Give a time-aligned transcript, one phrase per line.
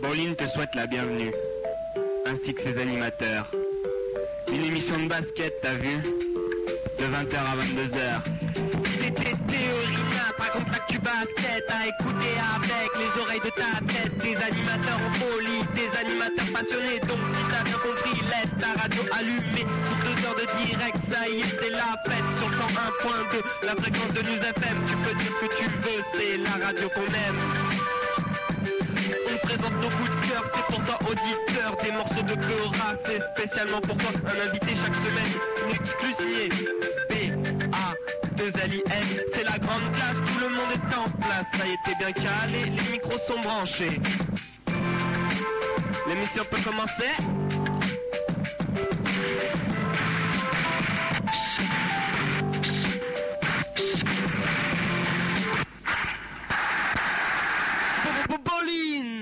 [0.00, 1.32] Pauline te souhaite la bienvenue,
[2.26, 3.50] ainsi que ses animateurs.
[4.52, 5.98] Une émission de basket, t'as vu
[6.98, 8.22] De 20h à 22h.
[9.00, 10.00] T'es théorie
[10.38, 14.16] raconte tu basket à écouter avec les oreilles de ta tête.
[14.18, 17.00] Des animateurs en folie, des animateurs passionnés.
[17.00, 19.66] Donc si t'as bien compris, laisse ta radio allumée.
[19.84, 23.66] Pour deux heures de direct, ça y est, c'est la fête sur 101.2.
[23.66, 26.88] La fréquence de News FM, tu peux dire ce que tu veux, c'est la radio
[26.88, 27.59] qu'on aime.
[29.50, 31.76] Présente nos coups de cœur, c'est pour toi auditeur.
[31.82, 34.10] Des morceaux de Cora, c'est spécialement pour toi.
[34.24, 35.32] Un invité chaque semaine,
[35.66, 36.70] une exclusive.
[37.10, 37.14] B,
[37.72, 37.94] A,
[38.36, 41.46] 2 L, N C'est la grande classe, tout le monde est en place.
[41.58, 44.00] Ça y était bien calé, les micros sont branchés.
[46.06, 47.10] L'émission peut commencer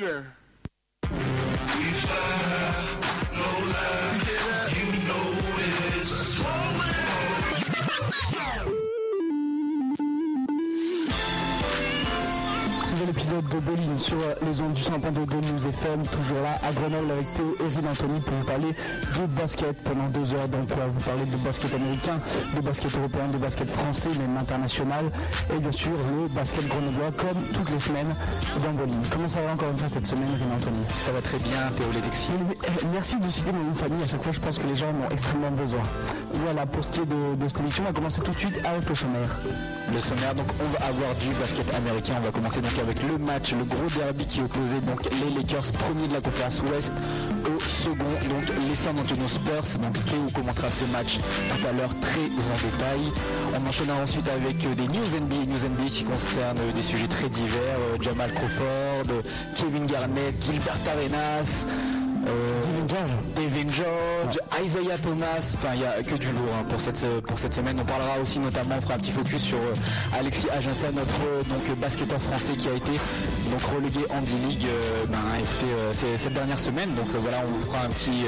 [0.09, 0.38] Pauline
[13.43, 17.33] de Bolin sur les ondes du 100.2 de News FM, toujours là à Grenoble avec
[17.35, 20.49] Théo et Anthony pour vous parler de basket pendant deux heures.
[20.49, 22.19] Donc, on va vous parler de basket américain,
[22.57, 25.05] de basket européen, de basket français, même international,
[25.55, 28.13] et bien sûr le basket grenoblois comme toutes les semaines
[28.63, 28.99] dans Bolin.
[29.13, 30.83] Comment ça va encore une fois cette semaine, Rina Anthony?
[31.05, 32.33] Ça va très bien, Théo Lédexi.
[32.35, 34.75] Eh, merci de citer mon nom de famille, à chaque fois je pense que les
[34.75, 35.83] gens en ont extrêmement besoin.
[36.45, 38.59] Voilà, pour ce qui est de, de cette émission, on va commencer tout de suite
[38.65, 39.31] avec le sommaire.
[39.95, 43.17] Le sommaire, donc on va avoir du basket américain, on va commencer donc avec le
[43.29, 46.93] le gros derby qui opposait donc les Lakers premiers de la conférence Ouest
[47.45, 49.79] au second, donc les San Antonio Spurs.
[49.83, 53.13] Donc Théo commentera ce match tout à l'heure très en détail.
[53.55, 57.07] On enchaînera ensuite avec euh, des news NBA, news NBA qui concernent euh, des sujets
[57.07, 59.23] très divers, euh, Jamal Crawford,
[59.55, 61.67] Kevin Garnett, Gilbert Arenas.
[63.37, 67.39] Devin George, Isaiah Thomas, enfin il n'y a que du lourd hein, pour, cette, pour
[67.39, 67.79] cette semaine.
[67.81, 69.59] On parlera aussi notamment, on fera un petit focus sur
[70.19, 72.91] Alexis Aginsa, notre donc, basketteur français qui a été
[73.51, 74.67] donc relégué en D-League
[75.09, 75.19] ben,
[76.17, 76.93] cette dernière semaine.
[76.95, 78.25] Donc voilà, on vous fera un petit,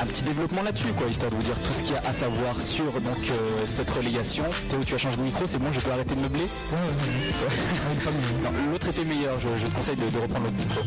[0.00, 2.12] un petit développement là-dessus, quoi, histoire de vous dire tout ce qu'il y a à
[2.12, 3.30] savoir sur donc,
[3.66, 4.44] cette relégation.
[4.70, 6.46] Théo, tu as changé de micro, c'est bon, je peux arrêter de meubler?
[8.72, 10.80] L'autre était meilleur, je, te conseille de, de reprendre l'autre micro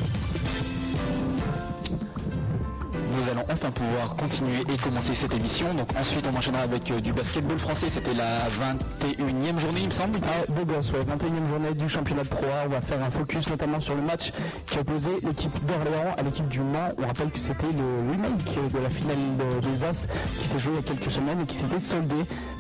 [3.16, 5.74] nous allons enfin pouvoir continuer et commencer cette émission.
[5.74, 7.90] Donc ensuite on enchaînera avec euh, du basketball français.
[7.90, 10.20] C'était la 21e journée il me semble.
[10.26, 12.46] Ah, gosse, ouais, 21e journée du championnat de Pro.
[12.66, 14.32] On va faire un focus notamment sur le match
[14.68, 16.92] qui opposait l'équipe d'Orléans à l'équipe du Mans.
[16.98, 19.18] On rappelle que c'était le remake de la finale
[19.62, 20.08] des As
[20.40, 22.16] qui s'est joué il y a quelques semaines et qui s'était soldé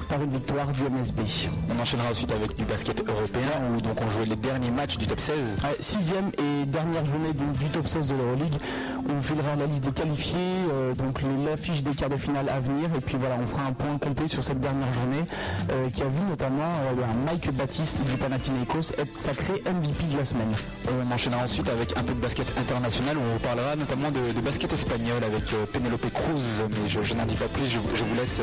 [0.07, 1.21] par une victoire du MSB.
[1.69, 5.07] On enchaînera ensuite avec du basket européen où donc on jouait les derniers matchs du
[5.07, 5.57] top 16.
[5.79, 8.55] sixième et dernière journée du, top 16 de l'Euroleague.
[9.09, 10.37] On vous filera la liste des qualifiés,
[10.73, 13.73] euh, donc l'affiche des quarts de finale à venir et puis voilà on fera un
[13.73, 15.23] point complet sur cette dernière journée
[15.71, 20.25] euh, qui a vu notamment euh, Mike Baptiste du Panathinaikos être sacré MVP de la
[20.25, 20.53] semaine.
[20.89, 24.73] On enchaînera ensuite avec un peu de basket international où on parlera notamment de, basket
[24.73, 28.41] espagnol avec Penelope Cruz mais je, n'en dis pas plus, je, vous laisse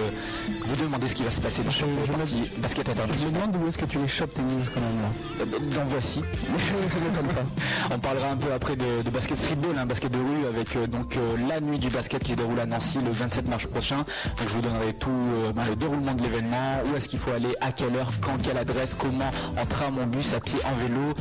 [0.65, 3.19] vous demander ce qui va se passer dans je, partie basket international.
[3.19, 6.21] Je me demande d'où est-ce que tu les chopes tes news quand même Dans voici.
[7.91, 11.19] on parlera un peu après de, basket streetball, un basket de rue avec donc
[11.49, 13.99] la nuit du basket qui se déroule à Nancy le 27 mars prochain.
[13.99, 17.33] Donc je vous donnerai tout euh, ben, le déroulement de l'événement, où est-ce qu'il faut
[17.33, 19.31] aller, à quelle heure, quand, quelle adresse, comment,
[19.61, 21.12] en tram, en bus, à pied, en vélo.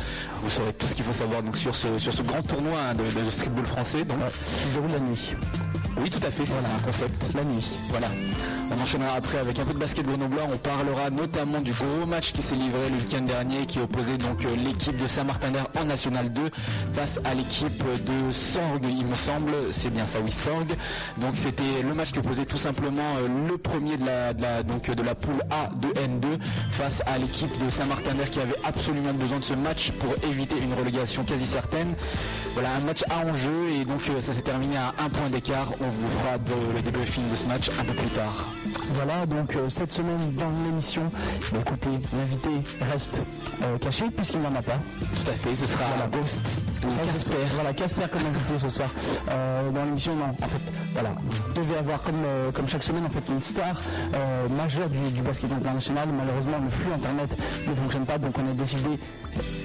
[0.42, 2.96] Vous saurez tout ce qu'il faut savoir donc sur ce, sur ce grand tournoi hein,
[2.96, 4.04] de, streetball français.
[4.04, 5.34] Donc, qui se déroule la nuit.
[6.02, 7.28] Oui, tout à fait, c'est un concept.
[7.36, 7.66] La nuit.
[7.90, 8.08] Voilà.
[8.74, 10.44] On enchaînera après avec un peu de basket grenoblois.
[10.52, 14.46] On parlera notamment du gros match qui s'est livré le week-end dernier, qui opposait donc
[14.46, 16.42] euh, l'équipe de Saint-Martin-d'Air en National 2
[16.94, 19.52] face à l'équipe de Sorgue, il me semble.
[19.72, 20.74] C'est bien ça, oui, Sorgue.
[21.18, 25.04] Donc c'était le match qui opposait tout simplement euh, le premier de la, donc, de
[25.04, 26.40] la poule A de N2
[26.72, 30.74] face à l'équipe de Saint-Martin-d'Air qui avait absolument besoin de ce match pour éviter une
[30.74, 31.94] relégation quasi certaine.
[32.54, 35.68] Voilà, un match à enjeu et donc euh, ça s'est terminé à un point d'écart.
[35.82, 36.38] On vous fera
[36.76, 38.48] le débriefing de ce match un peu plus tard.
[38.94, 41.04] Voilà, donc euh, cette semaine dans l'émission,
[41.52, 42.50] bah, écoutez, l'invité
[42.92, 43.20] reste
[43.64, 44.78] euh, caché puisqu'il n'y en a pas.
[45.16, 46.40] Tout à fait, ce sera la Ghost
[46.82, 47.38] Casper.
[47.56, 48.90] Voilà, Casper comme invité ce soir.
[49.30, 52.24] Euh, dans l'émission, non, en fait, voilà, vous devez avoir comme,
[52.54, 53.82] comme chaque semaine en fait une star
[54.58, 56.10] majeure du, basket international.
[56.18, 57.30] Malheureusement, le flux internet
[57.68, 59.00] ne fonctionne pas, donc on a décidé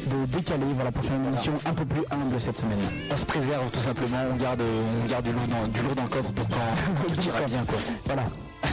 [0.06, 2.78] de décaler voilà, pour faire une émission un peu plus humble cette semaine.
[3.10, 6.04] On se préserve tout simplement, on garde, on garde du, lourd dans, du lourd dans
[6.04, 7.64] le coffre pour quand tout ira bien.
[7.64, 7.78] Quoi.
[8.04, 8.22] Voilà.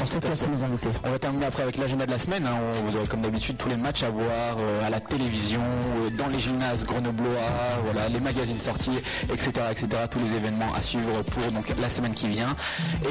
[0.02, 0.90] On sait quels sont nos invités.
[1.06, 2.46] On va terminer après avec l'agenda de la semaine.
[2.46, 2.58] hein.
[2.60, 6.10] On- vous aurez comme d'habitude tous les matchs à voir euh, à la télévision, euh,
[6.18, 7.28] dans les gymnases grenoblois,
[7.86, 9.00] voilà, les magazines sortis,
[9.32, 9.88] etc., etc.
[10.10, 12.56] Tous les événements à suivre pour donc la semaine qui vient.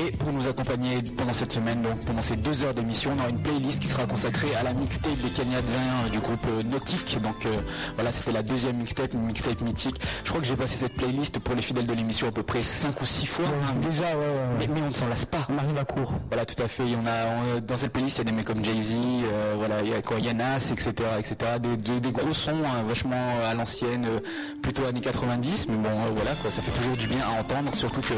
[0.06, 3.28] Et pour nous accompagner pendant cette semaine, donc pendant ces deux heures d'émission, on aura
[3.30, 7.18] une playlist qui sera consacrée à la mixtape des Canadiens euh, du groupe Nautique.
[7.22, 7.50] Donc euh,
[7.94, 9.96] voilà, c'était la deuxième mixtape, une mixtape mythique.
[10.24, 12.62] Je crois que j'ai passé cette playlist pour les fidèles de l'émission à peu près
[12.62, 13.44] 5 ou 6 fois.
[13.46, 14.26] hein, mais- Déjà, ouais, ouais,
[14.58, 14.70] mais, ouais.
[14.74, 15.46] mais on ne s'en lasse pas.
[15.50, 16.12] on arrive à court.
[16.28, 16.71] Voilà, tout à fait.
[16.80, 19.90] A on- dans cette playlist, il y a des mecs comme Jay-Z, euh, voilà, il
[19.90, 21.36] y a quoi, Yanas, etc., etc.
[21.60, 23.16] Des, gros sons, hein, vachement
[23.46, 24.20] à l'ancienne, euh,
[24.62, 25.66] plutôt années 90.
[25.68, 27.74] Mais bon, euh, voilà, ça fait toujours du bien à entendre.
[27.74, 28.14] Surtout que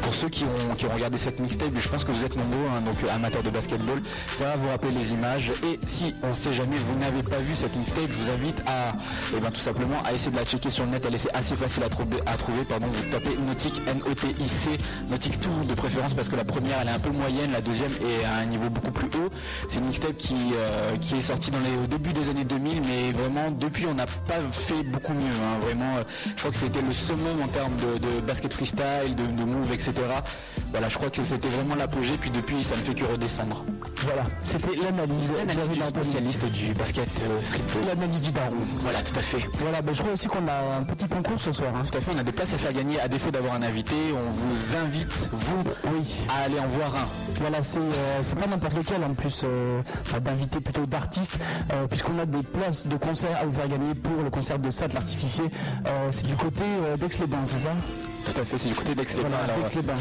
[0.00, 2.96] pour ceux qui ont, regardé cette mixtape, je pense que vous êtes nombreux, hein, donc
[3.04, 4.02] euh, amateurs de basketball,
[4.36, 5.52] ça va vous rappeler les images.
[5.64, 8.62] Et si on ne sait jamais, vous n'avez pas vu cette mixtape, je vous invite
[8.66, 8.92] à,
[9.36, 11.04] eh ben, tout simplement, à essayer de la checker sur le net.
[11.06, 12.18] Elle est assez facile à trouver.
[12.26, 14.70] À trouver pardon, vous tapez Nautic, N-O-T-I-C,
[15.10, 17.91] Nautic tout de préférence parce que la première elle est un peu moyenne, la deuxième
[18.00, 19.30] est à un niveau beaucoup plus haut.
[19.68, 22.82] C'est une mixtape qui, euh, qui est sortie dans les, au début des années 2000,
[22.82, 25.20] mais vraiment depuis on n'a pas fait beaucoup mieux.
[25.42, 25.58] hein.
[25.60, 29.26] Vraiment, euh, je crois que c'était le summum en termes de, de basket freestyle, de,
[29.26, 29.92] de move, etc.
[30.70, 33.64] Voilà, je crois que c'était vraiment l'apogée, puis depuis ça ne fait que redescendre.
[34.04, 35.30] Voilà, c'était l'analyse.
[35.36, 37.86] L'analyse du spécialiste du basket euh.
[37.86, 38.56] L'analyse du daron.
[38.80, 39.38] Voilà, tout à fait.
[39.60, 41.70] Voilà, ben, je crois aussi qu'on a un petit concours ce soir.
[41.76, 41.82] hein.
[41.90, 42.98] Tout à fait, on a des places à faire gagner.
[43.00, 45.62] À défaut d'avoir un invité, on vous invite, vous,
[45.92, 46.24] Oui.
[46.28, 47.06] à aller en voir un.
[47.40, 49.80] Voilà, c'est euh, c'est pas n'importe lequel en plus, euh,
[50.20, 51.38] d'invité plutôt d'artistes,
[51.72, 54.70] euh, puisqu'on a des places de concert à vous faire gagner pour le concert de
[54.70, 55.44] Sat l'artificier.
[56.10, 56.64] C'est du côté
[56.98, 58.11] d'Aix-les-Bains, c'est ça?
[58.24, 59.28] Tout à fait, c'est du côté d'Aix-les-Bains.
[59.28, 59.54] Voilà.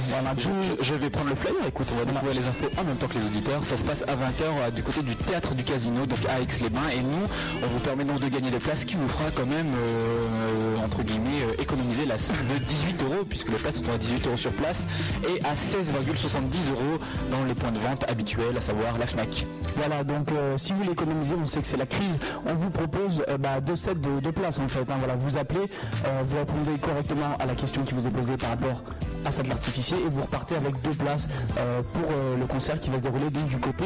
[0.10, 2.84] Voilà, Je, je- je vais prendre le flyer, écoute, on va découvrir les infos en
[2.84, 3.64] même temps que les auditeurs.
[3.64, 6.90] Ça se passe à 20h du côté du théâtre du casino, donc à Aix-les-Bains.
[6.96, 7.28] Et nous,
[7.64, 11.02] on vous permet donc de gagner des places qui vous fera quand même, euh, entre
[11.04, 14.38] guillemets, euh, économiser la somme de 18 euros, puisque les places sont à 18 euros
[14.38, 14.84] sur place
[15.28, 17.00] et à 16,70 euros
[17.32, 19.46] dans les points de vente habituels, à savoir la FNAC.
[19.76, 22.70] Voilà, donc euh, si vous voulez économiser, on sait que c'est la crise, on vous
[22.70, 24.82] propose euh, bah, deux sets de, de places en fait.
[24.90, 24.96] hein.
[25.00, 25.62] voilà, vous appelez,
[26.06, 28.84] euh, vous répondez correctement à la question qui vous est posée par rapport
[29.26, 32.80] à ça de l'artificier et vous repartez avec deux places euh, pour euh, le concert
[32.80, 33.86] qui va se dérouler donc, du côté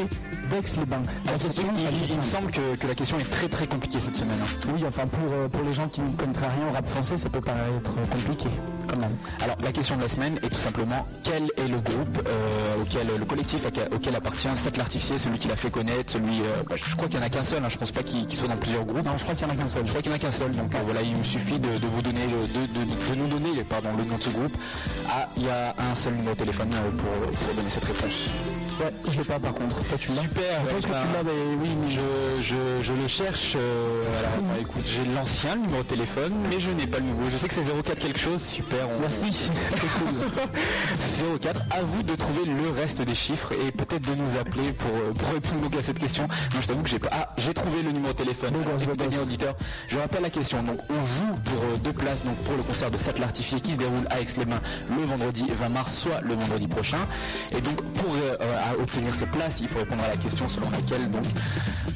[0.50, 1.02] d'Aix-les-Bains.
[2.08, 4.38] Il, me semble que, que la question est très très compliquée cette semaine.
[4.42, 4.68] hein.
[4.74, 7.28] Oui, enfin pour, euh, pour les gens qui ne connaîtraient rien au rap français, ça
[7.28, 8.48] peut paraître compliqué
[8.88, 9.14] quand même.
[9.42, 12.18] Alors la question de la semaine est tout simplement quel est le groupe
[12.80, 16.94] auquel le collectif auquel, appartient Seth l'artificier, celui qui l'a fait connaître, celui bah, je
[16.96, 18.84] crois qu'il y en a qu'un seul, hein, je pense pas qu'il soit dans plusieurs
[18.84, 19.04] groupes.
[19.04, 19.82] Non, je crois qu'il y en a qu'un seul.
[19.84, 21.86] Je crois qu'il n'y en a qu'un seul, donc voilà, il me suffit de, de
[21.86, 24.15] vous donner le- de, de- de nous donner pardon, le nom
[25.10, 28.28] Ah, il y a un seul numéro de téléphone euh, pour, pour donner cette réponse.
[28.78, 29.76] Ouais, je l'ai pas par contre.
[29.84, 32.00] Toi tu l'as Super, Je pense ouais, que tu l'as, mais oui, mais Je,
[32.42, 33.54] je, je le cherche.
[33.56, 37.28] euh, alors, bah, écoute, j'ai l'ancien numéro de téléphone, mais je n'ai pas le nouveau.
[37.30, 38.42] Je sais que c'est 04 quelque chose.
[38.42, 38.86] Super.
[38.96, 39.26] on- Merci.
[41.00, 41.38] C'est cool.
[41.40, 41.60] 04.
[41.70, 45.12] À vous de trouver le reste des chiffres et peut-être de nous appeler pour, euh,
[45.12, 46.24] pour répondre donc à cette question.
[46.52, 47.08] Moi, je t'avoue que j'ai pas.
[47.12, 48.50] Ah, j'ai trouvé le numéro de téléphone.
[48.52, 49.54] Beau Alors, auditeur.
[49.88, 50.62] Je rappelle la question.
[50.62, 53.72] Donc, on joue pour euh, deux places donc pour le concert de Sat l'artificier qui
[53.72, 54.60] se déroule à Aix-les-Bains
[54.96, 56.98] le vendredi 20 mars, soit le vendredi prochain.
[57.56, 58.36] Et donc, pour euh,
[58.70, 61.24] à obtenir ces places, il faut répondre à la question selon laquelle donc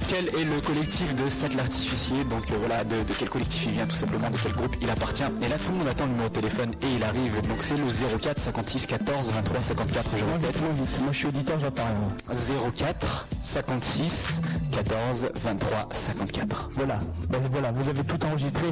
[0.08, 2.25] quel est le collectif de Sat l'artificier?
[2.25, 4.90] Donc euh, voilà, de, de quel collectif il vient tout simplement, de quel groupe il
[4.90, 5.22] appartient.
[5.43, 7.34] Et là, tout le monde attend le numéro de téléphone et il arrive.
[7.49, 7.84] Donc c'est le
[8.19, 10.11] 04 56 14 23 54.
[10.17, 10.40] Je répète.
[10.56, 11.00] vite, moins vite.
[11.00, 12.37] Moi je suis auditeur, j'entends rien.
[12.76, 14.40] 04 56
[14.73, 16.70] 14 23 54.
[16.73, 18.66] Voilà, Ben voilà, vous avez tout enregistré,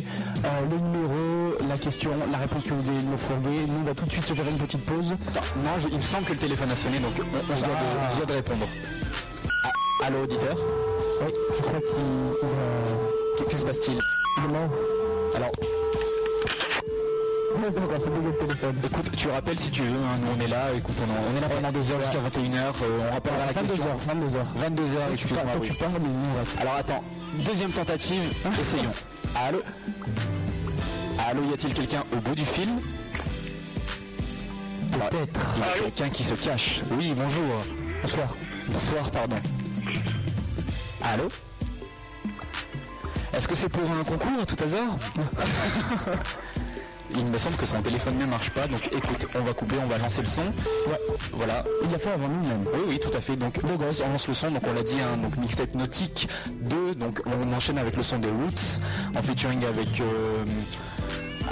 [0.44, 3.60] euh, le numéro, la question, la réponse que vous devez nous fourguer.
[3.66, 5.14] Nous, on va tout de suite se faire une petite pause.
[5.28, 7.62] Attends, non, je- il me semble que le téléphone a sonné, donc on, on se,
[7.64, 8.66] doit de, se doit de répondre.
[9.64, 10.56] Ah, allô, auditeur
[11.22, 13.50] Oui, je crois qu'il va...
[13.50, 13.98] Que se passe-t-il
[14.38, 14.70] Il est mort.
[15.36, 15.50] Alors,
[17.58, 18.74] Ouais, donc on fait bouger le téléphone.
[18.84, 21.36] écoute, tu rappelles si tu veux, hein, nous on est là, écoute, on, est- on
[21.36, 22.72] est là pendant deux heures jusqu'à 21h,
[23.10, 23.84] on rappellera la question.
[23.84, 24.76] 22h, 22h.
[24.76, 25.42] 22h, Tu excuse-moi.
[25.64, 26.60] tu parles, mais nous.
[26.60, 27.02] Alors attends,
[27.44, 28.22] deuxième tentative,
[28.60, 28.92] essayons.
[29.34, 29.58] Allô
[31.28, 32.68] Allô, y a-t-il quelqu'un au bout du fil?
[34.94, 35.40] Alors, Peut-être.
[35.56, 36.80] Il y a quelqu'un qui se cache.
[36.92, 37.44] Oui, bonjour.
[38.02, 38.28] Bonsoir.
[38.68, 39.36] Bonsoir, pardon.
[41.02, 41.28] Allô
[43.32, 44.96] Est-ce que c'est pour un concours à tout hasard
[47.10, 49.86] Il me semble que son téléphone ne marche pas, donc écoute, on va couper, on
[49.86, 50.42] va lancer le son.
[50.42, 50.98] Ouais.
[51.32, 51.64] Voilà.
[51.82, 52.64] Il l'a fait avant nous même.
[52.74, 53.34] Oui, oui, tout à fait.
[53.34, 53.78] Donc, on
[54.10, 56.28] lance le son, donc on l'a dit, hein, donc mixtape nautique
[56.62, 58.80] 2, donc on enchaîne avec le son des Roots,
[59.16, 60.44] en featuring avec euh,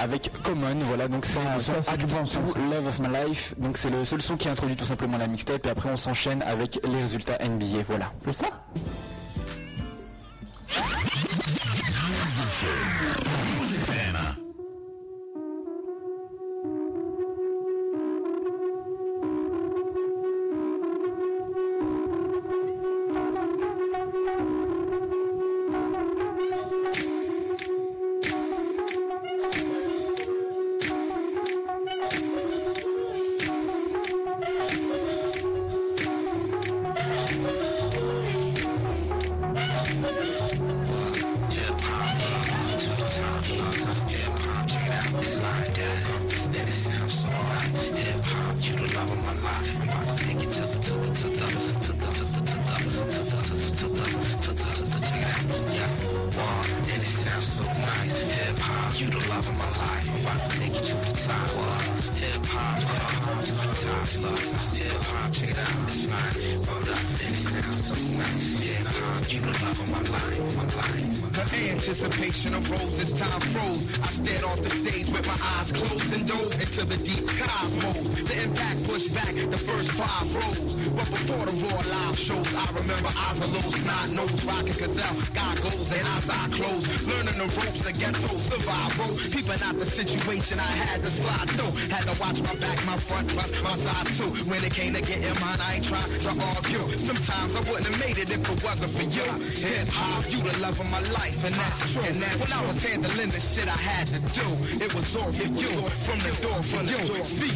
[0.00, 2.52] avec Common, voilà, donc c'est Ah, le son ça, c'est du Act bon son, 2,
[2.52, 2.58] ça.
[2.58, 5.66] Love of My Life, donc c'est le seul son qui introduit tout simplement la mixtape,
[5.66, 8.12] et après on s'enchaîne avec les résultats NBA, voilà.
[8.20, 8.46] C'est ça?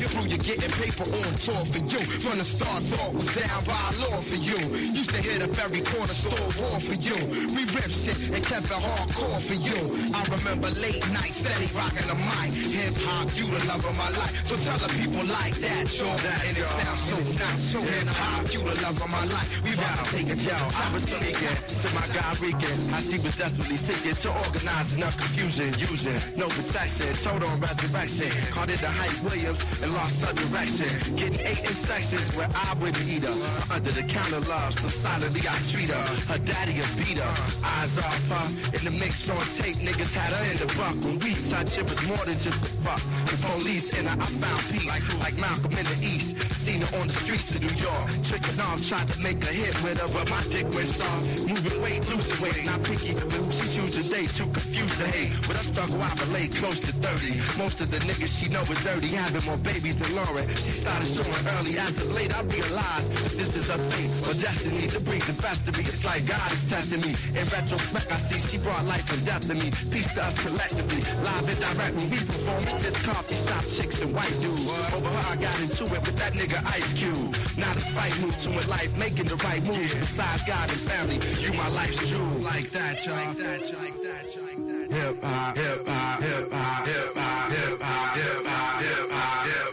[0.01, 2.01] Speaking through, you're getting paper on tour for you.
[2.25, 4.57] From the start, thought was down by law for you.
[4.97, 7.13] Used to hit up every corner store war for you.
[7.53, 9.77] We ripped shit and kept it hardcore for you.
[10.17, 12.49] I remember late night steady rocking the mic.
[12.49, 14.33] Hip hop, you the love of my life.
[14.47, 16.09] So tell the people like that, yo.
[16.09, 17.81] And it sounds so, sounds so.
[17.85, 19.53] Hip hop, you the love of my life.
[19.61, 20.57] We about to take it, yo.
[20.57, 25.21] I was speaking to my guy Regan as he was desperately seeking to organize enough
[25.21, 28.33] confusion, using no protection, total resurrection.
[28.49, 30.89] Called it the Hype Williams and lost her direction.
[31.17, 33.75] Getting eight inspections where I wouldn't eat her.
[33.75, 36.07] Under the counter love, so silently I treat her.
[36.33, 38.77] Her daddy a beat her, eyes off her.
[38.77, 40.95] In the mix on tape, niggas had her in the buck.
[41.05, 43.03] When we touch, it was more than just a fuck.
[43.31, 46.35] The police and I, I found peace, like, like Malcolm in the East.
[46.51, 48.11] Seen her on the streets of New York.
[48.27, 51.47] Tricking off, tried to make a hit with her, but my dick went soft.
[51.47, 53.15] Moving weight, losing weight, not picky.
[53.15, 55.31] But who she choose today, too confused to hate.
[55.47, 57.39] But I struggle, I relate close to 30.
[57.57, 60.49] Most of the niggas she know is dirty, having more babies than Lauren.
[60.59, 61.79] She started showing early.
[61.79, 65.39] As of late, I realized that this is her fate or destiny to bring the
[65.41, 65.87] best of me.
[65.87, 67.15] It's like God is testing me.
[67.39, 69.71] In retrospect, I see she brought life and death to me.
[69.95, 71.01] Peace to us collectively.
[71.23, 74.67] Live and direct when we perform, it's just coffee shop chicks and white dudes.
[74.95, 77.37] Over her, I got into it with that nigga Ice Cube.
[77.59, 79.95] Now the fight move to a life, making the right moves.
[79.95, 82.41] Besides God and family, you my life's jewel.
[82.41, 83.17] Like that, y'all.
[83.17, 84.87] Like that, like that, like that.
[84.97, 89.70] Hip hop, hip hop, hip hop, hip hop, hip hop, hip hop, hip hop,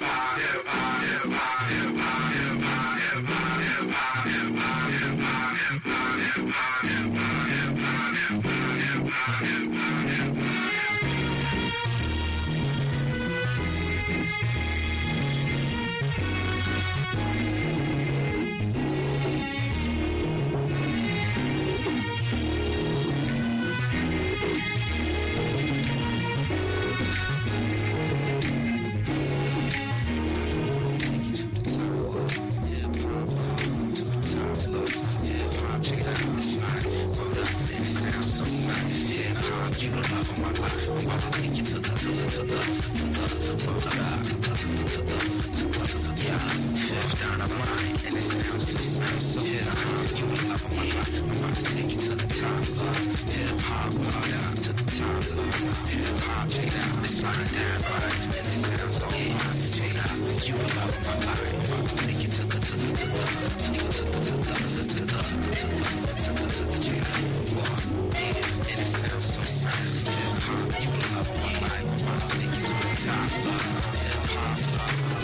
[47.52, 49.64] and it sounds just like so yeah.
[50.18, 53.00] You in love with my grind, I'm about to take you to the top, love.
[53.32, 55.56] Hip hop, hard out to the top, love.
[55.88, 59.38] Hip hop, check it out, it's lying down, grind, it sounds all yeah.
[59.38, 59.68] right.
[60.48, 62.90] You in love with my grind, I'm about to take you to the to the
[62.98, 65.86] to the to the to the to the to the to the to the
[66.18, 69.94] to the to the check out, walk, yeah, and it sounds so nice.
[70.04, 72.96] Hip hop, you in love with my grind, I'm about to take you to the
[73.08, 73.97] top, love.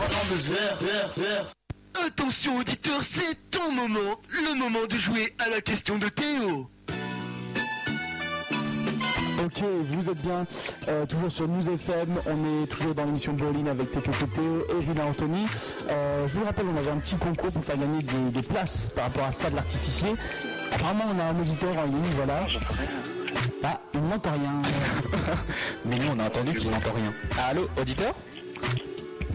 [0.00, 1.52] pendant deux heures, heures, heures.
[2.06, 6.70] Attention auditeur, c'est ton moment, le moment de jouer à la question de Théo.
[9.44, 10.46] Ok, vous êtes bien
[10.88, 15.06] euh, toujours sur News FM, on est toujours dans l'émission Bowling avec TTT et Rina
[15.06, 15.46] Anthony.
[15.88, 18.90] Euh, je vous rappelle, on avait un petit concours pour faire gagner des, des places
[18.94, 20.14] par rapport à ça de l'artificier.
[20.72, 22.46] Apparemment, on a un auditeur en ligne, voilà.
[23.64, 24.62] Ah, il n'entend rien.
[25.86, 27.12] Mais nous, on a entendu qu'il n'entend rien.
[27.48, 28.14] Allô, auditeur?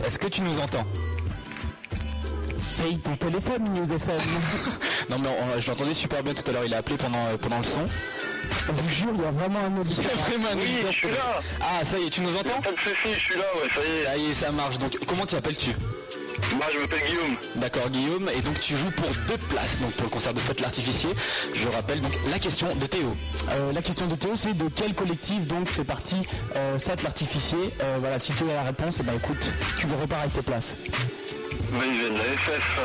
[0.03, 0.85] Est-ce que tu nous entends?
[2.81, 4.19] Paye ton téléphone, News FM.
[5.09, 7.37] Non mais on- je l'entendais super bien tout à l'heure, il a appelé pendant, euh,
[7.37, 7.85] pendant le son.
[8.67, 10.05] Je vous jure, il y a vraiment un auditeur.
[10.27, 11.41] Vraiment un Oui, auditeur je suis là.
[11.61, 12.59] Ah ça y est, tu nous entends?
[12.61, 14.03] Pas de soucis, je suis là, ouais, ça y est.
[14.05, 14.77] Ça y est, ça marche.
[14.79, 15.71] Donc comment t'y appelles-tu?
[16.55, 17.35] Moi, je m'appelle Guillaume.
[17.55, 20.61] D'accord Guillaume, et donc tu joues pour deux places donc pour le concert de Seth
[20.61, 21.09] l'artificier.
[21.53, 23.15] Je rappelle donc la question de Théo.
[23.49, 26.21] Euh, la question de Théo, c'est de quel collectif donc fait partie
[26.55, 27.57] euh, Sat l'artificier?
[27.81, 30.75] Euh, Voilà, si tu as la réponse, eh ben écoute, tu repars avec tes places.
[31.71, 32.79] Mais ils viennent de la FF.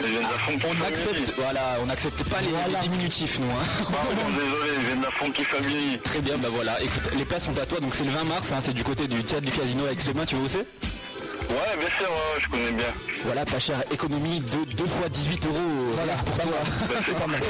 [0.00, 0.86] Ils viennent de la Funky On Family.
[0.86, 2.80] accepte, voilà, on n'accepte pas les, Voilà.
[2.80, 3.46] les diminutifs nous.
[3.50, 3.84] hein.
[3.90, 5.98] Pardon, désolé, ils viennent de la Funky Family.
[6.04, 6.80] Très bien, bah voilà.
[6.82, 9.08] Écoute, les places sont à toi, donc c'est le 20 mars, hein, c'est du côté
[9.08, 10.66] du théâtre du casino avec les mains, tu vois où c'est
[11.48, 12.86] Ouais, bien sûr, ouais, je connais bien.
[13.24, 15.54] Voilà, pas cher, économie de 2 fois 18 euros
[15.94, 16.52] voilà, pour toi.
[17.06, 17.40] c'est pas mal.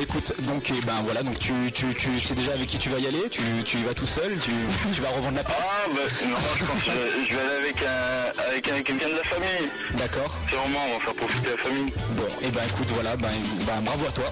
[0.00, 2.98] Écoute, donc eh ben voilà, donc tu, tu, tu sais déjà avec qui tu vas
[2.98, 4.50] y aller, tu, tu y vas tout seul, tu,
[4.92, 5.56] tu vas revendre la place.
[5.60, 8.82] Ah, bah, non, je pense que je vais, je vais aller avec, un, avec un-
[8.82, 9.70] quelqu'un de la famille.
[9.96, 10.36] D'accord.
[10.48, 11.92] Sûrement, on va faire profiter la famille.
[12.10, 13.28] Bon, et ben écoute, voilà, ben,
[13.66, 14.26] ben, bravo à toi.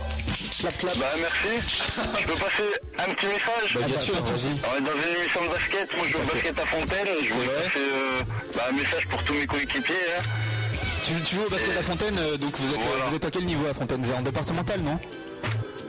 [0.65, 0.97] Clap, clap.
[0.99, 1.83] Bah, merci.
[2.21, 2.63] Je peux passer
[2.99, 4.49] un petit message Bah, bien sûr, vas-y.
[4.65, 7.33] On est dans une émission de basket, moi je joue au basket à Fontaine, je
[7.35, 8.23] voulais passer euh,
[8.55, 9.95] bah, un message pour tous mes coéquipiers.
[10.19, 10.23] Hein.
[11.05, 13.05] Tu, tu joues au basket à Fontaine, euh, donc vous êtes, Voilà.
[13.11, 14.01] vous êtes à quel niveau à Fontaine?
[14.01, 14.99] Vous êtes en départemental, non?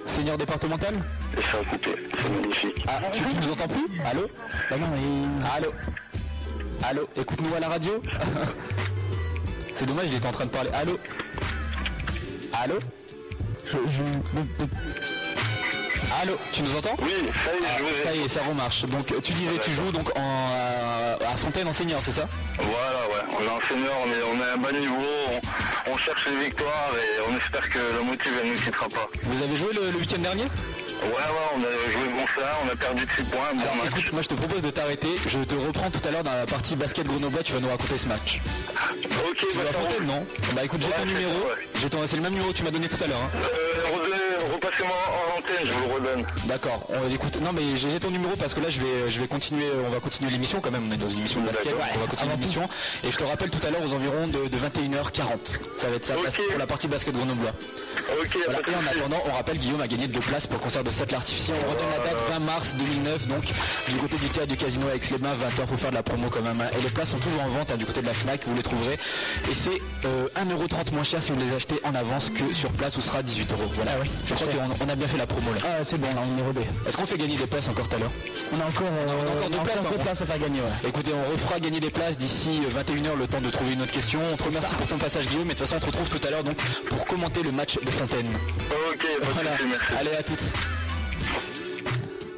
[0.05, 0.93] Seigneur départemental?
[1.37, 1.91] Et ça a coupé,
[2.21, 2.85] c'est magnifique.
[2.87, 3.87] Ah, tu, tu nous entends plus?
[4.05, 4.27] Allô?
[4.69, 5.47] Bah non, mais...
[5.55, 5.73] Allô?
[6.83, 7.09] Allô?
[7.17, 8.01] Écoute-nous à la radio
[9.73, 10.69] C'est dommage, il était en train de parler.
[10.73, 10.99] Allô?
[12.53, 12.75] Allô?
[13.65, 15.14] Je, je-
[16.21, 17.11] Allô Tu nous entends Oui,
[17.43, 18.03] ça y est, Ah, je vous ai.
[18.03, 18.85] Ça y est, ça remarche.
[18.85, 22.69] Donc tu disais, tu joues donc en, euh, à Fontaine en senior, c'est ça Voilà,
[23.09, 24.95] ouais, on est en senior, on est, on est à un bas niveau,
[25.87, 28.87] on, on cherche les victoires et on espère que la motive elle ne nous quittera
[28.89, 29.07] pas.
[29.23, 30.43] Vous avez joué le, le week-end dernier
[31.03, 33.85] Ouais, ouais, on a joué bon ça, on a perdu de 6 points, bon Alors
[33.87, 35.09] écoute, moi je te propose de t'arrêter.
[35.27, 37.39] Je te reprends tout à l'heure dans la partie basket Grenoble.
[37.43, 38.39] Tu vas nous raconter ce match.
[39.29, 40.25] Ok, Tu bah, Fontaine, non?
[40.53, 41.31] Bah écoute, j'ai Ouais, ton numéro.
[41.31, 41.67] ça, ouais.
[41.81, 43.19] J'ai ton- C'est le même numéro que tu m'as donné tout à l'heure.
[43.19, 43.29] hein.
[43.43, 43.49] Euh,
[44.65, 46.25] en antenne, je vous le redonne.
[46.45, 46.87] D'accord.
[46.89, 47.39] On écoute.
[47.41, 49.65] Non mais j'ai ton numéro parce que là je vais je vais continuer.
[49.85, 50.85] On va continuer l'émission quand même.
[50.89, 51.73] On est dans une émission de basket.
[51.95, 52.65] On va continuer l'émission.
[53.03, 55.59] Et je te rappelle tout à l'heure aux environs de, de 21h40.
[55.77, 57.51] Ça va être ça pour la partie basket grenoblois.
[58.45, 58.59] Voilà.
[58.59, 61.11] Et en attendant, on rappelle Guillaume a gagné deux places pour le concert de Seth
[61.11, 61.53] l'artificier.
[61.65, 63.43] On redonne la date 20 mars 2009, donc
[63.89, 66.29] du côté du théâtre du casino avec les mains, 20h pour faire de la promo
[66.29, 66.59] quand même.
[66.61, 66.69] hein.
[66.77, 68.61] Et les places sont toujours en vente hein, du côté de la Fnac, vous les
[68.63, 68.93] trouverez.
[69.49, 72.97] Et c'est euh, 1,30€ moins cher si vous les achetez en avance que sur place
[72.97, 73.53] où sera 18€.
[73.73, 73.91] Voilà.
[73.99, 74.47] Ah Je crois.
[74.57, 75.59] Qu'on on a bien fait la promo là.
[75.65, 76.61] Ah, c'est bon, là, on est rodé.
[76.87, 78.11] Est-ce qu'on fait gagner des places encore tout à l'heure
[78.53, 80.03] On a encore, euh, on a encore deux places, hein.
[80.03, 80.89] places à faire gagner, ouais.
[80.89, 84.21] Écoutez, on refera gagner des places d'ici 21h, le temps de trouver une autre question.
[84.31, 86.27] On te remercie pour ton passage Guillaume, mais de toute façon on te retrouve tout
[86.27, 86.57] à l'heure donc
[86.89, 88.27] pour commenter le match de Fontaine.
[88.91, 89.93] Ok, Voilà, merci.
[89.99, 90.43] allez à toutes.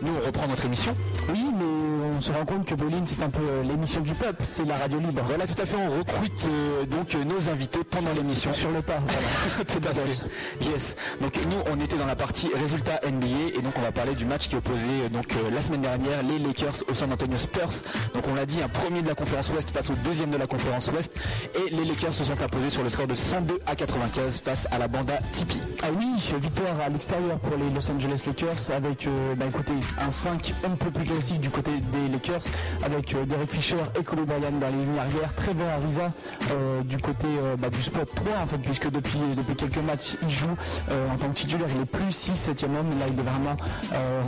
[0.01, 0.95] Nous on reprend notre émission.
[1.29, 1.65] Oui, mais
[2.17, 4.75] on se rend compte que Bolin, c'est un peu euh, l'émission du peuple, c'est la
[4.77, 5.21] radio libre.
[5.27, 8.53] Voilà, tout à fait, on recrute euh, donc euh, nos invités pendant l'émission.
[8.53, 9.65] Sur le tas, voilà.
[9.65, 10.27] tout à fait.
[10.61, 10.95] Yes.
[11.21, 14.25] Donc nous, on était dans la partie résultats NBA et donc on va parler du
[14.25, 17.83] match qui opposait donc euh, la semaine dernière les Lakers au San Antonio Spurs.
[18.13, 20.47] Donc on l'a dit, un premier de la conférence Ouest face au deuxième de la
[20.47, 21.13] conférence Ouest
[21.55, 24.77] et les Lakers se sont imposés sur le score de 102 à 95 face à
[24.77, 25.61] la banda Tipeee.
[25.83, 30.11] Ah oui, victoire à l'extérieur pour les Los Angeles Lakers avec, euh, bah écoutez, un
[30.11, 32.41] 5 un peu plus classique du côté des Lakers
[32.83, 36.11] avec euh, Derek Fisher et Kobe Bryant dans les lignes arrière, Trevor Ariza
[36.51, 40.15] euh, du côté euh, bah, du spot 3 en fait puisque depuis, depuis quelques matchs
[40.21, 40.47] il joue
[41.13, 43.57] en tant que titulaire, il est plus 6 7 homme, là il est vraiment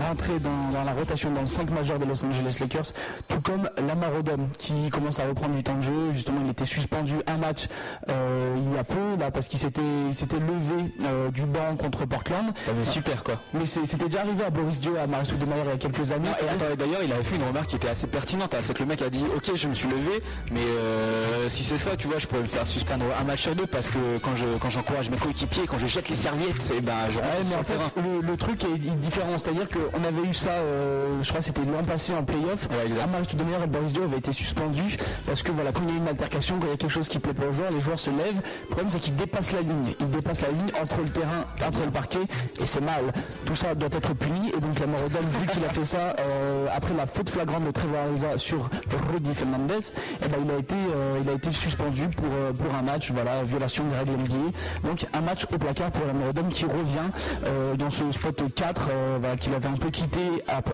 [0.07, 2.93] rentré dans, dans la rotation dans le 5 majeur des Los Angeles Lakers,
[3.27, 6.65] tout comme Lamar Odom qui commence à reprendre du temps de jeu, justement il était
[6.65, 7.67] suspendu un match
[8.07, 10.93] il y a peu là parce qu'il s'était levé
[11.31, 12.53] du banc contre Portland.
[12.65, 13.35] T'avais super quoi.
[13.53, 15.33] Mais c'était déjà arrivé à Boris Dio, à Marius
[15.65, 16.29] Il y a quelques années.
[16.31, 18.53] Ah, et attends, d'ailleurs, il avait fait une remarque qui était assez pertinente.
[18.53, 21.63] hein, c'est que le mec a dit Ok, je me suis levé, mais euh, si
[21.63, 23.97] c'est ça, tu vois, je pourrais me faire suspendre un match sur deux parce que
[24.23, 27.29] quand je quand j'encourage mes coéquipiers, quand je jette les serviettes, et ben je rentre
[27.31, 27.91] Ouais, mais sur en le fait, terrain.
[28.21, 31.61] le, le truc est différent, c'est-à-dire qu'on avait eu ça, euh, je crois que c'était
[31.61, 32.67] l'an passé en playoff.
[32.69, 33.03] Ouais, exact.
[33.03, 35.97] Amarius Stoudemire et Boris Dio avaient été suspendus parce que voilà, quand il y a
[35.97, 37.99] une altercation, quand il y a quelque chose qui plaît pas aux joueurs, les joueurs
[37.99, 38.41] se lèvent.
[38.63, 39.95] Le problème c'est qu'ils dépassent la ligne.
[39.99, 42.19] Ils dépassent la ligne entre le terrain, entre le parquet,
[42.61, 43.03] et c'est mal.
[43.45, 46.67] Tout ça doit être puni, et donc la Morodon, vu qu'il a fait ça euh,
[46.73, 48.69] après la faute flagrante de Trevor Ariza sur
[49.11, 49.79] Rudy Fernandez,
[50.23, 53.11] eh ben, il a été, euh, il a été suspendu pour, euh, pour un match,
[53.11, 54.87] voilà, violation des règles NBA.
[54.87, 59.17] Donc un match au placard pour la Morodon qui revient dans ce spot 4 euh,
[59.19, 60.19] voilà, qu'il avait un peu quitté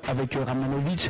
[0.07, 1.09] avec Ramanovic,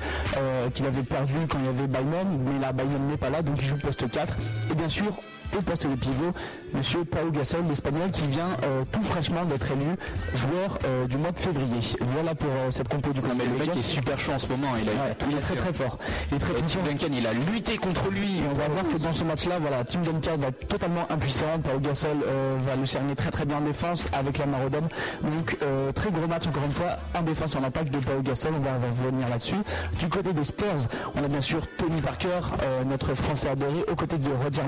[0.74, 3.58] qu'il avait perdu quand il y avait Bynum, mais là Bynum n'est pas là, donc
[3.62, 4.36] il joue poste 4.
[4.72, 5.12] Et bien sûr,
[5.58, 6.32] au poste de pivot,
[6.74, 9.96] Monsieur Pau Gasol, l'Espagnol, qui vient euh, tout fraîchement d'être élu
[10.34, 11.80] joueur euh, du mois de février.
[12.02, 14.48] Voilà pour euh, cette compo du Non, mais le mec est super chaud en ce
[14.48, 14.70] moment.
[14.82, 15.72] Il a, Ouais, tout il est cassé, très hein.
[15.72, 16.00] très fort.
[16.32, 16.80] Il est très Tim.
[16.86, 18.39] Duncan, il a lutté contre lui.
[18.39, 21.60] Et on va voir que dans ce match-là, voilà, Tim Duncan va être totalement impuissant.
[21.63, 22.18] Pau Gasol
[22.65, 24.88] va le cerner très très bien en défense avec la Marodome.
[25.24, 25.58] Donc
[25.94, 28.54] très gros match encore une fois en défense en attaque de Pau Gasol.
[28.58, 29.56] On va, revenir là-dessus.
[30.00, 32.41] Du côté des Spurs, on a bien sûr Tony Parker,
[32.86, 34.62] notre Français adoré, aux côtés de Roger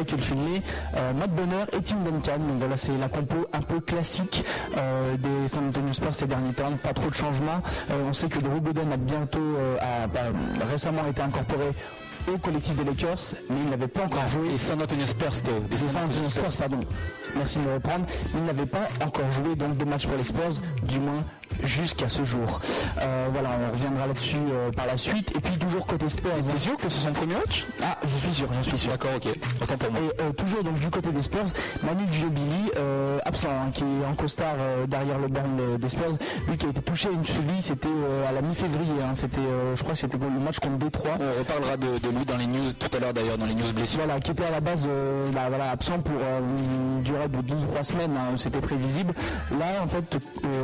[0.00, 0.62] Michael Finley,
[0.96, 2.38] euh, Matt Bonner et Tim Duncan.
[2.38, 4.44] Donc voilà, c'est la compo un peu classique
[4.78, 6.72] euh, des San Antonio Spurs ces derniers temps.
[6.82, 7.60] Pas trop de changements.
[7.90, 11.66] Euh, on sait que Drew Gooden a bientôt, euh, a- a récemment été incorporé
[12.32, 15.32] au collectif des Lakers, mais il n'avait pas encore joué Et San Antonio Spurs.
[15.44, 16.80] Des des San Antonio Spurs, pardon.
[17.36, 18.06] Merci de me reprendre.
[18.34, 21.18] Il n'avait pas encore joué donc de match pour les Spurs, du moins
[21.62, 22.60] jusqu'à ce jour.
[23.00, 25.30] Euh, voilà, on reviendra là-dessus euh, par la suite.
[25.36, 26.30] Et puis toujours côté Spurs.
[26.50, 27.66] T'es sûr que c'est son premier match?
[27.82, 28.90] Ah, je suis sûr, j'en suis sûr.
[28.90, 29.28] D'accord, ok.
[29.62, 30.00] Autant pour moi.
[30.00, 31.44] Et euh, toujours donc du côté des Spurs,
[31.82, 34.54] Manu Ginobili, euh, absent, hein, qui est en costard
[34.88, 36.16] derrière le banc de- des Spurs,
[36.48, 37.88] lui qui a été touché à une cheville, c'était
[38.28, 39.40] à la mi-février, hein, c'était,
[39.74, 41.16] je crois que c'était le match contre Détroit.
[41.20, 43.72] On reparlera de, de lui dans les news tout à l'heure d'ailleurs, dans les news
[43.74, 44.00] blessures.
[44.04, 44.88] Voilà, qui était à la base
[45.32, 49.14] bah, voilà, absent pour une durée de 2-3 semaines, hein, c'était prévisible.
[49.58, 50.18] Là, en fait,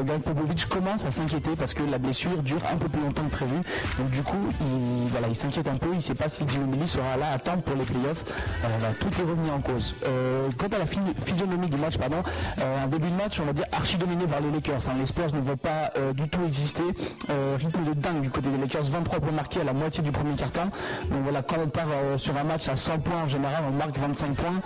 [0.05, 3.31] Greg Popovich commence à s'inquiéter parce que la blessure dure un peu plus longtemps que
[3.37, 3.57] prévu.
[3.99, 6.87] Donc du coup, il, voilà, il s'inquiète un peu, il ne sait pas si Ginobili
[6.87, 8.25] sera là à temps pour les playoffs.
[8.65, 9.95] Euh, tout est remis en cause.
[10.07, 12.23] Euh, quant à la phy- physionomie du match, pardon,
[12.61, 14.89] euh, un début de match, on va dire archi dominé par les Lakers.
[14.89, 14.95] hein.
[14.99, 16.85] Les Spurs ne vont pas du tout exister.
[17.59, 20.35] Rythme de dingue du côté des Lakers, 23 points marqués à la moitié du premier
[20.35, 20.69] quart-temps.
[21.11, 21.87] Donc voilà, quand on part
[22.17, 24.61] sur un match à 100 points en général, on marque 25 points.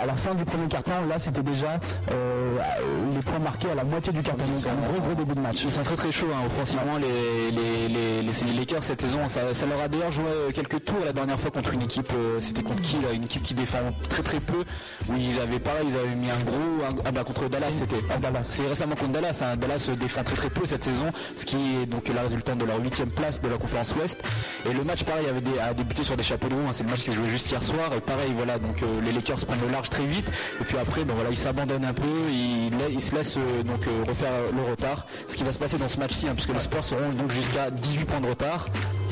[0.00, 4.12] À la fin du premier quart-temps, là c'était déjà les points marqués à la moitié
[4.12, 5.62] du un gros gros début de match.
[5.64, 9.28] Ils sont très très chauds hein, offensivement les, les, les, les, les Lakers cette saison.
[9.28, 10.24] Ça, ça leur a d'ailleurs joué
[10.54, 13.42] quelques tours la dernière fois contre une équipe, euh, c'était contre qui là Une équipe
[13.42, 14.64] qui défend très très peu.
[15.08, 16.84] Où ils avaient pareil, ils avaient mis un gros.
[16.88, 17.96] un- ah bah contre Dallas c'était.
[18.10, 18.46] Ah, Dallas.
[18.50, 19.40] C'est récemment contre Dallas.
[19.42, 19.56] hein.
[19.56, 22.80] Dallas défend très très peu cette saison, ce qui est donc la résultante de leur
[22.82, 24.20] huitième place de la conférence Ouest.
[24.68, 26.62] Et le match pareil avait des- a débuté sur des chapeaux de roue.
[26.68, 26.72] hein.
[26.72, 27.92] C'est le match qui s'est joué juste hier soir.
[27.96, 30.30] Et pareil voilà, donc euh, les Lakers prennent le large très vite.
[30.60, 33.86] Et puis après, ben voilà, ils s'abandonnent un peu, ils, ils se laissent euh, donc
[33.86, 35.06] euh, refaire le retard.
[35.28, 37.70] Ce qui va se passer dans ce match-ci, hein, puisque les Spurs seront donc jusqu'à
[37.70, 38.66] 18 points de retard.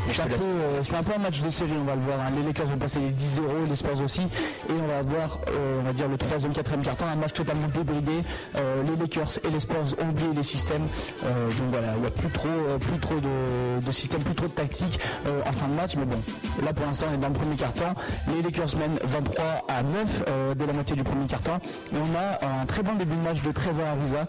[0.08, 2.18] C'est un, peu, euh, c'est un peu un match de série, on va le voir.
[2.20, 2.30] hein.
[2.34, 4.22] Les Lakers vont passer les 10-0, les Spurs aussi.
[4.22, 7.68] Et on va avoir, euh, on va dire, le troisième, quatrième carton, un match totalement
[7.68, 8.12] débridé.
[8.56, 10.86] Euh, les Lakers et les Spurs ont oublié les systèmes.
[11.24, 12.48] Euh, donc voilà, il n'y a plus trop,
[12.80, 15.96] plus trop de, de système, plus trop de tactique euh, en fin de match.
[15.96, 16.16] Mais bon,
[16.64, 17.84] là pour l'instant, on est dans le premier carton.
[18.34, 21.58] Les Lakers mènent 23 à 9 euh, dès la moitié du premier carton.
[21.92, 24.26] Et on a un très bon début de match de Trevor Ariza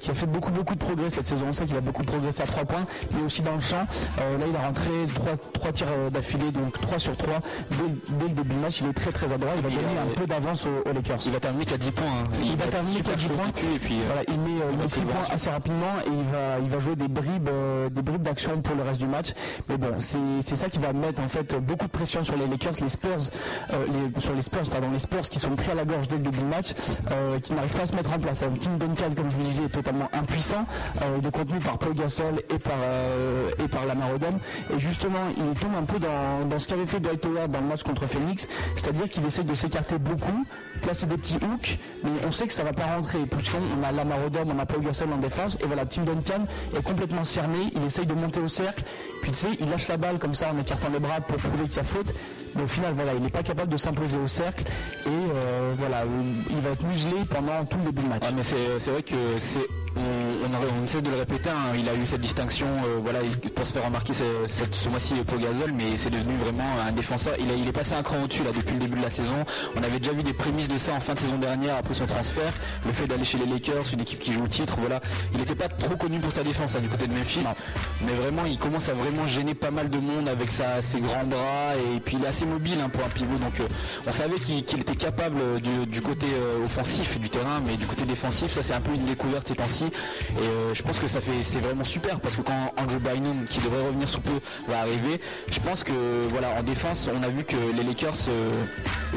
[0.00, 1.46] qui a fait beaucoup, beaucoup de progrès cette saison.
[1.48, 3.86] On sait qu'il a beaucoup progressé à 3 points, mais aussi dans le champ.
[4.20, 7.38] Euh, là, il a rentré 3, trois tirs euh, d'affilée, donc 3 sur 3
[7.70, 7.76] dès,
[8.18, 8.80] dès le début du match.
[8.82, 9.52] Il est très, très adroit.
[9.56, 11.18] Il va Il gagner a- un peu d'avance aux, aux Lakers.
[11.24, 12.06] Il va terminer qu'à 10 points.
[12.06, 12.28] hein.
[12.44, 13.46] Il va terminer qu'à 10 chaud points.
[13.74, 15.50] Et puis, euh, Voilà, il met, euh, il va met 6 plus loin points assez
[15.50, 18.82] rapidement et il va, il va jouer des bribes, euh, des bribes d'action pour le
[18.82, 19.32] reste du match.
[19.70, 22.74] Mais bon, c'est ça qui va mettre en fait beaucoup de pression sur les Lakers,
[22.82, 23.30] les Spurs,
[23.72, 26.16] euh, les- sur les Spurs, pardon, les Spurs qui sont pris à la gorge dès
[26.16, 26.74] le début du match,
[27.10, 28.44] euh, qui n'arrivent pas à se mettre en place.
[28.60, 31.78] Tim Duncan, comme je vous le disais, est totalement impuissant, euh, il est contenu par
[31.78, 34.38] Paul Gasol et par euh, et par Lamar Odom.
[34.74, 37.82] Et justement, il tombe un peu dans, ce qu'avait fait Dwight Howard dans le match
[37.82, 40.46] contre Phoenix, c'est-à-dire qu'il essaie de s'écarter beaucoup,
[40.82, 43.20] placer des petits hooks, mais on sait que ça va pas rentrer.
[43.26, 46.44] Puisqu'on a Lamar Odom, on a Paul Gasol en défense, et voilà, Tim Duncan
[46.76, 48.84] est complètement cerné, il essaye de monter au cercle,
[49.22, 51.64] puis tu sais, il lâche la balle comme ça en écartant les bras pour prouver
[51.64, 52.12] qu'il y a faute,
[52.54, 54.64] mais au final, voilà, il n'est pas capable de s'imposer au cercle,
[55.06, 56.02] et euh, voilà,
[56.50, 58.22] il va être muselé pendant tout le début du match.
[58.26, 61.94] Ah, mais c'est vrai que c'est on, ne cesse de le répéter, hein, il a
[61.94, 65.96] eu cette distinction euh, voilà, il- pour se faire remarquer ce, mois-ci Paul Gasol, mais
[65.96, 67.34] c'est devenu vraiment un défenseur.
[67.40, 69.34] Il, a- il est passé un cran au-dessus là depuis le début de la saison.
[69.76, 72.06] On avait déjà vu des prémices de ça en fin de saison dernière après son
[72.06, 72.52] transfert.
[72.86, 75.00] Le fait d'aller chez les Lakers, une équipe qui joue le titre, voilà.
[75.32, 77.44] Il n'était pas trop connu pour sa défense hein, du côté de Memphis,
[78.06, 81.24] mais vraiment il commence à vraiment gêner pas mal de monde avec sa, ses grands
[81.24, 83.36] bras et puis il est assez mobile hein, pour un pivot.
[83.36, 83.68] Donc euh,
[84.06, 87.86] on savait qu'il était capable euh, du, du côté euh, offensif du terrain, mais du
[87.86, 89.84] côté défensif, ça c'est un peu une découverte ces temps-ci.
[89.84, 93.44] Et euh, je pense que ça fait c'est vraiment super parce que quand Andrew Bynum,
[93.44, 95.20] qui devrait revenir sous peu, va arriver,
[95.50, 95.92] je pense que
[96.30, 98.14] voilà en défense, on a vu que les Lakers,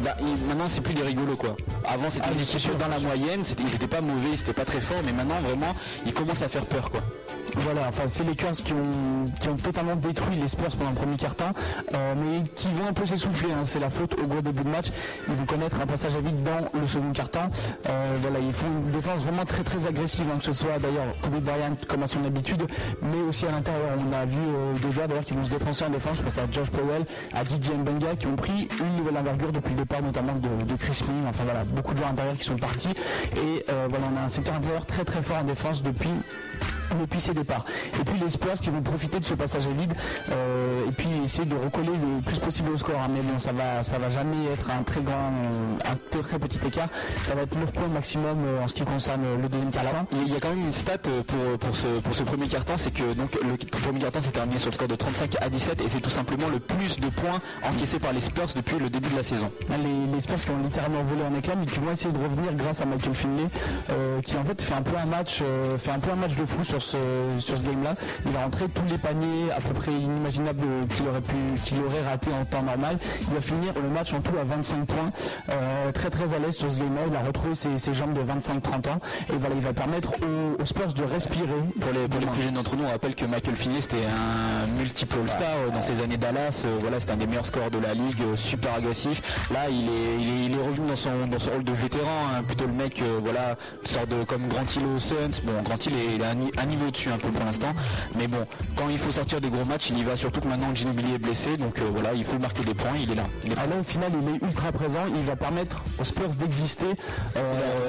[0.01, 1.55] bah, ils- maintenant c'est plus des rigolos quoi.
[1.87, 4.53] Avant c'était Ah, une équipe dans la moyenne, c'était- ils étaient pas mauvais, ils étaient
[4.53, 5.75] pas très forts, mais maintenant vraiment
[6.05, 7.01] ils commencent à faire peur quoi.
[7.55, 10.95] Voilà, enfin c'est les Lakers qui ont, qui ont totalement détruit les Spurs pendant le
[10.95, 11.53] premier quart-temps,
[11.93, 13.51] euh, mais qui vont un peu s'essouffler.
[13.51, 13.63] hein.
[13.63, 14.87] C'est la faute au gros début de match.
[15.27, 17.49] Ils vont connaître un passage à vide dans le second quart-temps.
[17.89, 21.05] Euh, voilà, ils font une défense vraiment très très agressive, hein, que ce soit d'ailleurs
[21.21, 22.63] Kobe Bryant comme à son habitude,
[23.01, 23.97] mais aussi à l'intérieur.
[23.97, 26.17] On a vu euh, des joueurs d'ailleurs qui vont se défoncer en défense.
[26.17, 29.71] Je pense à Josh Powell, à DJ Mbenga qui ont pris une nouvelle envergure depuis
[29.71, 31.23] le départ notamment de, Chris Mill.
[31.29, 32.93] Enfin voilà, beaucoup de joueurs intérieurs qui sont partis.
[33.35, 36.09] Et euh, voilà, on a un secteur intérieur très très fort en défense depuis
[36.99, 37.65] depuis ses départs.
[37.99, 39.93] Et puis les Spurs qui vont profiter de ce passage à vide
[40.31, 42.95] euh, et puis essayer de recoller le plus possible au score.
[42.99, 43.09] hein.
[43.13, 45.13] Mais bon, ça va, ça va jamais être un très grand,
[45.45, 46.87] euh, un très, très petit écart.
[47.23, 50.05] Ça va être 9 points maximum euh, en ce qui concerne le deuxième quart-temps.
[50.25, 52.91] Il y a quand même une stat pour, pour, ce, pour ce premier quart-temps, c'est
[52.91, 55.87] que donc, le premier quart-temps s'est terminé sur le score de 35 à 17 et
[55.89, 59.15] c'est tout simplement le plus de points encaissés par les Spurs depuis le début de
[59.17, 59.51] la saison.
[59.69, 62.17] Hein, Les, les Spurs qui ont littéralement volé en éclats mais qui vont essayer de
[62.21, 63.45] revenir grâce à Michael Finley
[63.89, 66.35] euh, qui en fait fait un peu un match euh, fait un peu un match
[66.35, 66.97] de fou sur ce
[67.39, 67.93] sur ce game là
[68.25, 70.63] il va rentrer tous les paniers à peu près inimaginables
[70.95, 72.97] qu'il aurait pu qu'il aurait raté en temps normal.
[73.27, 75.11] Il va finir le match en tout à 25 points
[75.49, 78.13] Euh, très très à l'aise sur ce game là il a retrouvé ses, ses jambes
[78.13, 78.99] de 25-30 ans.
[79.29, 81.47] Et voilà il va permettre aux, aux Spurs de respirer.
[81.79, 84.67] Pour les, pour les plus jeunes d'entre nous, on rappelle que Michael Finley c'était un
[84.77, 86.63] multiple All-Star euh, dans ses années Dallas.
[86.65, 89.21] Euh, Voilà, c'était un des meilleurs scoreurs de la ligue, euh, super agressif.
[89.51, 92.09] Là, il est, il est, il est revenu dans son, dans son rôle de vétéran,
[92.35, 93.55] hein, plutôt le mec, euh, voilà,
[93.85, 95.41] sort de comme Grant Hill aux Suns.
[95.43, 97.73] Bon, Grant Hill est, il un, un niveau dessus un peu pour l'instant,
[98.17, 98.45] mais bon,
[98.75, 100.15] quand il faut sortir des gros matchs, il y va.
[100.15, 102.91] Surtout que maintenant Ginobili est blessé, donc euh, voilà, il faut marquer des points.
[103.01, 103.23] Il est là.
[103.45, 105.01] Il est là, au final, il est ultra présent.
[105.13, 106.87] Il va permettre aux Spurs d'exister.
[107.35, 107.41] euh,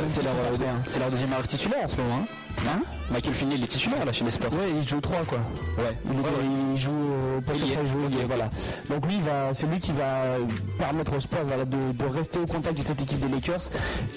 [0.06, 0.98] C'est leur, prêts, hein.
[0.98, 2.14] leur deuxième arrêt titulaire en ce moment.
[2.16, 2.24] Hein
[2.68, 4.52] Hein Michael Finley, il est titulaire là chez les Spurs.
[4.52, 5.38] Ouais, il joue 3 quoi.
[5.78, 5.98] Ouais.
[6.10, 6.72] Il, est- Ouais, ouais.
[6.74, 8.48] il joue au poste Il joue, voilà.
[8.88, 9.18] Donc lui,
[9.52, 10.36] c'est lui qui va
[10.78, 13.70] permettre aux Spurs voilà, de, de rester au contact de cette équipe des Lakers.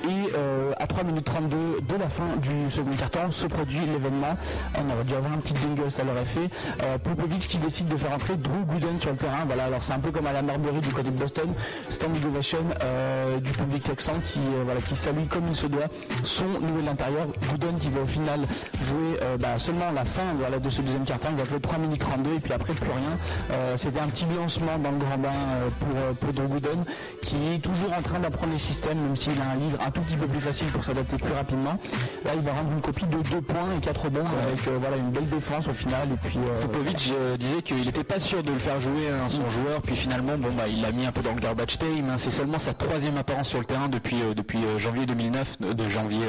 [0.06, 4.38] Et euh, à 3 minutes 32 de la fin du second quart-temps se produit l'événement.
[4.76, 6.50] On aurait dû avoir un petit jingle, ça l'aurait fait.
[6.84, 9.46] Euh, Popovic qui décide de faire entrer Drew Gooden sur le terrain.
[9.46, 11.50] Voilà, alors c'est un peu comme à la Marbury du côté de Boston.
[11.90, 15.88] Standing ovation euh, du public texan qui, euh, voilà, qui salue comme il se doit
[16.24, 17.28] son nouvel intérieur.
[17.50, 18.40] Gooden qui va au final
[18.84, 21.30] jouer bah, seulement la fin voilà, de ce deuxième quart-temps.
[21.32, 23.78] Il va jouer 3 minutes 32 et puis après plus rien.
[23.78, 25.32] C'était un petit lancement dans le grand bain
[25.80, 26.84] pour, pour Drew Gooden
[27.22, 30.02] qui est toujours en train d'apprendre les systèmes même s'il a un livre un tout
[30.02, 31.78] petit peu plus facile pour s'adapter plus rapidement.
[32.26, 34.98] Là il va rendre une copie de 2 points et 4 bons avec euh, voilà,
[34.98, 36.08] une belle défense au final.
[36.14, 39.28] Et puis, euh, Popovic euh, disait qu'il n'était pas sûr de le faire jouer hein,
[39.30, 42.10] son joueur, puis finalement, bon bah il l'a mis un peu dans le garbage time.
[42.10, 42.16] hein.
[42.18, 45.74] C'est seulement sa troisième apparence sur le terrain depuis euh, depuis euh, janvier 2009, euh,
[45.74, 46.20] de janvier,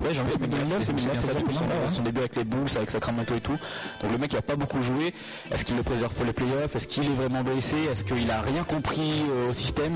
[0.00, 2.04] ouais janvier 2009, c'est bien ça, depuis son, ouais.
[2.04, 3.56] début avec les Bulls, avec Sacramento et tout.
[4.02, 5.14] Donc le mec il a pas beaucoup joué.
[5.52, 6.74] Est-ce qu'il le préserve pour les playoffs?
[6.76, 7.76] Est-ce qu'il est vraiment blessé?
[7.90, 9.94] Est-ce qu'il a rien compris au système?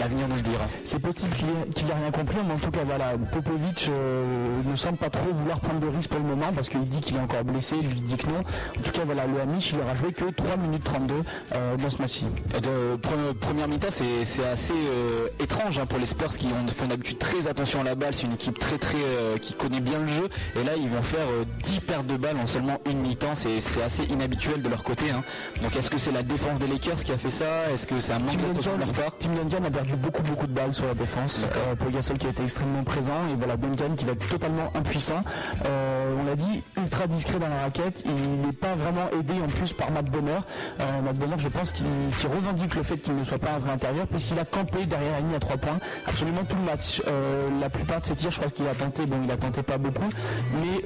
[0.00, 0.64] L'avenir nous le dira.
[0.84, 4.24] C'est possible qu'il ait, qu'il ait rien compris, mais en tout cas, voilà, Popovic euh,
[4.64, 7.16] ne semble pas trop vouloir prendre de risques pour le moment parce qu'il dit qu'il
[7.16, 8.38] est encore blessé, lui dit que non.
[8.78, 11.14] En tout cas, voilà, le il aura joué que 3 minutes 32
[11.54, 12.26] euh, dans ce match-ci.
[13.40, 17.46] Première mi-temps, c'est assez euh, étrange hein, pour les Spurs qui ont, font d'habitude très
[17.46, 18.14] attention à la balle.
[18.14, 20.28] C'est une équipe très très euh, qui connaît bien le jeu.
[20.58, 23.34] Et là, ils vont faire euh, 10 pertes de balles en seulement une mi-temps.
[23.34, 25.10] C'est assez inhabituel de leur côté.
[25.10, 25.22] hein.
[25.62, 27.70] Donc, est-ce que c'est la défense des Lakers qui a fait ça?
[27.72, 29.12] Est-ce que c'est un manque d'attention de leur part?
[29.18, 31.46] Tim Duncan a perdu beaucoup beaucoup de balles sur la défense.
[31.56, 34.70] Euh, Paul Gasol qui a été extrêmement présent et voilà Duncan qui va être totalement
[34.74, 35.20] impuissant.
[35.64, 38.04] Euh, on l'a dit, ultra discret dans la raquette.
[38.04, 40.38] Il n'est pas vraiment aidé en plus par Matt Bonner.
[40.80, 41.86] Euh, Matt Bonner, je pense qu'il
[42.30, 45.20] revendique le fait qu'il ne soit pas un vrai intérieur puisqu'il a campé derrière la
[45.20, 47.02] ligne à 3 points absolument tout le match.
[47.06, 49.62] Euh, la plupart de ses tirs, je crois qu'il a tenté, bon il a tenté
[49.62, 50.08] pas beaucoup,
[50.52, 50.82] mais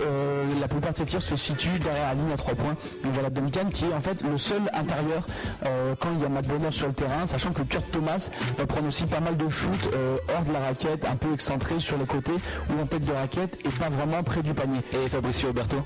[0.61, 2.77] la plupart de ses tirs se situent derrière la ligne à 3 points.
[3.05, 5.25] Donc voilà Duncan qui est en fait le seul intérieur
[5.99, 8.89] quand il y a Matt Bonner sur le terrain, sachant que Kurt Thomas va prendre
[8.89, 9.89] aussi pas mal de shoots
[10.35, 12.30] hors de la raquette, un peu excentré sur les côtés
[12.71, 14.81] ou en tête de raquette et pas vraiment près du panier.
[14.93, 15.77] Et Fabricio Oberto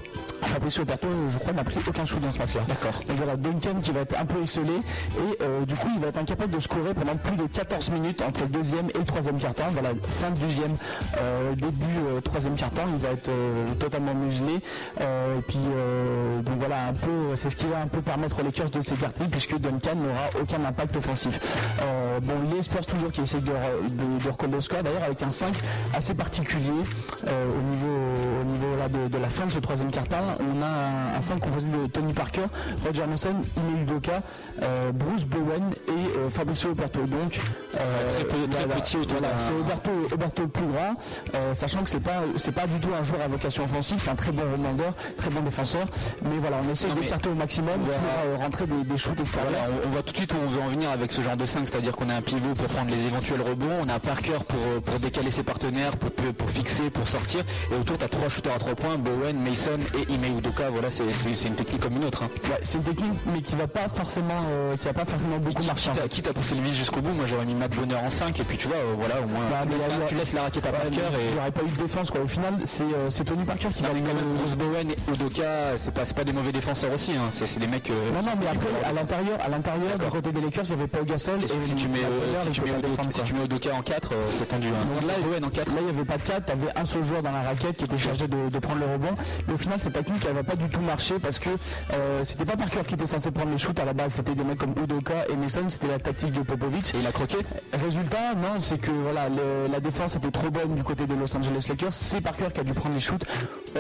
[0.42, 2.60] Fabricio Oberto, je crois, n'a pris aucun shoot dans ce match-là.
[2.68, 3.00] D'accord.
[3.08, 6.08] Donc voilà, Duncan qui va être un peu esselé et euh, du coup il va
[6.08, 9.38] être incapable de scorer pendant plus de 14 minutes entre le deuxième et le troisième
[9.38, 9.68] quart-temps.
[9.70, 10.76] Voilà, fin de deuxième,
[11.18, 13.30] euh, début euh, troisième quart-temps, il va être
[13.78, 14.56] totalement muselé.
[15.00, 15.58] Et puis
[16.44, 19.24] donc voilà, un peu, c'est ce qui va un peu permettre aux Lakers de s'écarter
[19.30, 21.40] puisque Duncan n'aura aucun impact offensif.
[22.22, 25.22] Bon, les Spurs toujours qui essayent de, re- de, de recoller le score, d'ailleurs avec
[25.22, 25.54] un 5
[25.94, 27.96] assez particulier euh, au niveau,
[28.40, 30.36] au niveau là, de, de la fin de ce troisième quart-temps.
[30.40, 32.42] On a un, un 5 composé de Tony Parker,
[32.86, 34.20] Roger Nelson, Ime Udoka,
[34.62, 37.00] euh, Bruce Bowen et euh, Fabricio Oberto.
[37.00, 37.40] Donc
[37.76, 40.94] euh, Très peu- très petit autour voilà, d'un- c'est Oberto, Oberto plus grand,
[41.54, 44.14] sachant que c'est pas c'est pas du tout un joueur à vocation offensive, c'est un
[44.14, 45.86] très bon rebondeur, très bon défenseur.
[46.22, 49.50] Mais voilà, on essaie d'écarter au maximum pour euh, rentrer des, des shoots extérieurs.
[49.52, 51.36] Voilà, on, on voit tout de suite où on veut en venir avec ce genre
[51.36, 54.38] de 5, c'est-à-dire qu'on a un pivot pour prendre les éventuels rebonds, on a Parker
[54.46, 58.28] pour, pour décaler ses partenaires, pour, pour, fixer, pour sortir, et autour tu as trois
[58.28, 62.04] shooters à trois points, Bowen, Mason et Ime Udoka, voilà, c'est une technique comme une
[62.04, 62.22] autre.
[62.22, 62.28] Hein.
[62.44, 65.62] Ouais, c'est une technique, mais qui va pas forcément, euh, qui va pas forcément beaucoup
[65.62, 65.90] marcher.
[66.10, 68.44] Quitte, à pousser le vis jusqu'au bout, moi j'aurais mis Matt Bonheur en 5 et
[68.44, 69.64] puis tu vois, euh, voilà, au moins bah,
[70.06, 71.28] tu, laisses, la raquette à Parker et.
[71.28, 72.20] Il n'y aurait pas eu de défense quoi.
[72.20, 76.04] Au final, c'est Tony Parker qui va quand même Bruce Bowen et Udoka, c'est pas,
[76.04, 77.28] pas des mauvais défenseurs aussi, hein.
[77.30, 77.90] c'est des mecs.
[77.90, 80.88] non, non, mais après, à l'intérieur, à l'intérieur, du côté des Lakers, il n'y avait
[80.88, 81.38] pas Gasol.
[81.42, 82.00] Et si tu mets,
[82.50, 84.68] si tu mets Udoka en 4, c'est tendu.
[84.68, 85.06] Hein.
[85.06, 85.14] Là,
[85.78, 87.84] il n'y avait pas de 4, tu avais un seul joueur dans la raquette qui
[87.84, 89.14] était chargé de prendre le rebond.
[89.46, 91.50] Mais au final, cette technique, elle va pas du tout marcher parce que
[91.92, 94.44] euh, c'était pas Parker qui était censé prendre les shoots à la base, c'était des
[94.44, 96.94] mecs comme Udoka et Mason, c'était la tactique de Popovic.
[96.94, 97.38] Et il a croqué
[97.72, 99.28] Résultat, non, c'est que voilà,
[99.70, 101.92] la défense était trop bonne du côté des Los Angeles Lakers.
[101.92, 103.24] C'est Parker qui a dû prendre les shoots.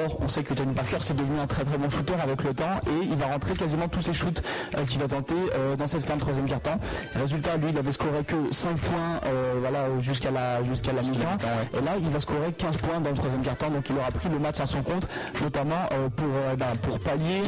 [0.04, 2.54] Or, on sait que Tony Parker c'est devenu un très très bon shooter avec le
[2.54, 4.42] temps et il va rentrer quasiment tous ses shoots
[4.76, 6.78] euh, qu'il va tenter euh, dans cette fin de troisième quart-temps.
[7.14, 9.20] Résultat, lui, il avait scoré que 5 points
[9.60, 11.38] voilà, jusqu'à la, jusqu'à la mi-temps.
[11.78, 14.28] Et là, il va scorer 15 points dans le troisième quart-temps, donc il aura pris
[14.28, 15.08] le match à son compte,
[15.42, 17.42] notamment pour, ben, pour pallier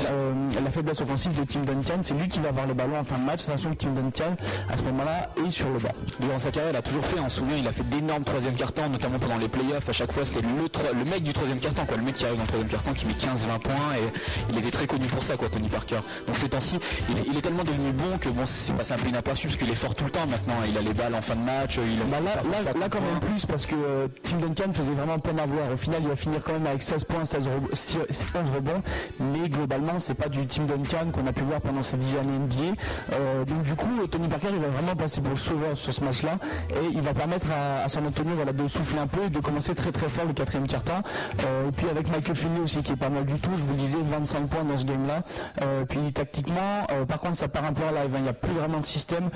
[0.65, 2.01] la faiblesse offensive de Tim Duncan.
[2.03, 4.37] C'est lui qui va avoir le ballon en fin de match, sachant que Tim Duncan,
[4.69, 5.93] à ce moment-là, est sur le bas.
[6.21, 8.55] Durant sa carrière, il a toujours fait, on se souvient, il a fait d'énormes troisième
[8.55, 9.89] cartons, notamment pendant les playoffs.
[9.89, 11.97] À chaque fois, c'était le, le mec du troisième carton, quoi.
[11.97, 14.71] Le mec qui arrive dans le troisième carton, qui met 15-20 points, et il était
[14.71, 16.01] très connu pour ça, quoi, Tony Parker.
[16.27, 19.47] Donc ces temps-ci, il, est tellement devenu bon que bon, c'est passé un peu inaperçu,
[19.47, 20.57] parce qu'il est fort tout le temps maintenant.
[20.69, 21.79] Il a les balles en fin de match.
[21.79, 25.39] Il bah là, là, quand même plus, parce que euh, Tim Duncan faisait vraiment peine
[25.39, 25.73] à voir.
[25.73, 28.83] Au final, il va finir quand même avec 16 points, 16 11 rebonds,
[29.21, 32.39] mais globalement, c'est pas du Tim Duncan qu'on a pu voir pendant ces 10 années
[32.39, 32.81] NBA.
[33.13, 36.03] Euh, donc du coup, Tony Parker, il va vraiment passer pour le sauveur sur ce
[36.03, 36.39] match-là
[36.71, 39.75] et il va permettre à, San Antonio voilà, de souffler un peu et de commencer
[39.75, 41.03] très très fort le quatrième quart-temps.
[41.45, 43.75] Euh, et puis avec Michael Finley aussi qui est pas mal du tout, je vous
[43.75, 45.23] disais 25 points dans ce game-là.
[45.63, 48.15] Euh, puis tactiquement, par contre, ça part un peu en live.
[48.15, 48.19] Hein.
[48.19, 49.31] Il n'y a plus vraiment de système.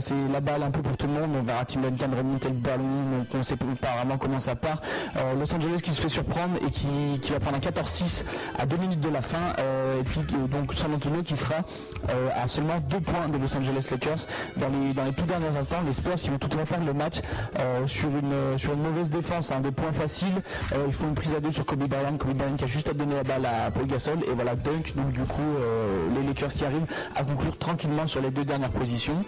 [0.00, 1.30] c'est la balle un peu pour tout le monde.
[1.36, 2.82] On verra Tim Duncan remonter le ballon.
[3.18, 4.80] Donc on sait pas vraiment comment ça part.
[5.38, 8.24] Los Angeles qui se fait surprendre et qui, qui va prendre un 14-6
[8.58, 9.38] à 2 minutes de la fin.
[9.98, 11.56] et puis donc San Antonio qui sera
[12.10, 15.56] euh, à seulement deux points des Los Angeles Lakers dans les, dans les tout derniers
[15.56, 15.80] instants.
[15.84, 17.20] Les Spurs qui vont tout faire le match
[17.58, 20.42] euh, sur, une, sur une mauvaise défense, hein, des points faciles.
[20.72, 22.16] Euh, il faut une prise à deux sur Kobe Bryant.
[22.18, 24.94] Kobe Bryant qui a juste à donner la balle à Paul Gasol et voilà dunk.
[24.96, 25.42] Donc du coup
[26.14, 26.86] les Lakers qui arrivent
[27.16, 29.24] à conclure tranquillement sur les deux dernières positions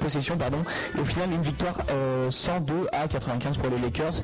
[0.00, 0.64] possession pardon
[0.96, 1.76] et au final une victoire
[2.30, 4.22] 102 à 95 pour les Lakers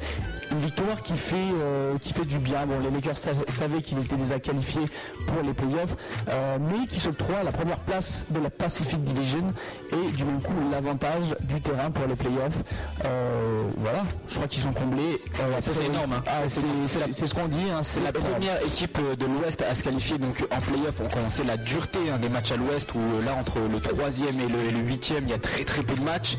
[0.54, 2.66] une victoire qui fait, euh, qui fait du bien.
[2.66, 4.86] Bon, les Lakers savaient qu'ils étaient déjà qualifiés
[5.26, 5.96] pour les playoffs,
[6.28, 9.52] euh, mais qui s'octroient la première place de la Pacific Division
[9.92, 12.62] et du même coup l'avantage du terrain pour les playoffs.
[13.04, 15.20] Euh, voilà, je crois qu'ils sont comblés.
[15.60, 16.12] ça c'est énorme.
[16.12, 16.22] Hein.
[16.26, 17.70] Ah, c'est ce qu'on dit.
[17.72, 21.00] Hein, c'est la première équipe de l'Ouest à se qualifier donc en playoff.
[21.02, 24.48] On commençait la dureté hein, des matchs à l'Ouest où là entre le troisième et
[24.48, 26.36] le, huitième il y a très très peu de matchs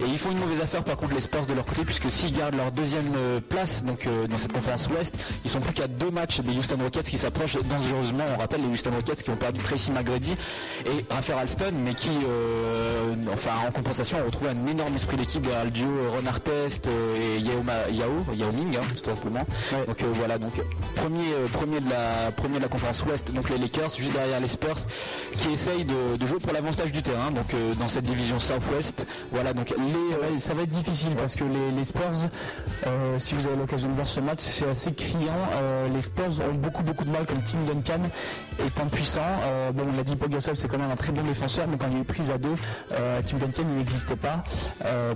[0.00, 2.32] et ils font une mauvaise affaire par contre les Spurs de leur côté puisque s'ils
[2.32, 3.14] gardent leur deuxième
[3.48, 5.14] place donc euh, dans cette conférence ouest.
[5.44, 8.24] Ils sont plus qu'à deux matchs des Houston Rockets qui s'approchent dangereusement.
[8.34, 10.36] On rappelle les Houston Rockets qui ont perdu Tracy McGrady
[10.86, 15.42] et Raphaël Alston, mais qui, euh, enfin en compensation, ont retrouvé un énorme esprit d'équipe
[15.42, 19.46] derrière le duo Ron Artest euh, et Yao, Yao, Yao Ming, hein, tout simplement.
[19.86, 20.52] Donc voilà, donc
[20.94, 24.48] premier, premier de la premier de la conférence ouest, donc les Lakers, juste derrière les
[24.48, 24.78] Spurs,
[25.36, 27.30] qui essayent de, jouer pour l'avantage du terrain.
[27.30, 31.84] Donc dans cette division Southwest, voilà donc les, ça, va, être difficile parce que les,
[31.84, 32.28] Spurs,
[33.18, 35.32] si vous avez l'occasion de voir ce match, c'est assez criant.
[35.54, 38.02] Euh, les Spurs ont beaucoup beaucoup de mal comme Tim Duncan
[38.64, 39.20] étant puissant.
[39.44, 41.88] Euh, bon, on l'a dit, Pogasol c'est quand même un très bon défenseur, mais quand
[41.92, 42.54] il est pris à deux,
[42.92, 44.42] euh, Tim Duncan il n'existait pas,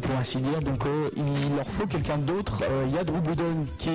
[0.00, 0.60] pour ainsi dire.
[0.60, 0.84] Donc
[1.16, 2.62] il leur faut quelqu'un d'autre.
[2.86, 3.90] Il y a Drew Gooden qui,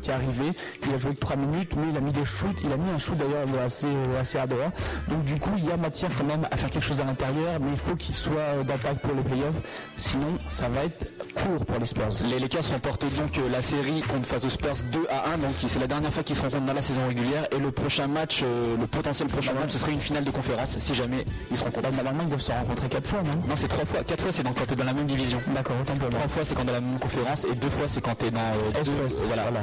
[0.00, 0.52] qui est arrivé.
[0.86, 2.60] Il a joué que 3 minutes, mais il a mis des shoots.
[2.62, 4.72] Il a mis un shoot d'ailleurs assez, assez adroit.
[5.08, 7.60] Donc du coup, il y a matière quand même à faire quelque chose à l'intérieur,
[7.60, 9.60] mais il faut qu'il soit pour les playoffs.
[9.96, 12.08] Sinon, ça va être court pour les Spurs.
[12.28, 15.78] Les Lakers remportent donc la série contre face aux Spurs 2 à 1, donc c'est
[15.78, 17.46] la dernière fois qu'ils se rencontrent dans la saison régulière.
[17.52, 20.78] Et le prochain match, euh, le potentiel prochain match, ce serait une finale de conférence,
[20.78, 21.90] si jamais ils se rencontrent.
[21.92, 23.42] Normalement, ils doivent se rencontrer 4 fois, non?
[23.48, 24.04] Non, c'est 3 fois.
[24.04, 25.40] 4 fois, c'est quand tu es dans la même division.
[25.54, 27.44] D'accord, autant pour 3 fois, c'est quand dans la même conférence.
[27.44, 28.40] Et 2 fois, c'est quand tu es dans.
[28.40, 28.82] Euh,
[29.22, 29.60] voilà, voilà.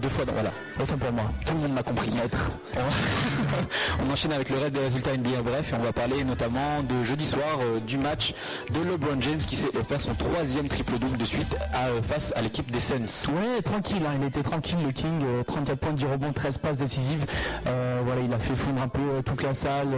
[0.00, 0.50] Deux, fois, dans, voilà.
[0.80, 1.24] Autant pour moi.
[1.46, 2.10] Tout le monde m'a compris.
[2.10, 2.50] Maître.
[4.06, 7.04] on enchaîne avec le reste des résultats NBA bref et on va parler notamment de
[7.04, 8.34] jeudi soir euh, du match
[8.72, 11.56] de LeBron James qui s'est offert son troisième triple double de suite
[12.02, 13.28] face à l'équipe des Suns.
[13.28, 16.78] Ouais, tranquille, hein, il était tranquille le King, 34 euh, points, 10 rebonds, 13 passes
[16.78, 17.26] décisives.
[17.66, 19.88] Euh, voilà, il a fait fondre un peu euh, toute la salle.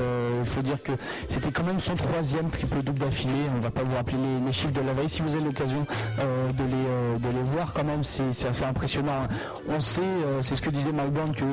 [0.40, 0.92] il faut dire que
[1.28, 3.32] c'était quand même son troisième triple double d'affilée.
[3.54, 5.08] On va pas vous rappeler les, chiffres de la veille.
[5.08, 5.86] Si vous avez l'occasion
[6.18, 9.26] de, les, voir quand même, c'est assez impressionnant.
[9.68, 10.02] On sait,
[10.40, 11.46] c'est ce que disait Mike Brown, qu'il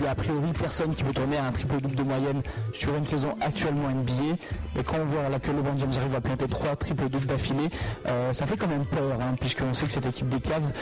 [0.00, 2.94] n'y a a priori personne qui peut tourner à un triple double de moyenne sur
[2.94, 4.36] une saison actuellement NBA.
[4.78, 7.70] Et quand on voit là, que LeBron James arrive à planté trois triples doubles d'affilée.
[8.32, 10.72] ça fait quand même peur, hein, puisqu'on sait que cette équipe des Cavs,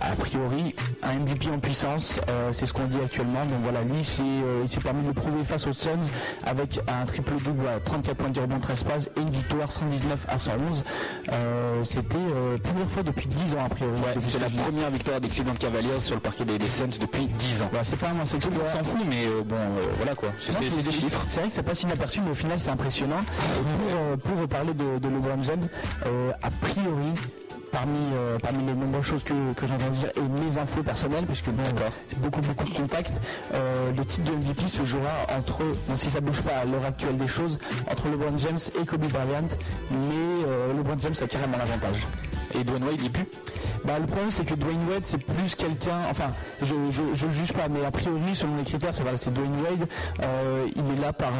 [0.00, 2.20] a priori, un MVP en puissance,
[2.52, 3.44] c'est ce qu'on dit actuellement.
[3.44, 4.00] Donc voilà, lui,
[4.62, 6.08] il s'est permis de prouver face aux Suns
[6.46, 10.26] avec un triple double à 34 points de rebond, 13 passes et une victoire 119
[10.28, 10.84] à 111.
[11.84, 14.00] C'était la première fois depuis 10 ans a priori.
[14.20, 17.70] C'était la première victoire des Cleveland Cavaliers sur le parquet des, Suns depuis 10 ans.
[17.82, 19.56] c'est pas un on s'en fout, mais bon,
[19.98, 20.30] voilà quoi.
[20.38, 21.24] C'est des chiffres.
[21.28, 23.22] C'est vrai que ça passe inaperçu, mais au final, c'est impressionnant.
[24.18, 25.68] Pour, pour, parler de, de LeBron James,
[26.40, 27.12] a priori,
[27.74, 31.50] parmi, euh, parmi les nombreuses choses que, que j'entends dire et mes infos personnelles, puisque
[31.50, 31.64] bon,
[32.18, 33.20] beaucoup beaucoup de contacts,
[33.52, 36.84] euh, le titre de MVP se jouera entre, bon, si ça bouge pas à l'heure
[36.84, 37.58] actuelle des choses,
[37.90, 39.48] entre LeBron James et Kobe Bryant,
[39.90, 42.06] mais euh, LeBron James a carrément l'avantage.
[42.56, 43.26] Et Dwayne Wade, il est plus?
[43.84, 45.98] Bah, Le problème, c'est que Dwayne Wade, c'est plus quelqu'un.
[46.08, 46.28] Enfin,
[46.62, 49.88] je, je, le juge pas, mais a priori, selon les critères, c'est voilà, Dwayne Wade.
[50.76, 51.32] il est là par,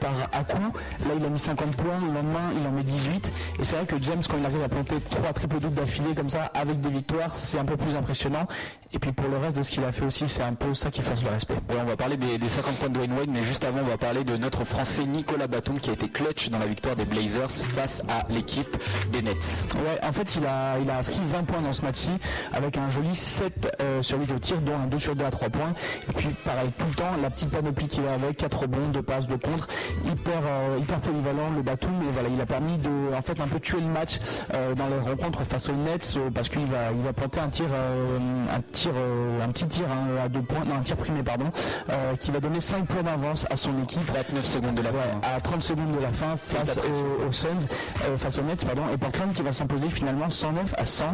[0.00, 0.76] par à coup.
[1.06, 2.00] Là, il a mis 50 points.
[2.00, 3.32] Le lendemain, il en met 18.
[3.60, 6.30] Et c'est vrai que James, quand il arrive à planter 3 triple doubles d'affilée comme
[6.30, 8.46] ça, avec des victoires, c'est un peu plus impressionnant.
[8.92, 10.90] Et puis pour le reste de ce qu'il a fait aussi, c'est un peu ça
[10.90, 11.54] qui force le respect.
[11.68, 14.24] on va parler des, 50 points de Wayne Wade, mais juste avant, on va parler
[14.24, 18.02] de notre Français Nicolas Batum qui a été clutch dans la victoire des Blazers face
[18.08, 18.76] à l'équipe
[19.12, 19.66] des Nets.
[19.84, 22.10] Ouais, en fait, il a, il a inscrit 20 points dans ce match-ci
[22.52, 25.30] avec un joli 7 euh, sur 8 au tir, dont un 2 sur 2 à
[25.30, 25.74] 3 points.
[26.08, 29.02] Et puis pareil, tout le temps, la petite panoplie qu'il a avec, 4 rebonds, 2
[29.02, 29.68] passes, de contre,
[30.06, 32.02] hyper, euh, hyper polyvalent le Batum.
[32.08, 34.18] Et voilà, il a permis de en fait un peu tuer le match
[34.54, 38.60] euh, dans les rencontres face Nets parce qu'il va, il va planter un tir, un
[38.72, 41.46] tir euh, un petit tir hein, à deux points, non un tir primé pardon,
[41.90, 44.10] euh, qui va donner 5 points d'avance à son équipe.
[44.10, 45.36] À 9 secondes de la fin.
[45.36, 47.68] À 30 secondes de la fin face aux, Suns,
[48.04, 51.04] euh, face aux Nets pardon, et Portland qui va s'imposer finalement 109 à 100.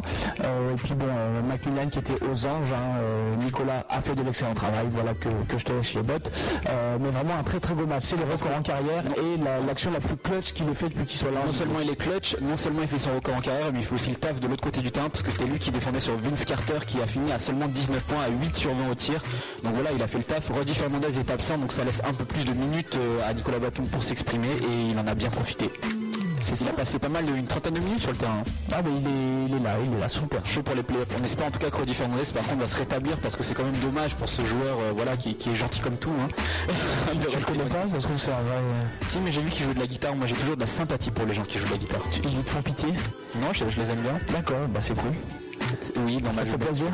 [0.40, 1.07] et puis bon,
[1.48, 3.00] Macmillan qui était aux anges, hein,
[3.40, 6.30] Nicolas a fait de l'excellent travail, voilà que, je te laisse les bottes.
[7.00, 10.00] mais vraiment un très très beau match, c'est le record en carrière et l'action la,
[10.00, 11.40] plus clutch qu'il ait fait depuis qu'il soit là.
[11.44, 13.84] Non seulement il est clutch, non seulement il fait son record en carrière, mais il
[13.84, 16.01] faut aussi le taf de l'autre côté du terrain parce que c'était lui qui défendait
[16.01, 18.95] sur Vince Carter qui a fini à seulement 19 points à 8 sur 20 au
[18.95, 19.22] tir.
[19.62, 20.51] Donc voilà, il a fait le taf.
[20.51, 23.59] Rudy Fernandez est absent, donc ça laisse un peu plus de minutes euh, à Nicolas
[23.59, 25.70] Batum pour s'exprimer et il en a bien profité.
[26.51, 28.43] Il a passé pas mal, une trentaine de minutes sur le terrain.
[28.72, 30.45] Ah bah il est, là, il est là sous le terrain.
[30.45, 31.09] Chaud pour les playoffs.
[31.18, 33.43] On espère en tout cas que Rudy Fernandez par contre va se rétablir parce que
[33.43, 36.12] c'est quand même dommage pour ce joueur euh, voilà, qui, est gentil comme tout.
[36.20, 36.28] Hein.
[37.38, 38.61] je connais pas, ça se trouve c'est un vrai...
[39.07, 41.11] Si mais j'ai vu qu'il joue de la guitare, moi j'ai toujours de la sympathie
[41.11, 42.01] pour les gens qui jouent de la guitare.
[42.24, 42.88] Ils te font pitié?
[43.40, 44.18] Non, je, je les aime bien.
[44.32, 45.12] D'accord, bah c'est cool.
[46.06, 46.86] Oui, dans ma fait plaisir.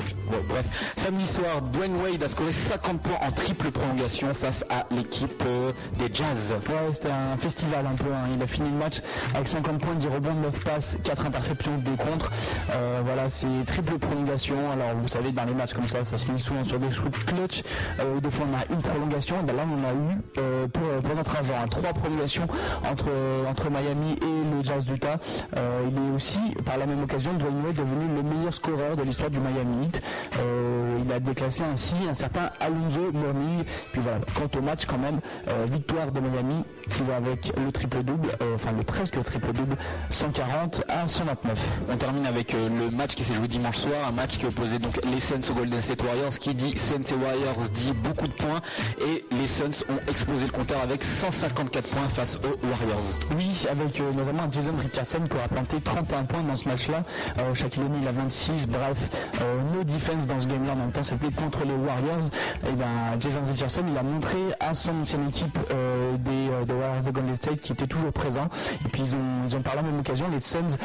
[0.49, 5.43] bref, samedi soir, Dwayne Wade a scoré 50 points en triple prolongation face à l'équipe
[5.47, 6.55] euh, des Jazz.
[6.68, 8.11] Ouais, c'était un festival un peu.
[8.12, 8.29] Hein.
[8.35, 9.01] Il a fini le match
[9.35, 12.31] avec 50 points, 10 rebonds, 9 passes, 4 interceptions, 2 contre.
[12.72, 14.57] Euh, voilà, c'est triple prolongation.
[14.70, 17.24] Alors vous savez, dans les matchs comme ça, ça se finit souvent sur des shoots
[17.26, 17.62] clutch.
[18.01, 19.37] Euh, des fois on a une prolongation.
[19.43, 22.47] Ben là on a eu pour, notre agent hein, trois prolongations
[22.91, 23.09] entre,
[23.49, 25.18] entre Miami et le Jazz d'Utah.
[25.55, 29.31] il est aussi, par la même occasion, Dwayne Wade devenu le meilleur scoreur de l'histoire
[29.31, 30.03] du Miami Heat.
[30.39, 33.64] Euh, il a déclassé ainsi un certain Alonso Morning.
[33.93, 37.73] Puis voilà, quant au match quand même, euh, victoire de Miami qui va avec le
[37.73, 39.77] triple-double, euh, enfin le presque triple-double,
[40.11, 41.66] 140 à 129.
[41.91, 45.01] On termine avec le match qui s'est joué dimanche soir, un match qui opposait donc
[45.05, 46.39] les Suns aux Golden State Warriors.
[46.39, 48.61] Qui dit Suns et Warriors dit beaucoup de points
[49.01, 53.16] et les Suns ont explosé le compteur avec 154 points face aux Warriors.
[53.37, 57.03] Oui, avec notamment Jason Richardson qui aura planté 31 points dans ce match-là.
[57.55, 60.73] Shaquille il a 26, bref, euh, no defense dans ce game-là.
[60.73, 62.29] En même temps, c'était contre les Warriors.
[62.69, 67.03] Et ben, Jason Richardson, il a montré à son ancienne équipe euh, des, euh, Warriors
[67.03, 68.49] de Golden State qui était toujours présent.
[68.85, 70.77] Et puis ils ont, ils ont par la même occasion, les Suns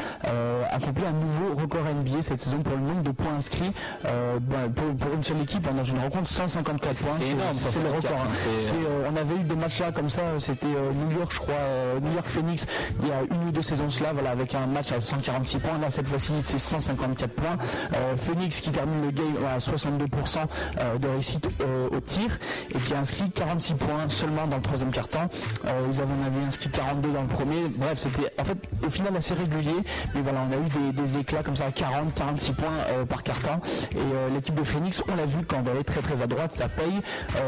[0.70, 3.72] accompli un nouveau record NBA cette saison pour le nombre de points inscrits
[4.02, 7.12] ben, pour, une seule équipe hein, dans une rencontre 154 points.
[7.12, 8.26] C'est énorme, c'est le record.
[8.26, 9.10] Hein.
[9.12, 11.54] on avait eu des matchs là comme ça, c'était New York, je crois,
[12.02, 12.66] New York Phoenix,
[13.00, 15.78] il y a une ou deux saisons cela, voilà, avec un match à 146 points.
[15.78, 17.56] Là, cette fois-ci, c'est 154 points.
[17.94, 20.38] Euh, Phoenix qui termine le game à 62%
[20.78, 22.38] euh, de réussite euh, au tir
[22.74, 25.28] et qui a inscrit 46 points seulement dans le troisième quart-temps.
[25.64, 27.68] ils avaient inscrit 42 dans le premier.
[27.76, 29.74] Bref, c'était en fait au final assez régulier,
[30.14, 32.66] mais voilà, on a eu des, éclats comme ça à 40, 46 points
[33.08, 33.60] par quart-temps.
[33.92, 36.68] Et l'équipe de Phoenix, on l'a vu quand elle est très très à droite, ça
[36.68, 37.00] paye.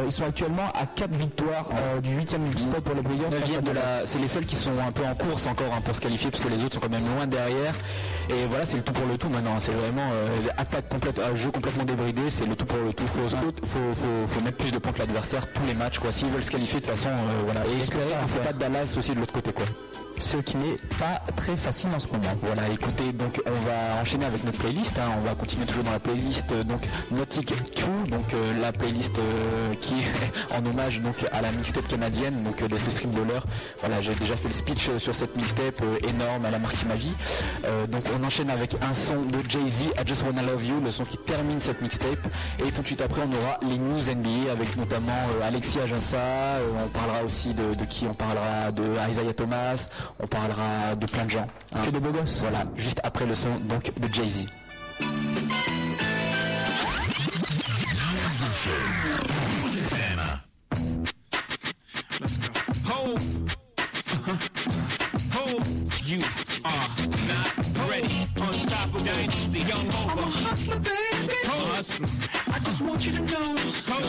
[0.05, 1.69] ils sont actuellement à 4 victoires
[2.03, 3.35] du 8e spot pour les playoffs.
[4.05, 6.43] C'est les seuls qui sont un peu en course encore hein, pour se qualifier parce
[6.43, 7.75] que les autres sont quand même loin derrière.
[8.29, 9.59] Et voilà, c'est le tout pour le tout maintenant.
[9.59, 9.95] C'est vraiment
[10.57, 13.05] attaque complète, jeu complètement débridé, c'est le tout pour le tout.
[13.07, 13.36] Faut, faut,
[13.94, 16.12] faut, faut mettre plus de points que l'adversaire tous les matchs, quoi.
[16.12, 17.61] S'ils veulent se qualifier, de toute façon, euh, voilà.
[17.66, 19.66] Et espérer qu'on fait pas de Dallas aussi de l'autre côté, quoi
[20.18, 22.34] ce qui n'est pas très facile en ce moment.
[22.42, 24.99] Voilà, écoutez, donc on va enchaîner avec notre playlist.
[24.99, 25.11] hein.
[25.18, 26.80] On va continuer toujours dans la playlist euh, donc
[27.11, 31.86] Nautic 2, donc euh, la playlist euh, qui est en hommage donc à la mixtape
[31.86, 33.42] canadienne, donc euh, des Stream Ballers.
[33.80, 36.86] Voilà, j'ai déjà fait le speech euh, sur cette mixtape euh, énorme, elle a marqué
[36.88, 37.12] ma vie.
[37.66, 40.91] Euh, donc on enchaîne avec un son de Jay-Z, I Just Wanna Love You, le
[40.91, 42.26] son qui termine cette mixtape.
[42.59, 46.16] Et tout de suite après, on aura les news NBA avec notamment euh, Alexis Aginsa.
[46.16, 49.89] euh, on parlera aussi de, de qui On parlera de Isaiah Thomas.
[50.20, 51.47] On parlera de plein de gens.
[51.74, 51.80] hein.
[51.84, 52.41] Que de beaux gosses.
[52.41, 54.47] Voilà, juste après le son donc de Jay-Z.
[62.20, 62.49] Let's go.
[62.84, 63.53] Hove.
[65.32, 66.07] Hove.
[66.07, 66.22] You
[66.64, 67.66] are not ready.
[68.87, 69.59] Unstoppable dynasty.
[69.61, 70.12] Young Hova.
[70.12, 71.34] I'm a hustler, baby.
[71.45, 72.09] Hustler.
[72.55, 73.55] I just want you to know.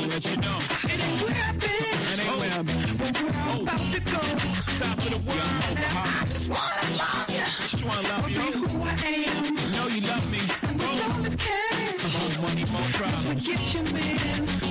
[0.07, 0.59] Let you know.
[0.83, 1.69] It ain't where I've been.
[2.13, 2.97] It ain't where I've been.
[2.97, 4.21] But where I'm about to go.
[4.77, 5.41] Top of the world.
[5.41, 7.45] I just wanna love you.
[7.61, 8.37] Just wanna love you.
[8.37, 8.95] Be who I
[9.27, 9.55] am.
[9.71, 10.41] Know you love me.
[10.69, 12.13] And all this cash.
[12.13, 13.45] More money, more problems.
[13.47, 14.66] Forget your man.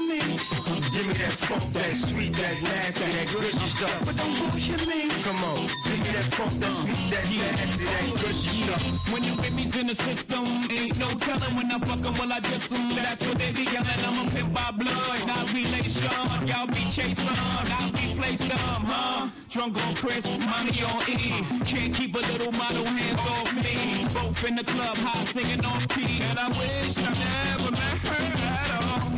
[0.00, 0.20] Me.
[0.92, 4.04] Give me that funk, that sweet, that nasty, that gushy stuff.
[4.04, 5.08] But don't bullshit me.
[5.22, 9.12] Come on, give me that funk, that sweet, that nasty, that gushy stuff.
[9.12, 12.32] When you with me's in the system, ain't no telling when I fuck 'em, will
[12.32, 12.88] I diss 'em?
[12.96, 14.02] That's what they be yelling.
[14.06, 16.10] I'm a pimp by blood, not relation.
[16.46, 17.28] Y'all be chasing,
[17.78, 19.28] I'll be placed on, huh?
[19.48, 21.42] Drunk on Chris, money on E.
[21.64, 24.06] Can't keep a little model hands off me.
[24.12, 26.22] Both in the club, high singing off key.
[26.28, 28.45] And I wish I never met her.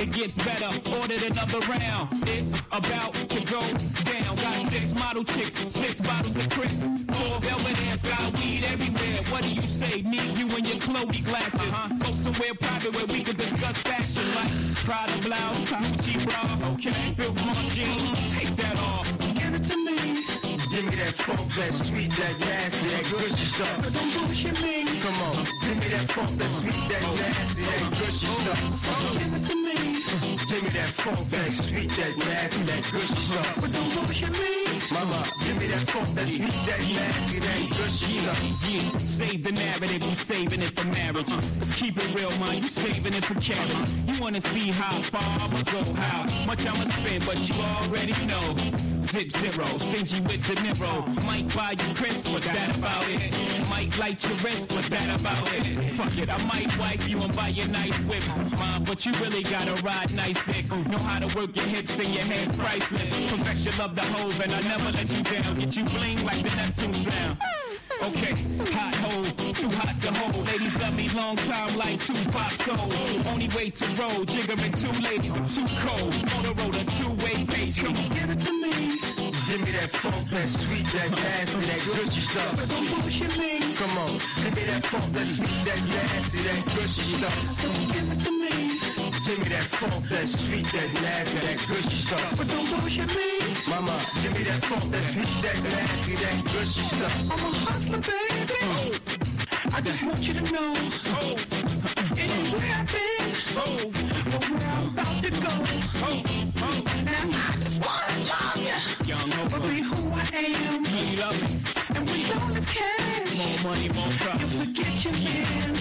[0.01, 2.29] It gets better, ordered another round.
[2.29, 3.61] It's about to go
[4.05, 4.37] down.
[4.37, 6.89] Got six model chicks, six bottles of Chris.
[7.11, 9.23] Four velvet ass, got weed everywhere.
[9.29, 10.03] What do you say?
[10.03, 11.61] Need you and your Chloe glasses.
[11.61, 11.95] Uh-huh.
[11.99, 16.73] Go somewhere private where we can discuss fashion like Prada blouse, Gucci bra.
[16.75, 19.19] Okay, Filth jeans, take that off.
[19.35, 20.48] Give it to me.
[20.79, 23.83] Give me that funk, that sweet, that nasty, that gushy stuff.
[23.83, 24.85] But don't bullshit me.
[25.01, 29.13] Come on, give me that funk, that sweet, that nasty, that gushy stuff.
[29.19, 29.75] Give it to me.
[30.47, 33.61] Give me that funk, that sweet, that nasty, that gushy stuff.
[33.61, 34.68] But don't bullshit me.
[34.91, 38.69] Mama, give me that funk, that sweet, that nasty, that gushy stuff.
[38.69, 41.29] Yeah, save the narrative, you saving it for marriage.
[41.29, 43.91] Let's keep it real, man, you saving it for carriage.
[44.07, 48.57] You wanna see how far I'ma go, how much I'ma spend, but you already know.
[49.03, 51.25] Zip zero, stingy with the Niro.
[51.25, 53.33] Might buy you Chris, but that about it.
[53.71, 55.65] Might light your wrist, but that about it.
[55.97, 58.29] Fuck it, I might wipe you and buy you nice whips.
[58.59, 60.69] Mom, but you really gotta ride nice dick.
[60.71, 63.09] Know how to work your hips and your hands priceless.
[63.31, 65.59] Confess you love the hove and I never let you down.
[65.59, 67.39] Get you bling like the Neptune sound.
[68.01, 68.33] Okay,
[68.71, 70.47] hot hole, too hot to hold.
[70.47, 72.89] Ladies love me long time like two Tupac soul.
[73.27, 76.13] Only way to roll, jiggering two ladies, I'm too cold.
[76.31, 79.01] Motorola two-way page, come on, give it to me.
[79.49, 82.69] Give me that funk, that sweet, that nasty, that gushy stuff.
[82.69, 83.75] Don't bullshit me.
[83.75, 87.53] Come on, give me that funk, that sweet, that nasty, that gushy stuff.
[87.61, 89.08] So give it to me.
[89.29, 92.35] Give me that funk, that sweet, that nasty, that gushy stuff.
[92.39, 93.55] But don't bullshit me.
[93.69, 97.15] Mama, give me that funk, that sweet, that nasty, that gushy stuff.
[97.31, 98.57] I'm a hustler, baby.
[98.63, 99.77] Oh.
[99.77, 100.73] I just want you to know.
[101.13, 101.37] Oh.
[102.17, 103.29] It ain't where I've been.
[103.53, 103.93] Oh.
[104.33, 105.55] But where I'm about to go.
[106.09, 106.23] Oh,
[106.65, 106.81] oh.
[107.05, 108.79] Now I just wanna love you.
[109.13, 110.87] Young But be who I am.
[110.89, 111.61] You love me.
[111.97, 113.37] And all this cash.
[113.37, 114.55] More money, more problems.
[114.55, 115.78] You forget your man.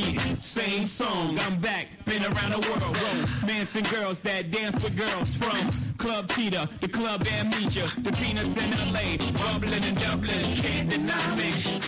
[0.00, 0.38] Yeah.
[0.38, 1.38] Same song.
[1.38, 1.88] I'm back.
[2.06, 2.96] Been around the world.
[3.42, 5.34] Romance and girls that dance with girls.
[5.34, 10.42] From Club Cheetah, the Club Amnesia, the Peanuts in LA, bubbling in Dublin.
[10.56, 11.80] Can't deny me.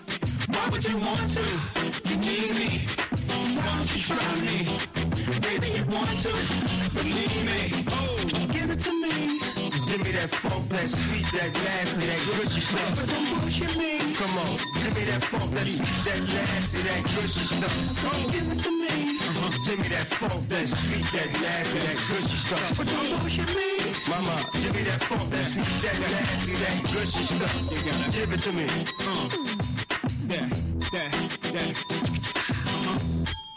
[0.49, 1.45] Why would you want to?
[2.05, 2.81] You need me.
[3.57, 4.57] Why don't you try me?
[5.41, 6.33] Baby, you want to?
[6.95, 7.85] Believe me.
[7.89, 8.19] Oh,
[8.53, 9.72] give it to me.
[9.93, 13.07] Give me that funk, that sweet, that nasty, that gushy stuff.
[13.07, 14.15] Don't bullshit me.
[14.15, 17.77] Come on, give me that funk, that sweet, that nasty, that gushy stuff.
[18.01, 19.21] So give it to me.
[19.67, 22.79] Give me that funk, that sweet, that nasty, that gushy stuff.
[22.79, 23.93] But don't bullshit me.
[24.09, 27.53] Mama, give me that funk, that sweet, that nasty, that gushy stuff.
[28.17, 28.65] Give it to me.
[30.25, 30.49] That,
[30.91, 31.13] that,
[31.53, 31.77] that.
[32.65, 33.52] Uh-huh.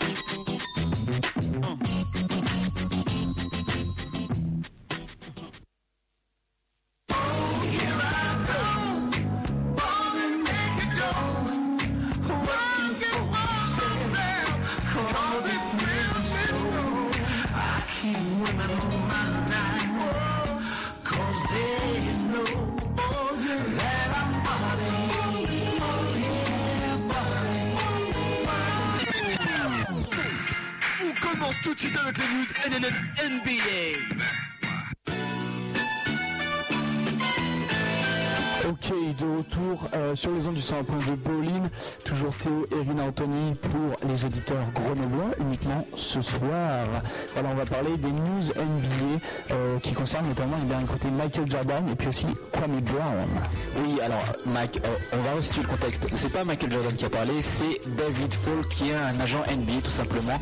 [31.45, 32.45] Commence tout de suite avec les news
[33.29, 34.44] NBA.
[38.68, 41.70] Ok, de retour euh, sur les ondes du 101.2 de Pauline,
[42.03, 46.84] toujours Théo et Rina Anthony pour les éditeurs grenoblois uniquement ce soir.
[47.34, 51.88] Voilà, on va parler des news NBA euh, qui concernent notamment eh côté Michael Jordan
[51.91, 53.30] et puis aussi Kwame Brown.
[53.84, 56.07] Oui, alors Mike, euh, on va resituer le contexte.
[56.16, 59.82] C'est pas Michael Jordan qui a parlé, c'est David Fall qui est un agent NBA
[59.84, 60.39] tout simplement,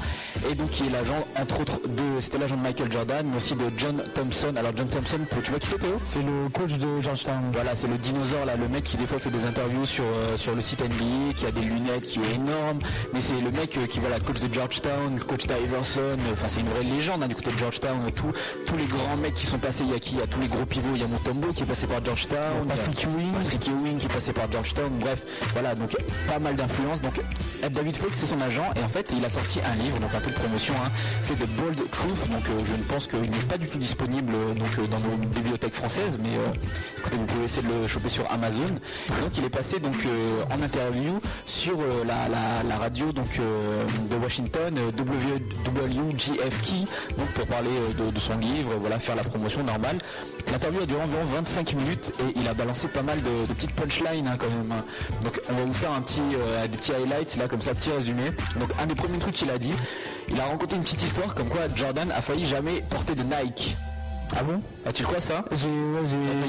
[0.50, 3.56] et donc qui est l'agent entre autres de, c'était l'agent de Michael Jordan, mais aussi
[3.56, 4.54] de John Thompson.
[4.56, 5.96] Alors John Thompson, tu vois qui c'est Théo?
[6.04, 7.52] C'est le coach de Georgetown.
[7.52, 10.38] Voilà, c'est le dinosaure là, le mec qui des fois fait des interviews sur euh,
[10.38, 12.80] sur le site NBA, qui a des lunettes, qui est énorme,
[13.14, 16.00] mais c'est le mec euh, qui voilà coach de Georgetown, coach d'Iverson.
[16.02, 18.00] euh, Enfin, c'est une vraie légende hein, du côté de Georgetown.
[18.16, 18.32] Tous
[18.66, 20.16] tous les grands mecs qui sont passés, il y a qui?
[20.16, 20.92] Il y a tous les gros pivots.
[20.96, 22.40] Il y a Mutombo qui est passé par Georgetown.
[22.64, 23.32] il y a Patrick Ewing.
[23.32, 24.90] Patrick Ewing qui est passé par Georgetown.
[25.00, 25.96] Bref, voilà, donc
[26.28, 27.02] pas mal d'influence.
[27.02, 27.20] Donc
[27.64, 30.14] Ed David Falk, c'est son agent et en fait, il a sorti un livre, donc
[30.14, 30.74] un peu de promotion.
[30.86, 30.92] hein.
[31.22, 32.30] C'est The Bold Truth.
[32.32, 35.74] Donc euh, je ne pense qu'il n'est pas du tout disponible donc dans nos bibliothèques
[35.76, 36.48] françaises, mais euh,
[37.00, 38.70] écoutez, vous pouvez essayer de le choper sur Amazon.
[39.22, 44.16] Donc il est passé donc euh, en interview sur euh, la, radio donc euh, de
[44.16, 46.88] Washington, euh, WGFK,
[47.18, 49.98] donc pour parler de, son livre, voilà, faire la promotion normale.
[50.52, 54.28] L'interview a duré environ 25 minutes et il a balancé pas mal de, petites punchlines
[54.28, 54.72] hein, quand même.
[54.72, 54.84] hein.
[55.24, 56.22] Donc on va vous faire un petit,
[56.70, 58.32] des petits highlights là comme ça, petit résumé.
[58.60, 59.74] Donc un des premiers trucs qu'il a dit,
[60.30, 63.76] il a raconté une petite histoire comme quoi Jordan a failli jamais porter de Nike.
[64.36, 64.62] Ah bon?
[64.86, 65.46] Ah, tu crois ça?
[65.52, 66.02] J'ai ouais,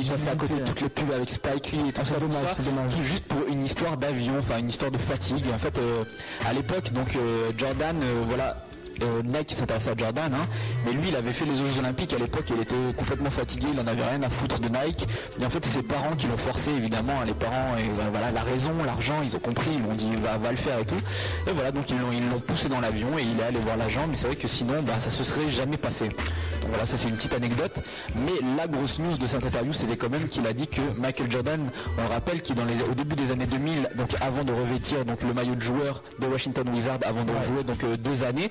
[0.03, 2.15] j'ai- passer à côté de toutes les pubs avec Spike Lee et tout Ah, ça,
[2.15, 2.63] tout dommage, ça,
[2.97, 5.45] tout juste pour une histoire d'avion, enfin une histoire de fatigue.
[5.55, 6.05] En fait, euh,
[6.47, 8.57] à l'époque, donc euh, Jordan, euh, voilà.
[9.03, 10.47] Euh, Nike qui s'intéressait à Jordan, hein,
[10.85, 13.81] mais lui il avait fait les Jeux Olympiques à l'époque, il était complètement fatigué, il
[13.81, 15.07] en avait rien à foutre de Nike.
[15.41, 18.09] Et en fait, c'est ses parents qui l'ont forcé évidemment, hein, les parents et euh,
[18.11, 20.79] voilà la raison, l'argent, ils ont compris, ils lui ont dit va, va le faire
[20.79, 21.01] et tout.
[21.47, 23.77] Et voilà, donc ils l'ont ils l'ont poussé dans l'avion et il est allé voir
[23.77, 26.09] l'agent, mais c'est vrai que sinon bah, ça se serait jamais passé.
[26.09, 27.81] Donc voilà, ça c'est une petite anecdote.
[28.17, 31.31] Mais la grosse news de cette interview, c'était quand même qu'il a dit que Michael
[31.31, 31.61] Jordan,
[31.99, 35.05] on le rappelle, qui dans les, au début des années 2000, donc avant de revêtir
[35.05, 38.49] donc le maillot de joueur de Washington Wizards, avant de jouer donc euh, deux années,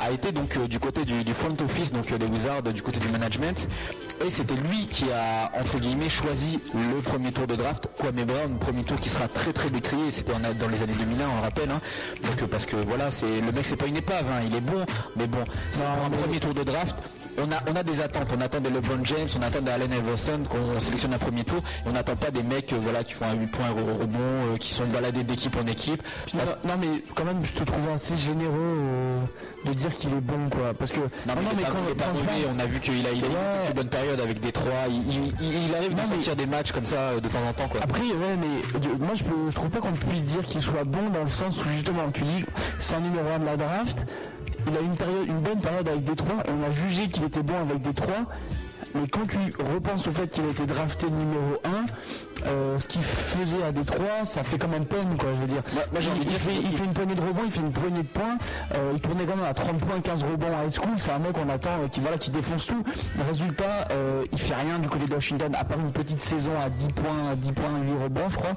[0.00, 2.82] a été donc euh, du côté du, du front office donc euh, des Wizards, du
[2.82, 3.68] côté du management,
[4.24, 8.58] et c'était lui qui a entre guillemets choisi le premier tour de draft, Kwame Brown,
[8.58, 11.42] premier tour qui sera très très décrié, c'était en- dans les années 2001, on le
[11.42, 11.80] rappelle, hein.
[12.24, 14.60] donc euh, parce que voilà, c'est le mec c'est pas une épave, hein, il est
[14.60, 14.84] bon,
[15.16, 16.96] mais bon, c'est un premier tour de draft.
[17.36, 19.90] On a, on a des attentes, on attend des LeBron James, on attend des Allen
[19.92, 23.12] Iverson qu'on sélectionne un premier tour, et on n'attend pas des mecs euh, voilà, qui
[23.12, 26.02] font un 8 points au rebond, euh, qui sont baladés d'équipe en équipe.
[26.32, 29.20] Non, non, mais quand même je te trouve assez généreux euh,
[29.66, 31.94] de dire qu'il est bon quoi parce que Non, mais, il est pas- il est
[31.96, 33.68] pas franchement, mauvais, on a vu qu'il a, il a eu Ouais.
[33.68, 36.70] une bonne période avec Détroit, il, il, il- il arrive de mais- sortir des matchs
[36.72, 37.68] comme ça de temps en temps.
[37.68, 37.80] Quoi.
[37.82, 41.10] Après, ouais, mais moi je, peux, je trouve pas qu'on puisse dire qu'il soit bon
[41.12, 42.44] dans le sens où justement tu dis
[42.78, 44.06] c'est un numéro 1 de la draft,
[44.66, 47.54] il a une période, une bonne période avec Détroit, on a jugé qu'il était bon
[47.60, 48.26] avec Détroit,
[48.94, 49.38] mais quand tu
[49.74, 54.24] repenses au fait qu'il a été drafté numéro 1, euh, ce qu'il faisait à Détroit,
[54.24, 55.62] ça fait quand même peine quoi, je veux dire.
[55.94, 58.36] Il, fait, qu'il- il fait une poignée de rebonds, il fait une poignée de points,
[58.74, 61.18] euh, il tournait quand même à 30 points, 15 rebonds à high school, c'est un
[61.18, 62.82] mec qu'on attend euh, qui voilà qui défonce tout.
[63.26, 63.88] Résultat,
[64.32, 67.30] il fait rien du côté de Washington, à part une petite saison à 10 points,
[67.32, 68.50] à 10 points, 8 rebonds je crois.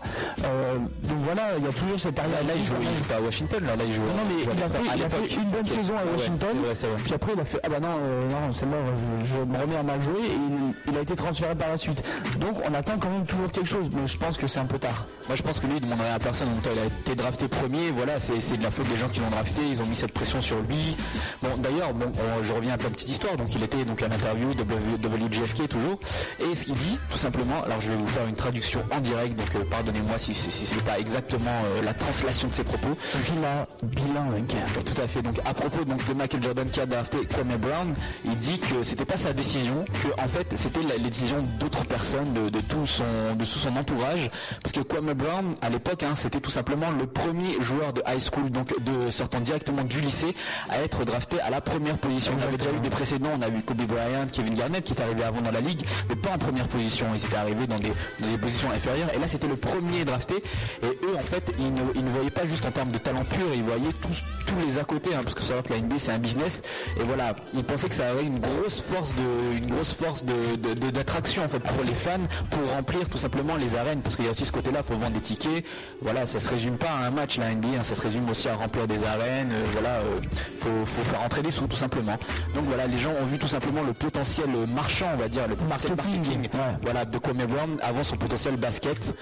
[1.03, 2.33] Donc voilà, il y a toujours cette période.
[2.33, 4.23] Là, là, il joue, il joue pas à Washington, là, là il joue, Non, non,
[4.27, 5.38] mais il a fait, à il a fait l'époque.
[5.43, 6.49] une bonne saison à Washington.
[6.63, 6.73] vrai.
[7.03, 8.79] Puis après, il a fait Ah bah non, non c'est mort,
[9.23, 10.26] je, je me remets à mal jouer.
[10.28, 12.03] Et il, il a été transféré par la suite.
[12.39, 14.78] Donc on attend quand même toujours quelque chose, mais je pense que c'est un peu
[14.78, 15.05] tard.
[15.28, 17.15] Moi je pense que lui il demanderait à personne en même temps il a été
[17.15, 19.95] drafté premier, voilà c'est de la faute des gens qui l'ont drafté, ils ont mis
[19.95, 20.95] cette pression sur lui.
[21.41, 24.07] Bon d'ailleurs bon on- je reviens à la petite histoire, donc il était donc à
[24.07, 25.99] l'interview W- WGFK toujours,
[26.39, 29.36] et ce qu'il dit tout simplement, alors je vais vous faire une traduction en direct,
[29.38, 32.89] donc euh, pardonnez-moi si, si, si c'est pas exactement euh, la translation de ses propos.
[33.15, 34.53] Villa bilingue.
[34.86, 35.21] Tout à fait.
[35.21, 37.93] Donc à propos donc de Michael Jordan qui a drafté Kwame Brown,
[38.25, 42.34] il dit que c'était pas sa décision, que en fait c'était les décisions d'autres personnes,
[42.34, 43.03] de, tout son
[43.36, 44.30] de tout son entourage,
[44.61, 48.20] parce que Kwame Brown à l'époque hein, c'était tout simplement le premier joueur de high
[48.20, 50.36] school, donc de sortant directement du lycée,
[50.70, 52.34] à être drafté à la première position.
[52.38, 55.01] On avait déjà eu des précédents, on a vu Kobe Bryant, Kevin Garnett qui est
[55.01, 57.07] arrivé avant dans la ligue, mais pas en première position.
[57.13, 60.36] Ils étaient arrivés dans des, dans des positions inférieures, et là c'était le premier drafté.
[60.84, 63.24] Et eux en fait ils ne, ils ne voyaient pas juste en termes de talent
[63.24, 65.97] pur, ils voyaient tous tous les à côté, hein, parce que savoir que la NBA
[65.97, 66.61] c'est un business,
[66.99, 70.55] et voilà, ils pensaient que ça avait une grosse force de, une grosse force de,
[70.55, 74.15] de- de- d'attraction en fait pour les fans, pour remplir tout simplement les arènes, parce
[74.15, 75.65] qu'il y a aussi ce côté-là, faut vendre des tickets,
[76.01, 78.47] voilà, ça se résume pas à un match la NBA, hein, ça se résume aussi
[78.49, 80.19] à remplir des arènes, euh, voilà, euh,
[80.59, 82.17] faut, faut faire rentrer des sous tout simplement.
[82.53, 85.55] Donc voilà, les gens ont vu tout simplement le potentiel marchand, on va dire, le
[85.55, 86.77] potentiel Marketing, marketing, ouais.
[86.83, 89.15] voilà, de Kwame Brown avant son potentiel basket.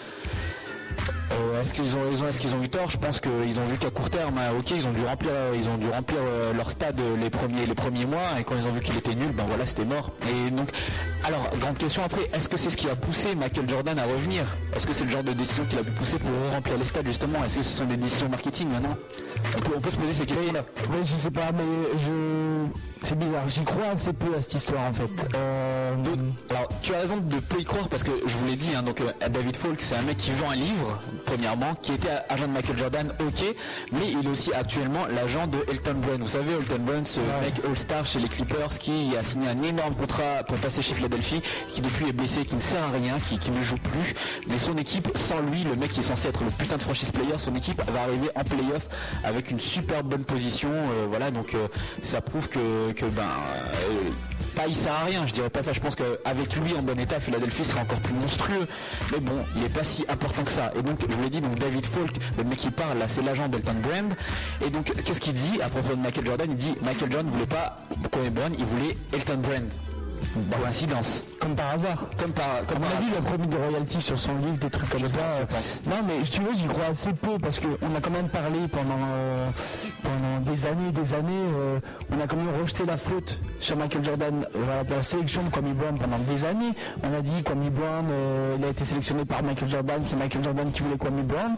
[1.32, 2.90] Euh, est-ce qu'ils ont est-ce qu'ils ont eu tort?
[2.90, 5.68] Je pense qu'ils ont vu qu'à court terme, hein, ok, ils ont dû remplir, ils
[5.70, 8.68] ont dû remplir euh, leur stade euh, les premiers, les premiers mois, et quand ils
[8.68, 10.12] ont vu qu'il était nul, ben voilà, c'était mort.
[10.30, 10.70] Et donc,
[11.24, 14.44] alors, grande question après, est-ce que c'est ce qui a poussé Michael Jordan à revenir?
[14.76, 17.08] Est-ce que c'est le genre de décision qu'il a pu pousser pour remplir les stades
[17.08, 17.44] justement?
[17.44, 18.96] Est-ce que ce sont des décisions marketing maintenant?
[19.58, 20.64] On peut, on peut se poser ces questions-là.
[20.92, 22.68] Oui, je sais pas, mais je.
[23.04, 25.12] C'est bizarre, j'y crois assez peu à cette histoire en fait.
[25.36, 25.94] Euh,
[26.50, 28.82] Alors, tu as raison de peu y croire parce que je vous l'ai dit, hein,
[28.82, 32.48] donc euh, David Falk, c'est un mec qui vend un livre, premièrement, qui était agent
[32.48, 33.56] de Michael Jordan, ok,
[33.94, 36.20] mais il est aussi actuellement l'agent de Elton Brand.
[36.20, 39.96] Vous savez, Elton Brand, ce mec All-Star chez les Clippers qui a signé un énorme
[39.96, 43.38] contrat pour passer chez Philadelphie, qui depuis est blessé, qui ne sert à rien, qui,
[43.40, 44.14] qui ne joue plus.
[44.50, 47.12] Mais son équipe, sans lui, le mec qui est censé être le putain de franchise
[47.12, 48.88] player, son équipe va arriver en playoff
[49.24, 50.70] avec une super bonne position.
[50.70, 51.68] euh, voilà, donc euh,
[52.02, 53.24] ça prouve que, que ben.
[53.24, 54.10] euh,
[54.56, 55.74] pas il sert à rien, je dirais pas ça.
[55.74, 58.68] Je pense qu'avec lui en bon état, Philadelphie serait encore plus monstrueux.
[59.12, 60.72] Mais bon, il est pas si important que ça.
[60.78, 63.48] Et donc, je vous l'ai dit, donc David Falk, le mec qui parle c'est l'agent
[63.48, 64.14] d'Elton Brand.
[64.66, 66.48] Et donc, qu'est-ce qu'il dit à propos de Michael Jordan?
[66.50, 67.80] Il dit Michael Jordan voulait pas
[68.12, 69.95] Kobe Brown, il voulait Elton Brand.
[70.60, 71.26] Coïncidence.
[71.40, 72.06] Comme par hasard.
[72.18, 74.70] Comme par, comme À mon avis, il a promis des royalties sur son livre, des
[74.70, 75.20] trucs comme ça.
[75.50, 75.84] pense.
[75.88, 79.00] Non, mais tu veux, j'y crois assez peu parce qu'on a quand même parlé pendant,
[79.14, 79.48] euh,
[80.04, 81.32] pendant des années, des années.
[81.56, 81.80] euh,
[82.12, 85.74] on a quand même rejeté la faute sur Michael Jordan, euh, la sélection de Kwame
[85.74, 86.74] Brown pendant des années.
[87.04, 90.44] On a dit Kwame Brown, euh, il a été sélectionné par Michael Jordan, c'est Michael
[90.44, 91.56] Jordan qui voulait Kwame Brown.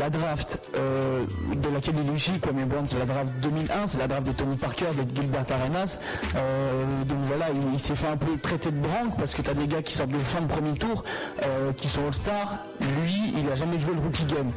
[0.00, 3.98] La draft euh, de laquelle il est issu, Kwame Brown, c'est la draft 2001, c'est
[3.98, 5.98] la draft de Tony Parker, de Gilbert Arenas.
[6.36, 9.52] Euh, donc voilà, il, s'est fait un peu traiter de branque parce que tu as
[9.52, 11.04] des gars qui sortent de fin de premier tour,
[11.42, 12.60] euh, qui sont All-Star.
[12.80, 14.50] Lui, il a jamais joué le rookie game.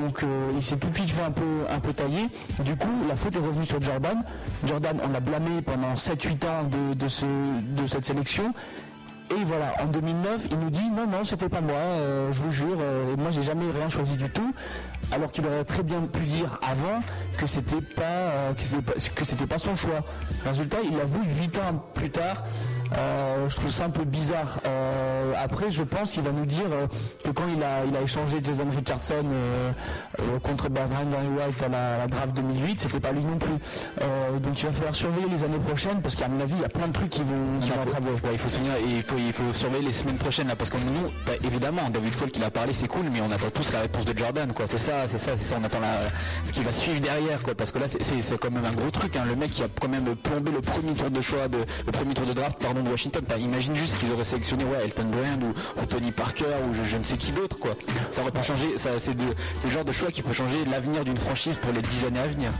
[0.00, 0.24] Donc
[0.56, 2.28] il s'est tout de suite fait un peu, un peu tailler.
[2.60, 4.22] Du coup, la faute est revenue sur Jordan.
[4.66, 8.54] Jordan, on l'a blâmé pendant 7-8 ans de, ce, de cette sélection.
[9.32, 12.50] Et voilà, en 2009, il nous dit non, non, c'était pas moi, euh, je vous
[12.50, 14.52] jure, euh, moi j'ai jamais rien choisi du tout,
[15.12, 16.98] alors qu'il aurait très bien pu dire avant
[17.38, 18.52] que c'était pas, euh,
[19.48, 20.00] pas, son choix.
[20.44, 22.42] Résultat, il l'avoue 8 ans plus tard.
[22.96, 24.58] Euh, je trouve ça un peu bizarre.
[24.66, 26.86] Euh, après, je pense qu'il va nous dire euh,
[27.22, 29.24] que quand il a, il a échangé Jason Richardson
[30.42, 33.54] contre Bernard White à la, la draft 2008, c'était pas lui non plus.
[34.40, 36.68] Donc il va falloir surveiller les années prochaines parce qu'à mon avis, il y a
[36.68, 39.16] plein de trucs qui vont, qui Il vont faut, ouais, il faut souvenir, il faut,
[39.18, 42.44] il faut surveiller les semaines prochaines là, parce que nous, bah, évidemment, David Falk il
[42.44, 44.66] a parlé, c'est cool, mais on attend tous la réponse de Jordan, quoi.
[44.66, 45.56] C'est ça, c'est ça, c'est ça.
[45.60, 46.08] On attend la,
[46.44, 47.54] ce qui va suivre derrière, quoi.
[47.54, 49.16] Parce que là, c'est quand même un gros truc.
[49.16, 49.24] Hein.
[49.26, 52.14] Le mec qui a quand même plombé le premier tour de choix, de, le premier
[52.14, 53.22] tour de draft, pardon, de Washington.
[53.26, 56.96] T'as- imagine juste qu'ils auraient sélectionné ouais, Elton Brand ou, ou Tony Parker ou je,
[56.96, 57.72] ne sais qui d'autre, quoi.
[58.10, 58.74] Ça aurait pu changer.
[58.76, 59.14] C'est
[59.68, 62.26] le genre de choix qui peut changer l'avenir d'une franchise pour les dix années à
[62.28, 62.50] venir.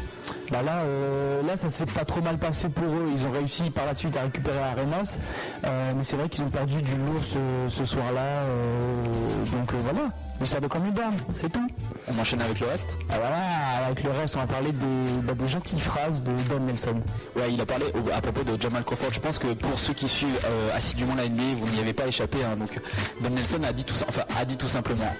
[0.51, 3.09] Bah là, euh, là, ça s'est pas trop mal passé pour eux.
[3.13, 5.19] Ils ont réussi par la suite à récupérer Arenas,
[5.65, 8.21] Euh, mais c'est vrai qu'ils ont perdu du lourd ce, ce soir-là.
[8.21, 9.05] euh,
[9.53, 10.09] donc euh, voilà,
[10.41, 11.67] l'histoire de Brown, c'est tout.
[12.09, 12.97] On enchaîne avec le reste.
[13.11, 14.87] Ah voilà, avec le reste, on va parler des,
[15.23, 16.95] bah, des gentilles phrases de Don Nelson.
[17.37, 19.13] Ouais, il a parlé au- à propos de Jamal Crawford.
[19.13, 22.07] Je pense que pour ceux qui suivent euh, assidûment la NBA, vous n'y avez pas
[22.07, 22.39] échappé.
[22.45, 22.57] hein.
[22.57, 22.79] donc,
[23.23, 25.15] Don Nelson a dit tout ça, enfin a dit tout simplement.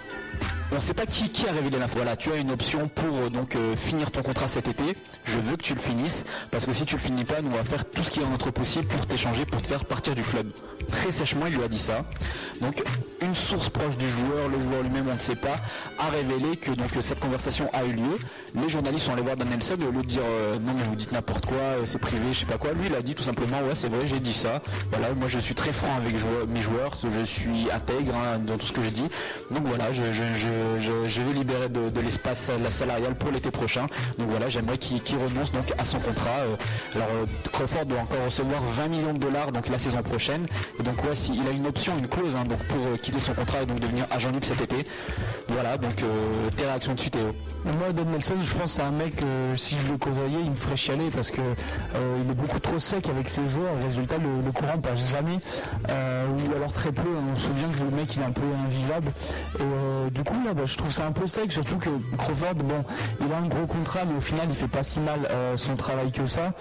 [0.73, 1.97] On ne sait pas qui, a révélé l'info.
[1.97, 4.85] Voilà, tu as une option pour euh, donc euh, finir ton contrat cet été.
[5.25, 7.57] Je veux que tu le finisses parce que si tu le finis pas, nous on
[7.57, 10.15] va faire tout ce qui est en notre possible pour t'échanger, pour te faire partir
[10.15, 10.47] du club.
[10.93, 12.05] Très sèchement, il lui a dit ça.
[12.61, 12.83] Donc,
[13.21, 15.59] une source proche du joueur, le joueur lui-même, on ne sait pas,
[15.99, 18.19] a révélé que donc euh, cette conversation a eu lieu.
[18.55, 20.23] Les journalistes sont allés voir Nelson et au lieu de dire
[20.65, 22.73] non mais vous dites n'importe quoi, c'est privé, je sais pas quoi.
[22.73, 24.63] Lui, il a dit tout simplement ouais c'est vrai, j'ai dit ça.
[24.91, 26.15] Voilà, moi je suis très franc avec
[26.49, 29.09] mes joueurs, je suis intègre hein, dans tout ce que je dis.
[29.51, 30.03] Donc voilà, je,
[30.35, 33.87] je, vais libérer de, l'espace sal- salarial pour l'été prochain.
[34.19, 36.31] Donc voilà, j'aimerais qu'il renonce donc à son contrat.
[36.41, 36.57] Euh,
[36.95, 40.47] alors euh, Crawford doit encore recevoir 20 millions de dollars donc la saison prochaine.
[40.79, 43.35] Et donc ouais, il a une option, une clause hein, donc pour euh, quitter son
[43.35, 44.85] contrat et donc devenir agent libre cet été.
[45.49, 47.33] Voilà, donc euh, tes réactions dessus Théo.
[47.65, 50.57] Moi, Don Nelson, je pense c'est un mec, euh, si je le côtoyais, il me
[50.57, 53.75] ferait chialer parce que euh, il est beaucoup trop sec avec ses joueurs.
[53.85, 55.39] Résultat, le, le courant passe jamais,
[55.91, 57.03] euh, ou alors très peu.
[57.33, 59.11] On se souvient que le mec, il est un peu invivable.
[59.61, 62.85] Euh, du coup, là, bah, je trouve ça un peu sec, surtout que Crawford, bon,
[63.23, 65.77] il a un gros contrat, mais au final, il fait pas si mal euh, son
[65.77, 66.53] travail que ça.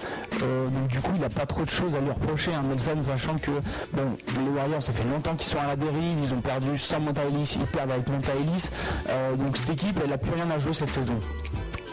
[0.41, 2.53] Euh, donc du coup, il n'a pas trop de choses à lui reprocher.
[2.53, 6.19] Hein, Nelson, sachant que les Warriors, ça fait longtemps qu'ils sont à la dérive.
[6.23, 8.69] Ils ont perdu sans Monta Ellis, ils perdent avec Monta Ellis.
[9.09, 11.19] Euh, donc cette équipe, elle a plus rien à jouer cette saison.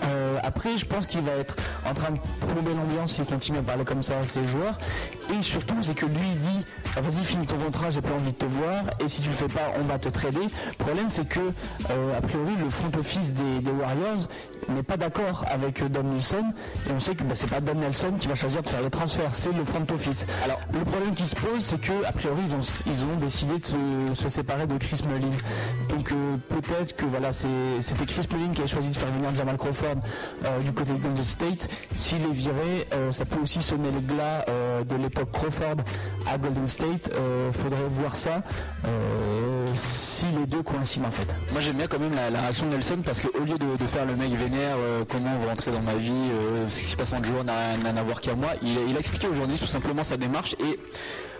[0.04, 1.56] Euh, après, je pense qu'il va être
[1.88, 2.18] en train de
[2.52, 4.78] plomber l'ambiance s'il continue à parler comme ça à ses joueurs.
[5.36, 6.64] et surtout, c'est que lui il dit
[6.96, 9.34] ah, vas-y finis ton contrat, j'ai pas envie de te voir, et si tu le
[9.34, 10.46] fais pas, on va te trader.
[10.78, 14.28] Le problème c'est que euh, a priori le front office des, des Warriors
[14.68, 16.44] n'est pas d'accord avec euh, Don Nelson,
[16.88, 18.90] et on sait que bah, c'est pas Don Nelson qui va choisir de faire les
[18.90, 20.26] transferts, c'est le front office.
[20.44, 23.58] Alors le problème qui se pose, c'est que a priori ils ont, ils ont décidé
[23.58, 23.76] de se,
[24.14, 25.30] se séparer de Chris Mullin.
[25.88, 29.56] Donc euh, peut-être que voilà, c'était Chris Mullin qui a choisi de faire venir Jamal
[29.56, 29.85] Crawford
[30.44, 31.68] euh, du côté de Golden State.
[31.96, 35.76] S'il est viré, euh, ça peut aussi sonner le glas euh, de l'époque Crawford
[36.26, 37.10] à Golden State.
[37.52, 38.42] Faudrait voir ça
[39.74, 41.34] si les deux coïncident en fait.
[41.52, 44.16] Moi j'aime bien quand même la, réaction de Nelson parce qu'au lieu de, faire le
[44.16, 46.30] mec vénère, euh, comment vous rentrez dans ma vie,
[46.68, 49.00] ce qui se passe en joueur n'a rien à voir qu'à moi, il, il a
[49.00, 50.78] expliqué journalistes tout simplement sa démarche et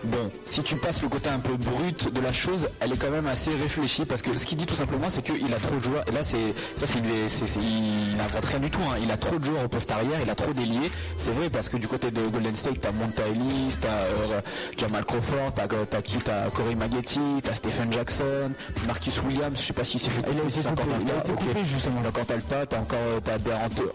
[0.03, 3.11] bon, si tu passes le côté un peu brut de la chose, elle est quand
[3.11, 5.79] même assez réfléchie parce que ce qu'il dit tout simplement c'est qu'il a trop de
[5.79, 6.03] joueurs.
[6.07, 8.97] Et là c'est ça c'est il n'invente rien du tout, hein.
[9.01, 11.69] il a trop de joueurs au poste arrière, il a trop d'ailiers, c'est vrai parce
[11.69, 14.41] que du côté de Golden State t'as Monta Ellis, t'as euh,
[14.77, 18.51] Jamal Crawford, t'as t'as qui, t'as Corey Maggetti, t'as Stephen Jackson,
[18.85, 21.21] Marcus Williams, je sais pas si c'est fait Il a été encore dans le a
[21.21, 22.01] tas, justement.
[22.47, 23.37] T'as encore euh, t'as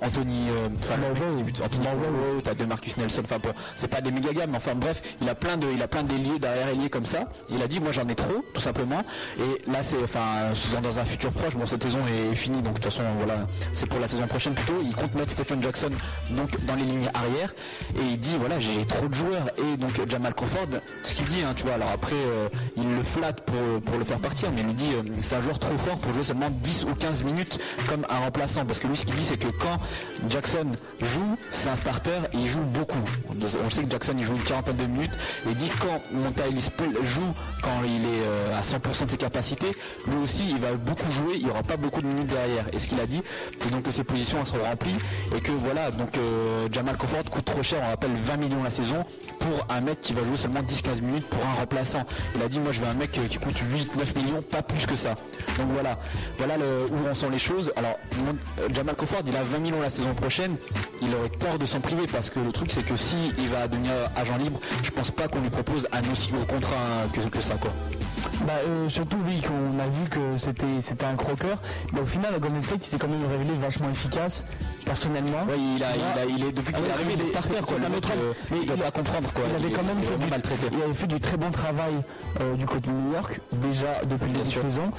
[0.01, 0.95] Anthony, euh, enfin
[1.65, 1.87] Anthony
[2.45, 5.29] t'as de Marcus Nelson, enfin bon, c'est pas des méga gammes, mais enfin bref, il
[5.29, 7.29] a plein de, il a plein d'ailiers derrière ailiers comme ça.
[7.51, 9.05] Il a dit moi j'en ai trop, tout simplement.
[9.39, 12.75] Et là c'est, enfin, souvent dans un futur proche, bon cette saison est finie, donc
[12.75, 14.81] de toute façon voilà, c'est pour la saison prochaine plutôt.
[14.83, 15.91] Il compte mettre Stephen Jackson
[16.31, 17.55] donc dans les lignes arrière
[17.95, 21.43] et il dit voilà j'ai trop de joueurs et donc Jamal Crawford, ce qu'il dit,
[21.43, 24.69] hein, tu vois, alors après euh, il le flatte pour, le faire partir, mais il
[24.69, 27.59] lui dit euh, c'est un joueur trop fort pour jouer seulement 10 ou 15 minutes
[27.89, 29.79] comme un remplaçant parce que lui ce qu'il dit c'est que quand
[30.29, 33.03] Jackson joue c'est un starter il joue beaucoup
[33.65, 35.19] on sait que Jackson il joue une quarantaine de minutes
[35.51, 36.69] et dit quand Monta Ellis
[37.03, 39.73] joue quand il est euh, à 100% de ses capacités
[40.07, 42.67] lui aussi il va beaucoup jouer il n'y aura pas beaucoup de minutes derrière.
[42.73, 43.23] Et ce qu'il a dit
[43.61, 44.95] c'est donc que ses positions elles seront remplies
[45.35, 48.71] et que voilà donc euh, Jamal Crawford coûte trop cher on rappelle 20 millions la
[48.71, 49.05] saison
[49.41, 52.05] pour un mec qui va jouer seulement 10-15 minutes pour un remplaçant.
[52.37, 54.87] Il a dit moi je veux un mec euh, qui coûte 8-9 millions pas plus
[54.87, 55.15] que ça.
[55.59, 55.99] Donc voilà.
[56.39, 57.73] Voilà où on sent les choses.
[57.77, 57.99] Alors
[58.73, 60.57] Jamal Crawford il a 20 millions la saison prochaine.
[61.01, 63.93] Il aurait tort de s'en priver parce que le truc c'est que si va devenir
[64.17, 66.77] agent libre je pense pas qu'on lui propose un aussi gros contrat
[67.31, 67.71] que ça quoi
[68.47, 71.59] Bah, euh, surtout oui qu'on a vu que c'était c'était un croqueur
[71.93, 74.45] mais au final à Golden State il s'est quand même révélé vachement efficace
[74.85, 77.27] personnellement Ouais, il, a, il, a, il est depuis qu'il est Ah, arrivé, il est
[77.27, 77.79] starter quoi.
[77.79, 79.45] Le mec, euh, mais il doit il a- pas comprendre quoi.
[79.49, 80.67] il avait est- quand même il est fait du, maltraité.
[80.73, 81.95] il avait fait du très bon travail
[82.41, 84.63] euh, du côté de New York déjà depuis le début de sûr.
[84.63, 84.91] saison.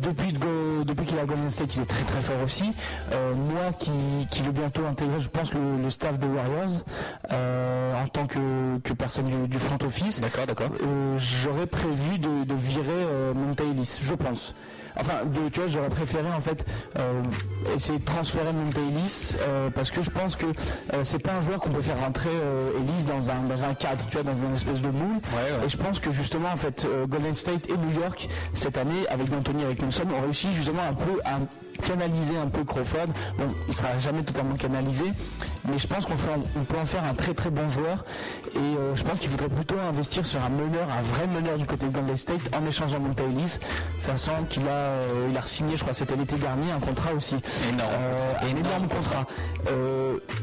[0.00, 2.72] Depuis de depuis qu'il est à Golden State, il est très très fort aussi.
[3.12, 3.90] Moi qui,
[4.30, 6.82] qui veux bientôt intégrer, je pense, le, le staff des Warriors
[7.30, 10.20] en tant que, que personne du, du front office.
[10.20, 10.68] D'accord, d'accord.
[11.16, 13.32] J'aurais prévu de, de virer euh,
[14.02, 14.54] je pense.
[14.96, 16.64] Enfin, de, tu vois, j'aurais préféré en fait
[16.98, 17.20] euh,
[17.74, 21.40] essayer de transférer Monta Ellis euh, parce que je pense que euh, c'est pas un
[21.40, 24.40] joueur qu'on peut faire rentrer euh, Ellis dans un dans un cadre, tu vois, dans
[24.44, 25.18] un espèce de moule.
[25.64, 29.04] Et je pense que justement en fait euh, Golden State et New York cette année
[29.10, 31.40] avec D'Antoni avec Nelson ont réussi justement un peu à
[31.84, 33.08] canaliser un peu Crawford.
[33.38, 35.06] Bon, il sera jamais totalement canalisé,
[35.68, 38.04] mais je pense qu'on peut en faire un très très bon joueur.
[38.54, 41.66] Et euh, je pense qu'il faudrait plutôt investir sur un meneur, un vrai meneur du
[41.66, 43.58] côté de Golden State en échangeant Monta Ellis,
[43.98, 47.36] sachant qu'il a, euh, il a signé, je crois, c'était l'été dernier, un contrat aussi.
[47.68, 47.90] Énorme.
[47.92, 49.26] Euh, un énorme contrat.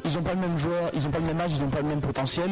[0.06, 1.82] Ils n'ont pas le même joueur, ils n'ont pas le même âge, ils n'ont pas
[1.82, 2.50] le même potentiel.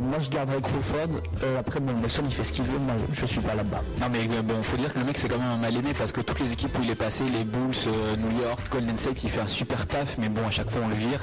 [0.00, 1.20] Moi, je garderais Crawford.
[1.58, 2.78] Après, bon, Nelson, il fait ce qu'il veut.
[2.78, 3.82] Moi, je suis pas là-bas.
[4.00, 6.12] Non mais bon, faut dire que le mec c'est quand même un mal aimé parce
[6.12, 7.74] que toutes les équipes où il est passé, les Bulls,
[8.16, 10.88] New York, Golden State, il fait un super taf, mais bon à chaque fois on
[10.88, 11.20] le vire.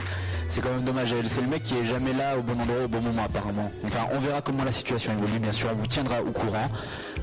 [0.53, 1.15] C'est quand même dommage.
[1.25, 3.71] C'est le mec qui est jamais là au bon endroit au bon moment apparemment.
[3.85, 6.67] Enfin on verra comment la situation évolue, bien sûr, on vous tiendra au courant.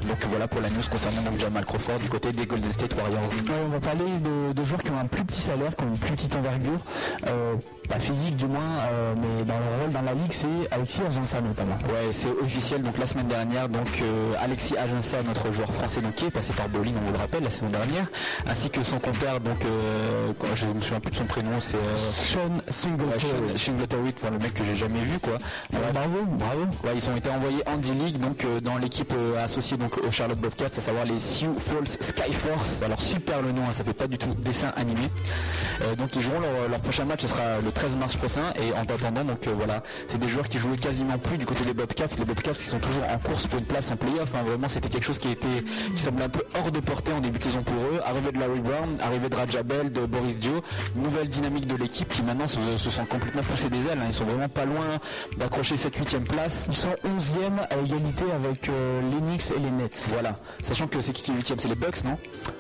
[0.09, 3.21] Donc voilà pour la news concernant donc Jamal Crawford du côté des Golden State Warriors.
[3.21, 5.89] Ouais, on va parler de, de joueurs qui ont un plus petit salaire, qui ont
[5.89, 6.81] une plus petite envergure,
[7.29, 7.55] euh,
[7.89, 11.41] pas physique du moins, euh, mais dans leur rôle dans la ligue, c'est Alexis Argensa
[11.43, 11.77] notamment.
[11.89, 12.83] Ouais, c'est officiel.
[12.83, 16.53] Donc la semaine dernière, donc euh, Alexis Aginsa, notre joueur français, donc qui est passé
[16.55, 18.07] par Bolin, on vous le rappelle, la saison dernière,
[18.49, 19.59] ainsi que son compère, donc
[20.55, 23.20] je ne me souviens plus de son prénom, c'est euh, Sean Singletary.
[23.29, 23.75] Sean
[24.17, 25.35] enfin, le mec que j'ai jamais vu quoi.
[25.35, 26.63] Ouais, Bravo, bravo.
[26.85, 30.11] Ouais, ils ont été envoyés en D-League, donc euh, dans l'équipe euh, associée donc au
[30.11, 32.83] Charlotte Bobcats, à savoir les Sioux Falls Skyforce.
[32.83, 35.11] Alors super le nom, hein, ça fait pas du tout dessin animé.
[35.83, 38.53] Euh, donc ils joueront leur, leur prochain match, ce sera le 13 mars prochain.
[38.63, 41.75] Et en attendant, donc voilà, c'est des joueurs qui jouaient quasiment plus du côté des
[41.75, 42.07] Bobcats.
[42.19, 44.35] Les Bobcats qui sont toujours en course pour une place en playoff.
[44.35, 45.49] Hein, vraiment, c'était quelque chose qui était,
[45.95, 48.01] qui semblait un peu hors de portée en début de saison pour eux.
[48.07, 50.63] Arrivée de Larry Brown, arrivée de Rajabel, de Boris Dio,
[50.97, 53.99] nouvelle dynamique de l'équipe qui maintenant se, se sent complètement pousser des ailes.
[54.01, 54.07] hein.
[54.07, 54.99] Ils sont vraiment pas loin
[55.37, 56.65] d'accrocher cette huitième place.
[56.69, 60.07] Ils sont 11e à égalité avec euh, les Knicks et les Nets.
[60.11, 60.35] Voilà.
[60.63, 61.59] Sachant que c'est qui qui est huitième?
[61.59, 62.17] C'est les Bucks, non?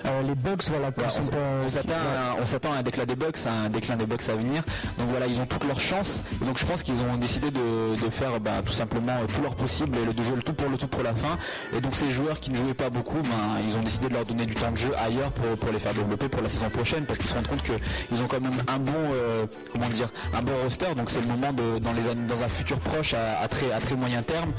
[0.06, 2.82] Euh, les Bucks, voilà, Voilà, sont on, pas- s'attend à, un- on s'attend à un
[2.82, 4.62] déclin des Bucks, à un déclin des Bucks à venir.
[4.98, 6.22] Donc voilà, ils ont toutes leurs chances.
[6.42, 7.60] Et donc je pense qu'ils ont décidé de,
[8.04, 10.68] de faire bah, tout simplement euh, tout leur possible et de jouer le tout pour
[10.68, 11.38] le tout pour la fin.
[11.76, 14.24] Et donc ces joueurs qui ne jouaient pas beaucoup, ben, ils ont décidé de leur
[14.26, 17.04] donner du temps de jeu ailleurs pour, pour les faire développer pour la saison prochaine
[17.04, 20.42] parce qu'ils se rendent compte qu'ils ont quand même un bon euh, comment dire un
[20.42, 20.94] bon roster.
[20.96, 24.52] Donc c'est le moment dans un futur proche à très moyen terme,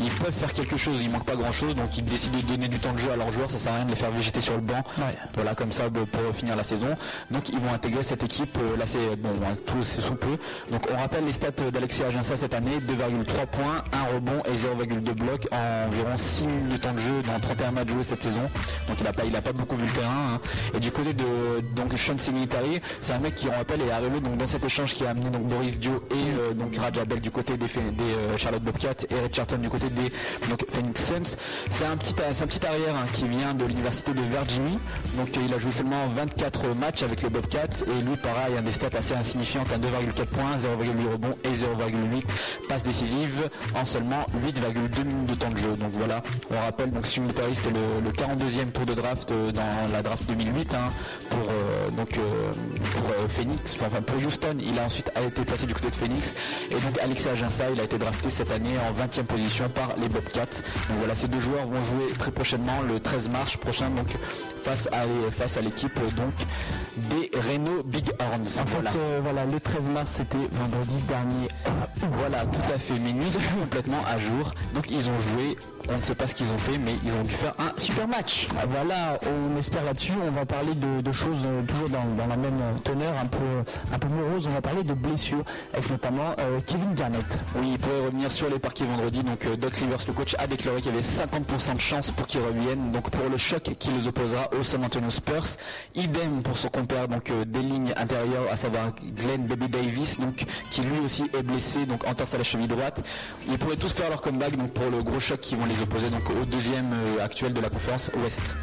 [0.00, 0.96] ils peuvent faire quelque chose.
[1.02, 3.16] Il manque pas grand chose, donc ils décident de donner du temps de jeu à
[3.16, 3.50] leurs joueurs.
[3.50, 4.82] Ça sert à rien de les faire végéter sur le banc.
[5.34, 6.96] Voilà, comme ça de- pour finir la saison.
[7.30, 8.56] Donc ils vont intégrer cette équipe.
[8.58, 9.30] euh, là c'est bon,
[9.66, 10.36] tout c'est sous peu.
[10.70, 15.12] Donc on rappelle les stats d'Alexis Aginsa cette année 2,3 points, 1 rebond et 0,2
[15.14, 18.42] blocs en environ 6 minutes de temps de jeu dans 31 matchs joués cette saison.
[18.88, 20.34] Donc il a pas il a pas beaucoup vu le terrain.
[20.34, 20.40] hein.
[20.74, 21.24] Et du côté de
[21.74, 24.94] donc Sean Singletary, c'est un mec qui on rappelle est arrivé donc dans cet échange
[24.94, 27.72] qui a amené donc Boris Dio et euh, donc Rajabel du côté des, des
[28.02, 30.10] euh, Charlotte Bobcats et Richardson du côté des
[30.48, 31.36] donc Phoenix Suns.
[31.70, 34.78] C'est un petit un petit arrière hein, qui vient de l'université de Virginie.
[35.18, 38.72] Euh, il a joué seulement 24 matchs avec les Bobcats et lui pareil a des
[38.72, 42.22] stats assez insignifiantes, un 2,4 points, 0,8 rebonds et 0,8
[42.68, 45.76] passes décisives en seulement 8,2 minutes de temps de jeu.
[45.78, 49.92] Donc voilà, on rappelle donc Singletary c'était le, le 42e tour de draft euh, dans
[49.92, 50.90] la draft 2008 hein,
[51.30, 56.34] pour euh, Phoenix, enfin pour Houston, il a ensuite été placé du côté de Phoenix
[56.70, 60.08] et donc Alexis Aginsa, il a été drafté cette année en 20e position par les
[60.08, 60.62] Bobcats.
[60.88, 64.08] Donc voilà, ces deux joueurs vont jouer très prochainement le 13 mars prochain donc
[64.64, 66.34] face à face à l'équipe euh, donc
[67.10, 68.60] des Renault Big Horns.
[68.60, 68.90] En Voilà.
[68.90, 71.48] fait, euh, voilà, le 13 mars, c'était vendredi dernier.
[72.18, 72.94] Voilà, tout à fait.
[73.30, 74.52] Sont complètement à jour.
[74.74, 75.56] Donc ils ont joué,
[75.88, 78.06] on ne sait pas ce qu'ils ont fait, mais ils ont dû faire un super
[78.08, 78.46] match.
[78.58, 80.12] Ah, Voilà, on espère là-dessus.
[80.26, 83.38] On va parler de, de choses euh, toujours dans, dans la même teneur, un peu,
[83.92, 84.46] un peu morose.
[84.46, 87.24] On va parler de blessures, avec notamment euh, Kevin Garnett.
[87.56, 89.22] Oui, il pourrait revenir sur les parquets vendredi.
[89.22, 92.26] Donc euh, Doc Rivers, le coach, a déclaré qu'il y avait 50% de chance pour
[92.26, 92.92] qu'il revienne.
[92.92, 95.46] Donc pour le choc qui les opposera au San Antonio Spurs.
[95.94, 100.44] Idem pour son compère donc euh, des lignes intérieures, à savoir Glenn Baby Davis, donc
[100.70, 103.02] qui lui aussi est blessé, donc entorse à la cheville droite.
[103.48, 106.10] Ils pourraient tous faire leur comeback donc pour le gros choc qui vont les opposer
[106.10, 108.56] donc au deuxième euh, actuel de la conférence Ouest.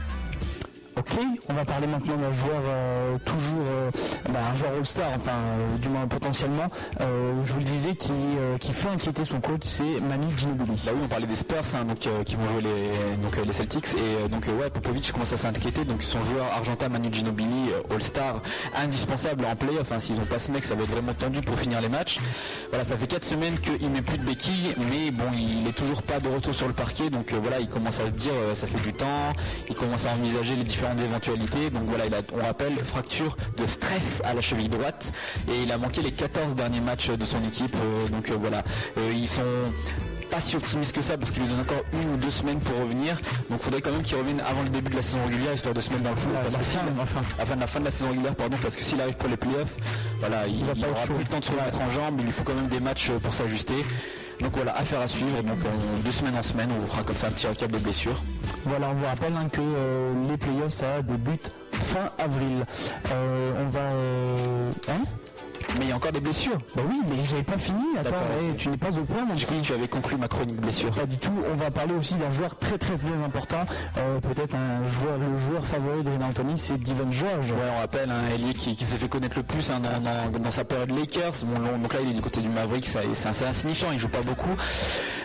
[0.97, 1.19] Ok,
[1.49, 3.91] on va parler maintenant d'un joueur euh, toujours, euh,
[4.29, 6.67] bah, un joueur All-Star, enfin euh, du moins potentiellement.
[6.99, 8.13] Je vous le disais, qui,
[8.59, 10.81] qui fait inquiéter son coach, c'est Manu Ginobili.
[10.85, 13.87] Bah oui, on parlait des Spurs, hein, donc qui vont jouer les, donc, les Celtics
[13.93, 15.83] et donc ouais, Popovic commence à s'inquiéter.
[15.83, 18.41] Donc son joueur argentin Manu Ginobili, All-Star,
[18.75, 19.91] indispensable en playoff.
[19.91, 22.19] Hein, S'ils ont pas ce mec, ça va être vraiment tendu pour finir les matchs.
[22.69, 26.01] Voilà, ça fait 4 semaines qu'il met plus de béquilles, mais bon, il est toujours
[26.03, 27.09] pas de retour sur le parquet.
[27.09, 29.33] Donc voilà, il commence à se dire, ça fait du temps.
[29.69, 30.63] Il commence à envisager les
[30.93, 31.69] différentes éventualités.
[31.69, 35.11] Donc voilà, il a, on rappelle, fracture de stress à la cheville droite
[35.47, 37.75] et il a manqué les 14 derniers matchs de son équipe.
[37.75, 38.63] Euh, donc euh, voilà,
[38.97, 39.41] Euh, ils sont
[40.29, 42.77] pas si optimiste que ça parce qu'il lui donne encore une ou deux semaines pour
[42.79, 43.15] revenir.
[43.49, 45.73] Donc il faudrait quand même qu'il revienne avant le début de la saison régulière histoire
[45.73, 46.31] de se mettre dans le flou.
[46.31, 48.99] Ouais, parce la que avant la fin de la saison régulière, pardon, parce que s'il
[49.01, 49.75] arrive pour les playoffs,
[50.19, 52.15] voilà, il, va il pas être aura plus le temps de se remettre en jambe,
[52.19, 53.75] il lui faut quand même des matchs pour s'ajuster.
[54.41, 55.41] Donc voilà, affaire à suivre.
[55.43, 57.79] Donc on- de semaine en semaine, on vous fera comme ça un petit récap des
[57.79, 58.21] blessures.
[58.65, 62.65] Voilà, on vous rappelle hein, que euh, les playoffs, ça débute fin avril.
[63.11, 63.79] Euh, on va...
[63.79, 65.03] euh, Hein?
[65.77, 66.57] Mais il y a encore des blessures.
[66.75, 67.83] Bah oui, mais j'avais pas fini.
[67.99, 68.15] Attends,
[68.57, 69.25] tu n'es pas au point.
[69.25, 70.89] mon cru que tu avais conclu ma chronique blessure.
[70.91, 71.31] Pas du tout.
[71.51, 73.65] On va parler aussi d'un joueur très très très important.
[73.97, 77.51] Euh, Peut-être un joueur, le joueur favori de Renan Anthony, c'est Divan George.
[77.51, 79.99] Ouais, on rappelle un ailier qui, qui s'est fait connaître le plus hein, dans,
[80.31, 81.43] dans- dans sa période Lakers.
[81.45, 84.21] Bon, donc là, il est du côté du Maverick, c'est assez insignifiant, il joue pas
[84.21, 84.55] beaucoup.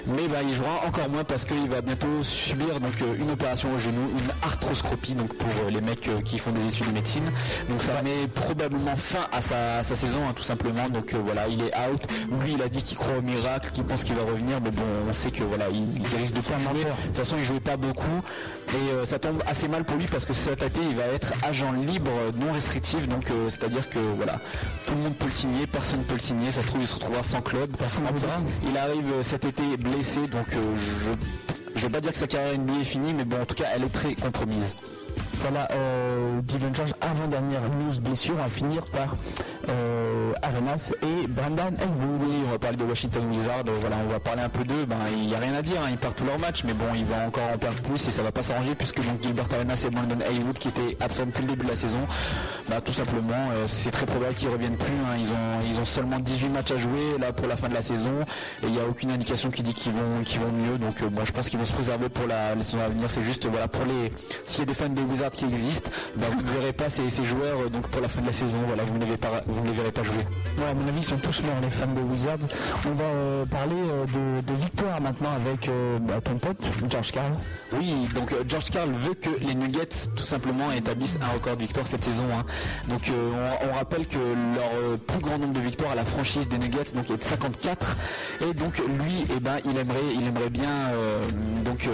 [0.07, 3.68] Mais bah, il jouera encore moins parce qu'il va bientôt subir donc, euh, une opération
[3.74, 7.24] au genou, une arthroscopie donc, pour euh, les mecs qui font des études de médecine.
[7.68, 10.88] Donc ça met probablement fin à sa, à sa saison, hein, tout simplement.
[10.88, 12.03] Donc euh, voilà, il est out.
[12.43, 14.59] Lui, il a dit qu'il croit au miracle, qu'il pense qu'il va revenir.
[14.62, 16.84] Mais bon, on sait que voilà, il, il risque de pas jouer.
[16.84, 18.20] De toute façon, il jouait pas beaucoup
[18.70, 21.32] et euh, ça tombe assez mal pour lui parce que cet été, il va être
[21.43, 23.07] agent libre, non restrictif.
[23.07, 24.41] Donc, euh, c'est-à-dire que voilà,
[24.86, 26.51] tout le monde peut le signer, personne ne peut le signer.
[26.51, 27.76] Ça se trouve, il se retrouvera sans club.
[27.76, 28.36] Personne En ne plus, voudra.
[28.66, 31.11] il arrive cet été blessé, donc je
[31.76, 33.64] je vais pas dire que sa carrière NBA est finie, mais bon, en tout cas,
[33.74, 34.74] elle est très compromise.
[35.43, 39.16] Voilà, euh, Divan George, avant-dernière news blessure, va finir par
[39.70, 42.20] euh, Arenas et Brandon Haywood.
[42.22, 43.64] Oui, on va parler de Washington Wizards.
[43.68, 44.84] euh, Voilà, on va parler un peu d'eux.
[44.86, 45.78] Ben, il n'y a rien à dire.
[45.82, 48.11] hein, ils perdent tous leurs matchs, mais bon, il va encore en perdre plus et
[48.11, 51.43] ça va pas s'arranger puisque donc Gilbert Arenas et Brandon Haywood qui étaient absents depuis
[51.43, 52.01] le début de la saison,
[52.68, 54.93] bah, tout simplement, euh, c'est très probable qu'ils reviennent plus.
[54.93, 55.16] hein.
[55.18, 57.82] Ils ont ils ont seulement 18 matchs à jouer là pour la fin de la
[57.82, 58.12] saison
[58.62, 60.76] et il n'y a aucune indication qui dit qu'ils vont qu'ils vont mieux.
[60.78, 63.11] Donc euh, bon, je pense qu'ils vont se préserver pour la, la saison à venir.
[63.11, 64.12] C'est juste voilà pour les
[64.45, 67.08] s'il y a des fans des Wizards qui existent, bah, vous ne verrez pas ces,
[67.10, 68.58] ces joueurs euh, donc pour la fin de la saison.
[68.66, 70.26] Voilà, vous ne les, verrez pas, vous ne les verrez pas jouer.
[70.58, 72.38] Ouais, à mon avis, ils sont tous morts, les fans de Wizards.
[72.86, 77.12] On va euh, parler euh, de, de victoire maintenant avec euh, bah, ton pote, George
[77.12, 77.32] Carl.
[77.72, 81.86] Oui, donc George Carl veut que les Nuggets tout simplement établissent un record de victoire
[81.86, 82.24] cette saison.
[82.32, 82.44] hein.
[82.88, 86.58] Donc on, on rappelle que leur plus grand nombre de victoires à la franchise des
[86.58, 87.96] Nuggets donc est de 54
[88.40, 90.68] et donc lui eh ben il aimerait il aimerait bien
[91.64, 91.88] donc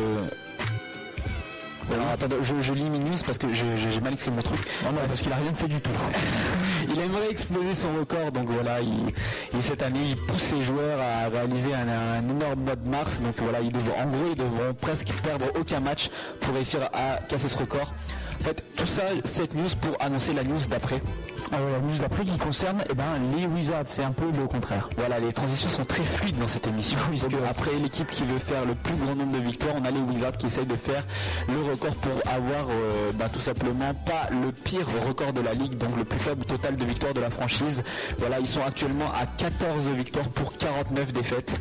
[1.93, 4.61] alors attendez, je, je lis mes news parce que j'ai mal écrit mon truc.
[4.85, 5.91] Non, non, parce qu'il a rien fait du tout.
[6.89, 9.09] Il aimerait exploser son record, donc voilà, il,
[9.59, 13.21] et cette année il pousse ses joueurs à réaliser un, un énorme mois de mars,
[13.21, 16.09] donc voilà, ils devront, en gros ils devront presque perdre aucun match
[16.41, 17.93] pour réussir à casser ce record.
[18.41, 21.03] En fait, tout ça, cette news pour annoncer la news d'après.
[21.53, 23.05] Alors, la news d'après qui concerne eh ben,
[23.37, 24.89] les Wizards, c'est un peu le contraire.
[24.97, 28.65] Voilà, les transitions sont très fluides dans cette émission, puisque après l'équipe qui veut faire
[28.65, 31.05] le plus grand nombre de victoires, on a les Wizards qui essayent de faire
[31.49, 35.77] le record pour avoir euh, bah, tout simplement pas le pire record de la ligue,
[35.77, 37.83] donc le plus faible total de victoires de la franchise.
[38.19, 41.59] Voilà, ils sont actuellement à 14 victoires pour 49 défaites.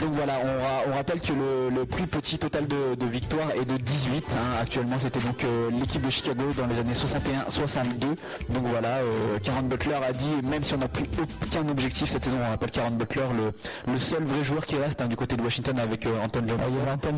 [0.00, 3.50] Donc voilà, on, ra- on rappelle que le, le plus petit total de, de victoires
[3.60, 4.36] est de 18.
[4.36, 4.58] hein.
[4.60, 8.06] Actuellement, c'était donc euh, l'équipe de Chicago dans les années 61-62.
[8.50, 11.04] Donc voilà, euh, Karen Butler a dit, même si on n'a plus
[11.44, 15.00] aucun objectif cette saison, on rappelle Karen Butler, le, le seul vrai joueur qui reste
[15.00, 16.78] hein, du côté de Washington avec euh, Anton Ah, Johnson.
[16.80, 17.14] avait Anton.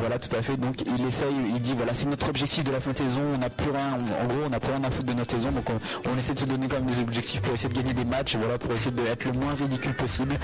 [0.00, 0.56] Voilà, tout à fait.
[0.56, 3.22] Donc il essaye, il dit voilà, c'est notre objectif de la fin de saison.
[3.34, 5.50] On n'a plus rien, en gros, on n'a plus rien à foutre de notre saison.
[5.50, 7.92] Donc on, on essaie de se donner quand même des objectifs pour essayer de gagner
[7.94, 10.36] des matchs, voilà, pour essayer d'être le moins ridicule possible.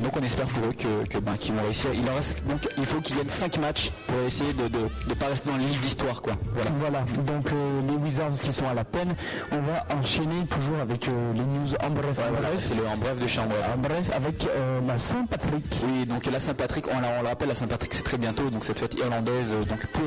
[0.00, 1.90] Donc on espère pour eux que, que, ben, qu'ils vont réussir.
[1.94, 5.26] Il en reste donc il faut qu'ils gagnent 5 matchs pour essayer de de pas
[5.26, 6.32] rester dans le livre d'histoire, quoi.
[6.54, 6.70] Voilà.
[6.78, 9.14] Voilà, donc euh, les Wizards qui sont à la peine,
[9.52, 12.18] on va enchaîner toujours avec euh, les news en bref.
[12.18, 12.64] Ouais, en voilà, bref.
[12.68, 13.54] c'est le en bref de chambre.
[13.74, 15.64] En bref, avec euh, la Saint-Patrick.
[15.84, 18.64] Oui, donc la Saint-Patrick, on, la- on le rappelle, la Saint-Patrick c'est très bientôt, donc
[18.64, 19.54] cette fête irlandaise.
[19.54, 20.04] euh, Donc pour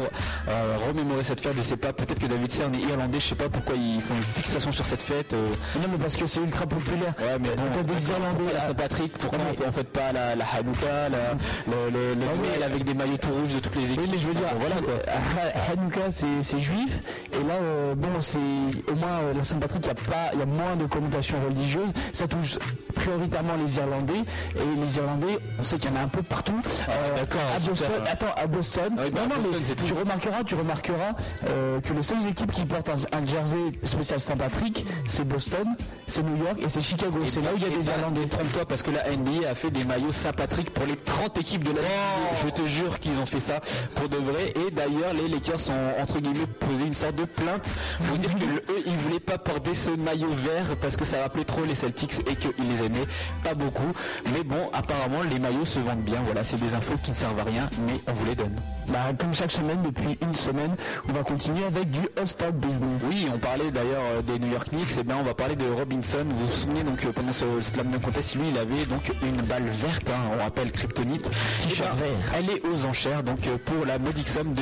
[0.88, 3.50] remémorer cette fête, je sais pas, peut-être que David Cern est irlandais, je sais pas
[3.50, 5.34] pourquoi ils font une fixation sur cette fête.
[5.34, 7.14] Non, mais parce que c'est ultra populaire.
[7.20, 8.54] Ouais, mais bon, des Irlandais.
[8.54, 11.11] la Saint-Patrick, pourquoi on mais- fait, on fait pas la, la Hanouka, la,
[11.68, 12.28] le, le, Non,
[12.66, 14.60] avec des maillots tout rouges de toutes les équipes Oui, mais je veux dire, Bon,
[14.60, 14.94] voilà quoi.
[15.08, 17.00] Ha- Hanouka c'est juif,
[17.34, 18.38] et là, euh, bon, c'est
[18.92, 21.38] au moins euh, la Saint-Patrick, il y a pas, il y a moins de connotations
[21.48, 21.92] religieuses.
[22.14, 22.58] Ça touche
[22.94, 24.20] prioritairement les Irlandais,
[24.56, 26.60] et les Irlandais, on sait qu'il y en a un peu partout.
[26.90, 27.72] Euh, d'accord, à super.
[27.72, 28.94] Boston, attends, à Boston.
[28.98, 29.86] Ah oui, bah, à Boston, mais c'est tout.
[29.86, 31.14] tu remarqueras, tu remarqueras
[31.50, 35.66] euh, que les seules équipes qui portent un, un jersey spécial Saint-Patrick, c'est Boston,
[36.08, 37.20] c'est New York et c'est Chicago.
[37.26, 38.28] C'est là où il y a des ben, Irlandais.
[38.28, 41.72] Trompe-toi parce que la NBA a fait des maillots Saint-Patrick pour les 30 équipes de
[41.72, 41.82] la.
[42.44, 43.60] Je te jure qu'ils ont fait ça
[43.96, 44.54] pour de vrai.
[44.68, 47.70] Et d'ailleurs, les Lakers ont entre guillemets posé une sorte de plainte
[48.08, 51.22] pour dire que le- eux, ils voulaient pas porter ce maillot vert parce que ça
[51.22, 53.08] rappelait trop les Celtics et qu'ils les aimaient
[53.44, 53.92] pas beaucoup.
[54.34, 56.20] Mais bon, apparemment, les maillots se vendent bien.
[56.24, 58.56] Voilà, c'est des infos qui ne servent à rien, mais on vous les donne.
[58.88, 60.76] Bah, comme chaque semaine, depuis une semaine,
[61.08, 63.04] on va continuer avec du All-Star Business.
[63.08, 65.66] Oui, on parlait d'ailleurs euh, des New York Knicks, et bien on va parler de
[65.70, 66.26] Robinson.
[66.30, 69.42] Vous vous souvenez donc euh, pendant ce Slam Dunk Contest, lui il avait donc une
[69.44, 71.30] balle verte, hein, on rappelle Kryptonite.
[71.62, 72.34] T-shirt Eh ben, vert.
[72.38, 74.62] Elle est aux enchères donc euh, pour la modique somme de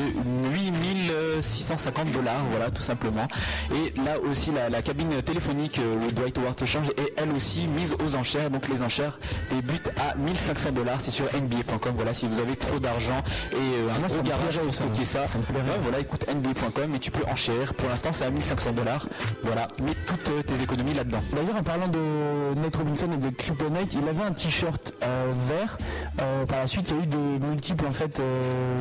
[0.54, 3.28] 8650 dollars, voilà tout simplement.
[3.72, 7.32] Et là aussi la, la cabine téléphonique euh, où Dwight Howard se change est elle
[7.32, 8.50] aussi mise aux enchères.
[8.50, 9.20] Donc les enchères
[9.52, 11.94] débutent à 1500 dollars, c'est sur NBA.com.
[11.96, 13.18] Voilà si vous avez trop d'argent
[13.52, 15.22] et euh, un ça gros garage pour stocker ça.
[15.22, 17.74] Ouais, voilà, écoute NBA.com et tu peux enchérir.
[17.74, 19.08] Pour l'instant, c'est à 1500 dollars.
[19.44, 21.20] Voilà, mets toutes euh, tes économies là-dedans.
[21.34, 22.00] D'ailleurs, en parlant de
[22.62, 25.78] Nate Robinson et de Kryptonite, il avait un t-shirt euh, vert.
[26.22, 28.78] Euh, par la suite, il y a eu de multiples en fait euh,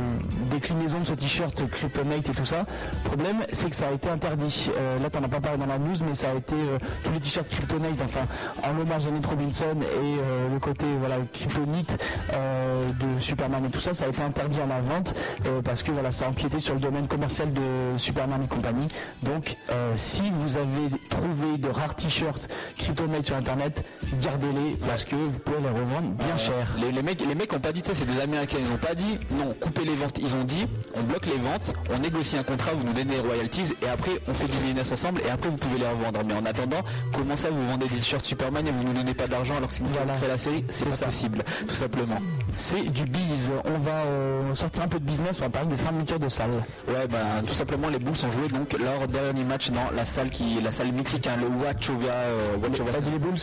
[0.50, 2.64] déclinaisons de ce t-shirt Kryptonite et tout ça.
[3.04, 4.70] Le problème, c'est que ça a été interdit.
[4.76, 7.12] Euh, là, t'en as pas parlé dans la news, mais ça a été euh, tous
[7.12, 8.20] les t-shirts Kryptonite, enfin,
[8.64, 9.86] en hommage à Nate Robinson et
[10.20, 14.60] euh, le côté voilà Kryptonite euh, de Superman et tout ça, ça a été interdit
[14.60, 15.14] à la vente
[15.46, 18.88] euh, parce que voilà, ça a empiété sur le domaine commercial de Superman et compagnie.
[19.22, 23.84] Donc, euh, si vous avez trouvé de rares t-shirts Kryptonite sur internet,
[24.22, 26.76] gardez-les parce que vous pouvez les revendre bien cher.
[26.80, 28.58] Les, les mecs, les mecs ont pas dit ça, c'est des Américains.
[28.60, 30.18] Ils ont pas dit non, coupez les ventes.
[30.20, 33.20] Ils ont dit on bloque les ventes, on négocie un contrat, vous nous donnez des
[33.20, 36.20] royalties et après on fait du business ensemble et après vous pouvez les revendre.
[36.26, 36.80] Mais en attendant,
[37.12, 39.74] comment ça vous vendez des t-shirts Superman et vous nous donnez pas d'argent alors que
[39.74, 40.14] c'est nous Voilà.
[40.14, 41.06] fait la série C'est pas ça.
[41.06, 42.16] possible, tout simplement.
[42.56, 43.52] C'est du biz.
[43.64, 46.62] On va euh, sortir un peu de business, on va parler des fermetures de salles.
[46.88, 50.30] Ouais, ben tout simplement les Bulls ont joué donc leur dernier match dans la salle
[50.30, 53.38] qui, la salle mythique, hein, le Wachovia, euh, Wachovia- les Bulls?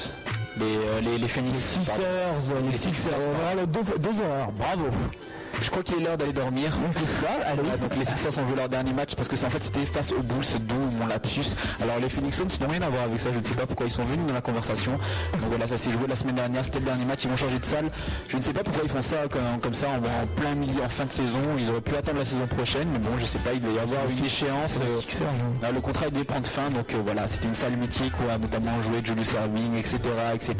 [0.57, 1.57] Les, euh, les, les Les Phoenix.
[1.57, 2.01] Sixers,
[2.61, 4.85] les Les Sixers, Sixers, voilà, deux, deux erreurs, bravo.
[5.61, 6.71] Je crois qu'il est l'heure d'aller dormir.
[6.91, 7.61] c'est ça, allez.
[7.61, 9.85] Voilà, donc les Sixers ont joué leur dernier match parce que c'est en fait c'était
[9.85, 11.45] face aux Bulls, d'où mon lapsus.
[11.81, 13.85] Alors les Phoenix Suns n'ont rien à voir avec ça, je ne sais pas pourquoi
[13.87, 14.91] ils sont venus dans la conversation.
[14.91, 17.59] Donc voilà, ça s'est joué la semaine dernière, c'était le dernier match, ils vont changer
[17.59, 17.89] de salle.
[18.27, 20.83] Je ne sais pas pourquoi ils font ça comme, comme ça en, en plein milieu,
[20.83, 21.39] en fin de saison.
[21.57, 23.79] Ils auraient pu attendre la saison prochaine, mais bon, je sais pas, il doit y
[23.79, 24.75] avoir une échéance.
[24.81, 25.59] euh, Sixers, hein.
[25.63, 28.37] ah, le contrat devait prendre fin, donc euh, voilà, c'était une salle mythique où a
[28.37, 29.99] notamment joué Julius Erving, etc.,
[30.33, 30.53] etc.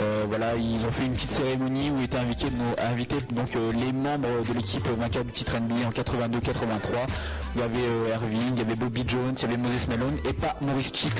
[0.00, 2.48] Euh, voilà, ils ont fait une petite cérémonie où étaient invités,
[2.86, 7.06] invités donc euh, les membres de l'équipe vainqueur du titre NBA en 82-83.
[7.54, 10.16] Il y avait euh, Irving, il y avait Bobby Jones, il y avait Moses Malone
[10.28, 11.12] et pas Maurice Chicks.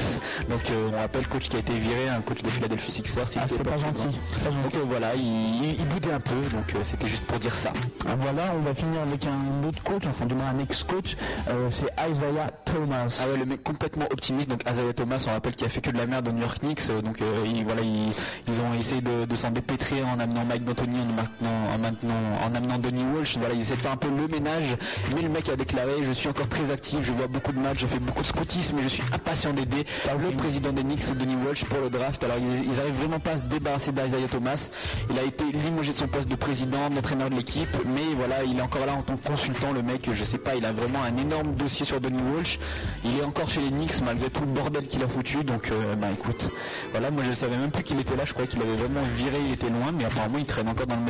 [0.49, 3.25] Donc euh, on rappelle coach qui a été viré, un coach de Philadelphie Sixers.
[3.37, 4.63] Ah, c'est pas gentil, c'est pas gentil.
[4.63, 7.73] Donc euh, voilà, il, il- boudait un peu, donc euh, c'était juste pour dire ça.
[8.09, 11.17] Ah, Voilà, on va finir avec un autre coach, enfin du moins un ex-coach,
[11.49, 13.21] euh, c'est Isaiah Thomas.
[13.23, 14.49] Ah ouais, le mec complètement optimiste.
[14.49, 16.61] Donc Isaiah Thomas, on rappelle qu'il a fait que de la merde au New York
[16.61, 16.81] Knicks.
[16.89, 18.11] euh, Donc euh, il- voilà, ils,
[18.49, 22.72] ils ont essayé de, de s'en dépêtrer en amenant Mike D'Antoni, en maintenant, en maintenant,
[22.75, 23.37] en Donny Walsh.
[23.39, 24.77] Voilà, ils essaient de faire un peu le ménage.
[25.15, 27.79] Mais le mec a déclaré je suis encore très actif, je vois beaucoup de matchs,
[27.81, 29.85] je fais beaucoup de scoutisme, mais je suis impatient d'aider
[30.21, 32.23] le président des Knicks, Donny Walsh, pour le draft.
[32.25, 34.71] Alors ils, ils arrivent vraiment pas à se débarrasser d'Isaiah Thomas.
[35.11, 38.59] Il a été limogé de son poste de président, d'entraîneur de l'équipe, mais voilà, il
[38.59, 39.73] est encore là en tant que consultant.
[39.73, 42.59] Le mec, je sais pas, il a vraiment un énorme dossier sur Donny Walsh.
[43.05, 45.45] Il est encore chez les Knicks malgré tout le bordel qu'il a foutu.
[45.45, 46.49] Donc, euh, bah écoute,
[46.93, 48.25] voilà, moi je savais même plus qu'il était là.
[48.25, 50.97] Je croyais qu'il avait vraiment viré, il était loin, mais apparemment il traîne encore dans
[50.97, 51.03] le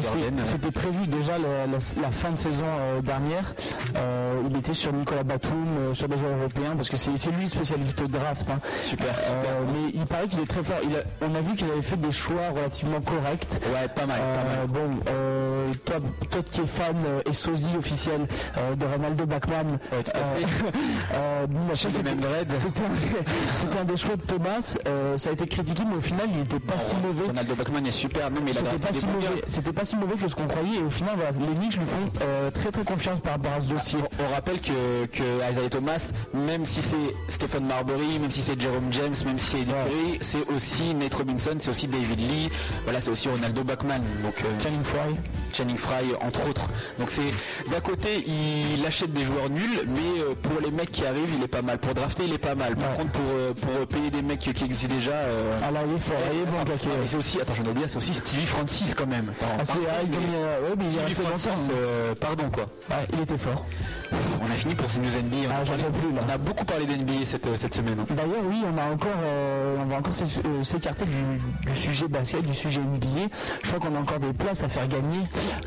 [0.00, 0.40] c'est- Garden.
[0.44, 3.54] c'était prévu déjà la, la- la fin de saison euh, dernière.
[3.96, 7.44] Euh, il était sur Nicolas Batum, euh, sur des joueurs européens, parce que c'est lui
[7.44, 8.48] le spécialiste de draft.
[8.50, 8.58] hein.
[8.80, 9.50] Super, super.
[9.72, 10.76] Mais il paraît qu'il est très fort.
[10.84, 13.60] Il a- on a vu qu'il avait fait des choix relativement corrects.
[13.72, 14.66] Ouais, pas mal, pas mal.
[14.68, 14.90] Bon,
[15.84, 15.96] toi,
[16.30, 18.26] toi qui es fan et sosie officiel
[18.76, 20.46] de Ronaldo Bachmann, Ouais, tout à fait.
[21.48, 24.76] bah, c'était- un, un des choix de Thomas.
[25.16, 27.26] Ça a été critiqué, mais au final, il n'était pas si mauvais.
[27.26, 28.30] Ronaldo Bachman est super.
[28.30, 29.06] Non, mais il C'était pas, si
[29.72, 32.04] pas si mauvais que ce qu'on croyait et au final voilà, les Knicks lui font
[32.22, 33.98] euh, très très confiance par rapport à ce dossier.
[34.18, 36.96] On rappelle que, que Isaiah Thomas, même si c'est
[37.28, 41.14] Stephen Marbury, même si c'est Jerome James, même si c'est Eddie Curry, c'est aussi Nate
[41.14, 42.50] Robinson, c'est aussi David Lee,
[42.84, 45.16] voilà, c'est aussi Ronaldo Bachman, donc euh, Channing Frye.
[45.52, 46.68] Channing Frye entre autres.
[46.98, 51.04] Donc c'est d'un côté il achète des joueurs nuls, mais euh, pour les mecs qui
[51.06, 51.78] arrivent, il est pas mal.
[51.78, 52.76] Pour drafter, il est pas mal.
[52.76, 52.96] Par Ouais.
[52.98, 55.12] contre, pour, euh, pour payer des mecs qui existent déjà.
[55.12, 56.58] euh, Ah là il est fort, il est bon
[57.00, 59.32] mais c'est aussi, attends, j'en ai oublié, c'est aussi Stevie Francis quand même.
[59.42, 60.02] Ah, c'est- ah,
[60.84, 61.70] euh, Stevie Francis,
[62.20, 62.64] pardon quoi.
[62.90, 63.64] Ouais, il était fort.
[64.42, 65.36] On a fini pour ces news NBA.
[65.48, 67.98] On, Ah, a parlé- plus, on a beaucoup parlé d'NBA cette, euh, cette semaine.
[68.00, 68.06] hein.
[68.10, 70.12] D'ailleurs, oui, on a encore, euh, on va encore
[70.44, 73.28] euh, s'écarter du, du sujet basket, du sujet NBA.
[73.62, 75.20] Je crois qu'on a encore des places à faire gagner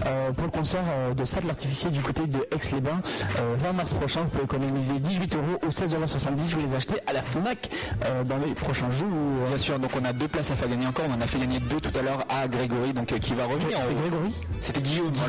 [0.05, 0.83] euh, pour le concert
[1.15, 3.01] de Sade l'artificier du côté de Aix-les-Bains.
[3.39, 6.53] Euh, 20 mars prochain, vous pouvez économiser 18 euros au 16,70€.
[6.55, 7.69] Vous les achetez à la Fnac
[8.25, 9.07] dans les prochains jours.
[9.47, 11.05] Bien sûr, donc on a deux places à faire gagner encore.
[11.09, 13.77] On en a fait gagner deux tout à l'heure à Grégory, donc qui va revenir.
[13.77, 15.11] C'était Grégory C'était Guillaume.
[15.11, 15.27] Guillaume,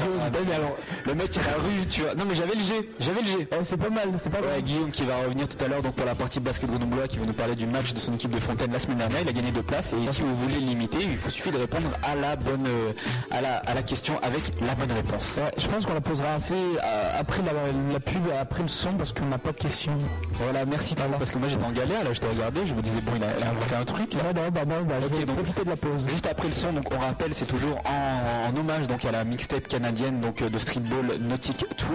[0.54, 0.76] alors-
[1.06, 2.14] le mec il a rue, tu vois.
[2.14, 3.36] Non mais j'avais le G, j'avais le G.
[3.50, 4.60] Ouais, c'est pas mal, c'est pas mal.
[4.62, 7.26] Guillaume qui va revenir tout à l'heure donc pour la partie basket grenoblois qui va
[7.26, 9.20] nous parler du match de son équipe de Fontaine la semaine dernière.
[9.22, 11.88] Il a gagné deux places et si vous voulez l'imiter, il faut suffit de répondre
[12.02, 12.92] à la bonne euh,
[13.30, 15.36] à la à la question avec la bonne réponse.
[15.38, 17.52] Ouais, je pense qu'on la posera assez euh, après la,
[17.92, 19.96] la pub, après le son, parce qu'on n'a pas de questions.
[20.32, 22.82] Voilà, merci Tom, parce que moi j'étais en galère là, je te regardais, je me
[22.82, 24.20] disais bon il a, il a inventé un truc là.
[24.34, 26.06] Non, bah, non, bah, je Ok, vais donc- profiter de la pause.
[26.08, 29.24] Juste après le son, donc on rappelle, c'est toujours en, en hommage donc à la
[29.24, 31.86] mixtape canadienne donc de streetball Nautic 2.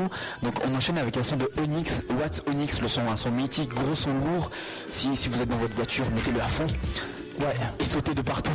[0.44, 3.70] Donc on enchaîne avec un son de Onyx, What's Onyx, le son, un son mythique,
[3.74, 4.50] gros son lourd.
[4.90, 6.68] Si, si vous êtes dans votre voiture, mettez-le à fond
[7.40, 8.52] Ouais, et sautez de partout.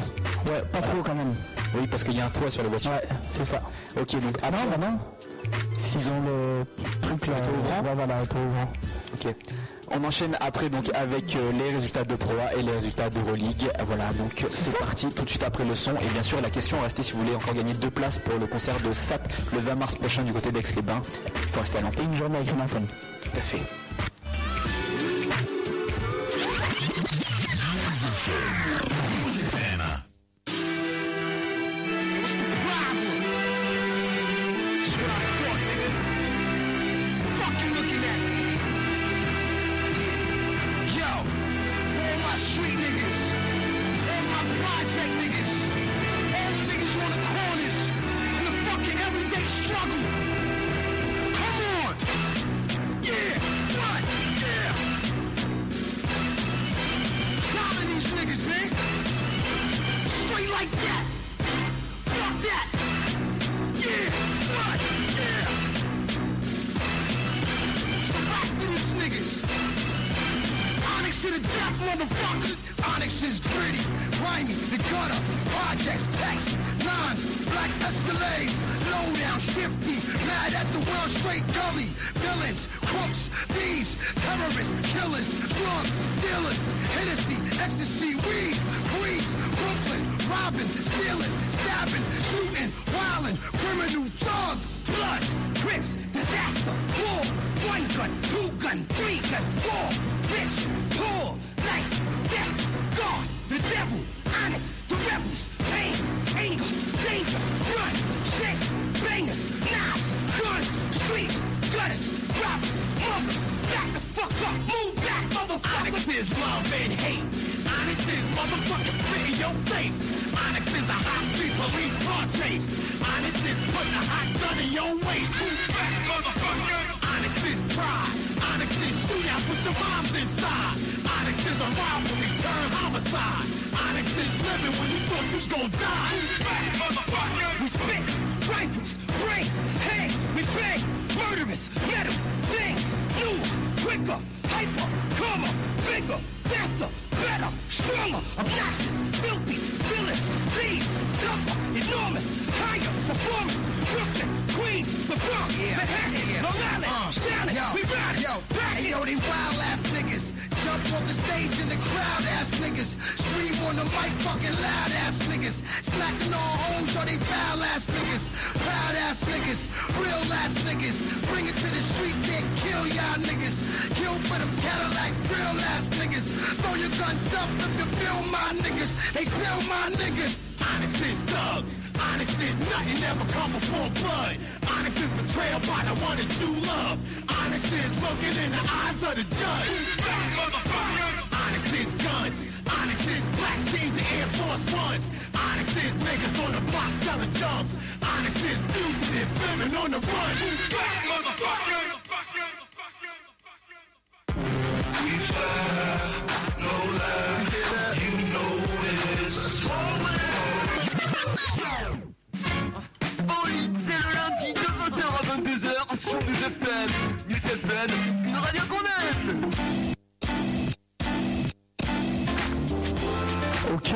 [0.46, 1.34] ouais, pas trop quand même.
[1.74, 2.92] Oui, parce qu'il y a un toit sur les voitures.
[2.92, 3.60] Ouais, c'est ça.
[4.00, 4.98] Ok, donc Ah non, bah non.
[5.90, 6.64] Qu'ils ont le
[7.02, 7.34] truc là.
[7.38, 8.70] Auto ouvrant Ouais, voilà, ouvrant.
[9.14, 9.34] ok.
[9.90, 13.70] On enchaîne après donc avec euh, les résultats de Pro A et les résultats d'Euroleague.
[13.84, 15.92] Voilà, donc c'est parti tout de suite après le son.
[15.96, 18.46] Et bien sûr, la question restez si vous voulez encore gagner deux places pour le
[18.46, 21.02] concert de SAT le 20 mars prochain du côté d'Aix-les-Bains.
[21.34, 22.06] Il faut rester à l'antenne.
[22.10, 22.86] une journée avec.
[23.22, 23.62] Tout à fait.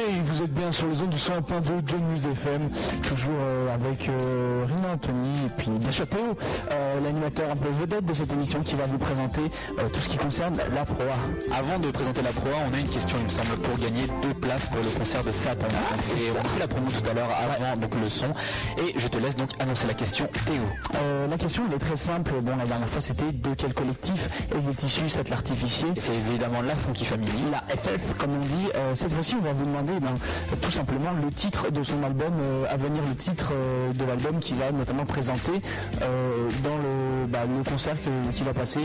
[0.02, 2.69] Ok, vous êtes bien sur les ondes du 100.2 de News FM,
[3.02, 6.36] toujours euh, avec euh, Rina Anthony et puis bien sûr Théo,
[6.70, 9.43] euh, l'animateur un peu vedette de cette émission qui va vous présenter
[9.93, 11.14] tout ce qui concerne la proie.
[11.56, 14.35] Avant de présenter la proie, on a une question, il me semble, pour gagner deux
[14.35, 15.66] places pour le concert de Satan.
[15.70, 18.32] Ah, et on a fait la promo tout à l'heure avant donc le son.
[18.78, 20.62] Et je te laisse donc annoncer la question, Théo.
[21.31, 24.82] La question elle est très simple, bon la dernière fois c'était de quel collectif est
[24.82, 27.44] issu cet l'artificier Et c'est évidemment la Funky Family.
[27.51, 30.14] La FF comme on dit, cette fois-ci on va vous demander ben,
[30.60, 34.38] tout simplement le titre de son album euh, à venir, le titre euh, de l'album
[34.40, 35.52] qu'il va notamment présenter
[36.02, 37.96] euh, dans le, bah, le concert
[38.34, 38.80] qui va passer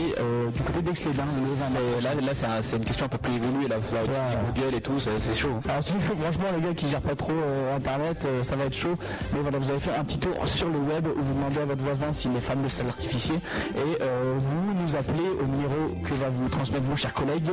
[0.54, 1.72] du côté d'Aix-les-Bains le 20 mars.
[1.72, 4.20] C'est- Là, là c'est un- c'est une question un peu plus évoluée, là, faut utiliser
[4.54, 5.60] Google et tout, c'est chaud.
[5.68, 7.32] Alors si, franchement les gars qui gèrent pas trop
[7.74, 8.94] internet, ça va être chaud.
[9.32, 11.64] Mais voilà, vous avez fait un petit tour sur le web où vous demandez à
[11.64, 15.74] votre voisin s'il est fan de cet artificier et euh, vous nous appelez au numéro
[16.04, 17.48] que va vous transmettre mon cher collègue.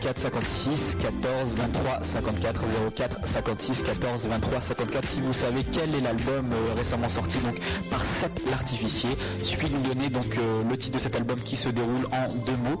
[0.00, 2.64] 04 56 14 23 54
[2.94, 7.56] 04 56 14 23 54 si vous savez quel est l'album euh, récemment sorti donc
[7.90, 11.36] par Seth l'artificier il suffit de nous donner donc euh, le titre de cet album
[11.40, 12.80] qui se déroule en deux mots.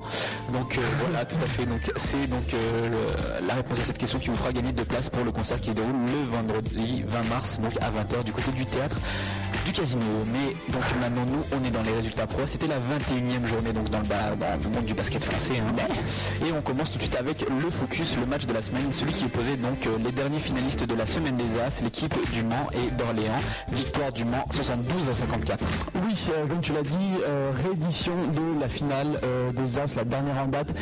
[0.52, 1.66] Donc euh, voilà tout à fait.
[1.66, 5.10] Donc c'est donc le- la réponse à cette question qui vous fera gagner deux places
[5.10, 8.52] pour le concert qui se déroule le vendredi 20 mars donc à 20h du côté
[8.52, 8.96] du théâtre
[9.64, 10.02] du casino.
[10.32, 12.42] Mais donc maintenant nous on est dans les résultats pro.
[12.46, 16.44] C'était la 21e journée donc dans le, ba- dans le monde du basket français hein.
[16.46, 19.12] et on commence tout de suite avec le focus le match de la semaine celui
[19.12, 22.68] qui opposait donc euh, les derniers finalistes de la semaine des As l'équipe du Mans
[22.72, 23.38] et d'Orléans
[23.72, 25.64] victoire du Mans 72 à 54
[26.06, 26.96] Oui, euh, comme tu l'as dit,
[27.26, 30.74] euh, réédition de la finale euh, des As, la dernière en date,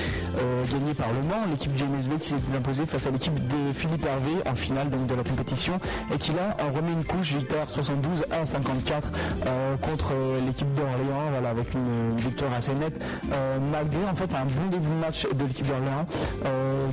[0.72, 4.05] gagnée par le Mans, l'équipe du MSB qui s'est imposée face à l'équipe de Philippe
[4.05, 5.78] Hervé en finale donc, de la compétition
[6.12, 9.12] et qui là en remet une couche, victoire 72 à 54
[9.47, 10.12] euh, contre
[10.44, 13.01] l'équipe d'Orléans, voilà, avec une, victoire assez nette,
[13.70, 16.06] malgré en fait un bon début de match de l'équipe d'Orléans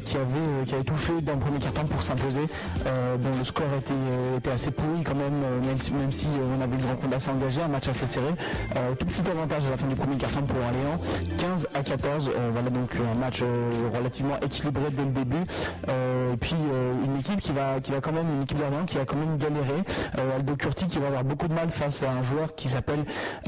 [0.05, 2.41] qui, avait, qui avait tout fait dans le premier quart-temps pour s'imposer.
[2.85, 6.11] Euh, bon, le score était, euh, était assez pourri quand même, euh, même si, même
[6.11, 8.33] si, euh, on avait une rencontre assez engagée, un match assez serré.
[8.75, 10.99] Euh, tout petit avantage à la fin du premier quart-temps pour Orléans,
[11.37, 12.29] 15 à 14.
[12.35, 15.43] euh, voilà donc un match euh, relativement équilibré dès le début.
[15.89, 18.85] Euh, et puis euh, une équipe qui va, qui va quand même, une équipe d'Orléans
[18.85, 19.83] qui a quand même galéré.
[20.17, 23.03] Euh, Aldo Curti qui va avoir beaucoup de mal face à un joueur qui s'appelle,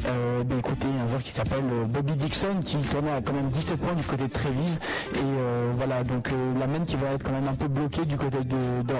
[0.08, 3.50] euh, ben, écoutez, un joueur qui s'appelle euh, Bobby Dixon qui tournait à quand même
[3.50, 4.80] 17 points du côté de Trévise.
[5.16, 8.06] Et euh, voilà donc euh, la main qui va être quand même un peu bloquée
[8.06, 8.93] du côté de de-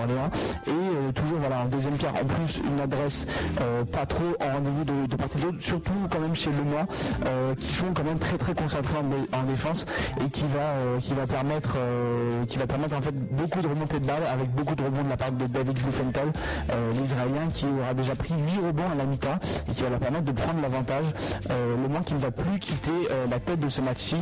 [0.68, 3.28] Et euh, toujours voilà un deuxième quart en plus une adresse
[3.61, 6.86] euh, pas trop en rendez-vous de, de part d'autre, surtout quand même chez Le Mans,
[7.26, 9.86] euh, qui sont quand même très très concentrés en, dé- en défense
[10.26, 11.78] et qui va qui va permettre
[12.48, 15.10] qui va permettre en fait beaucoup de remontées de balles avec beaucoup de rebonds de
[15.10, 16.32] la part de David Bluffenthal,
[16.72, 19.38] euh, l'Israélien qui aura déjà pris 8 rebonds à la mi-temps
[19.70, 21.06] et qui va leur permettre de prendre l'avantage.
[21.49, 22.91] Le Mans qui ne va plus quitter
[23.30, 24.15] la tête de ce match-ci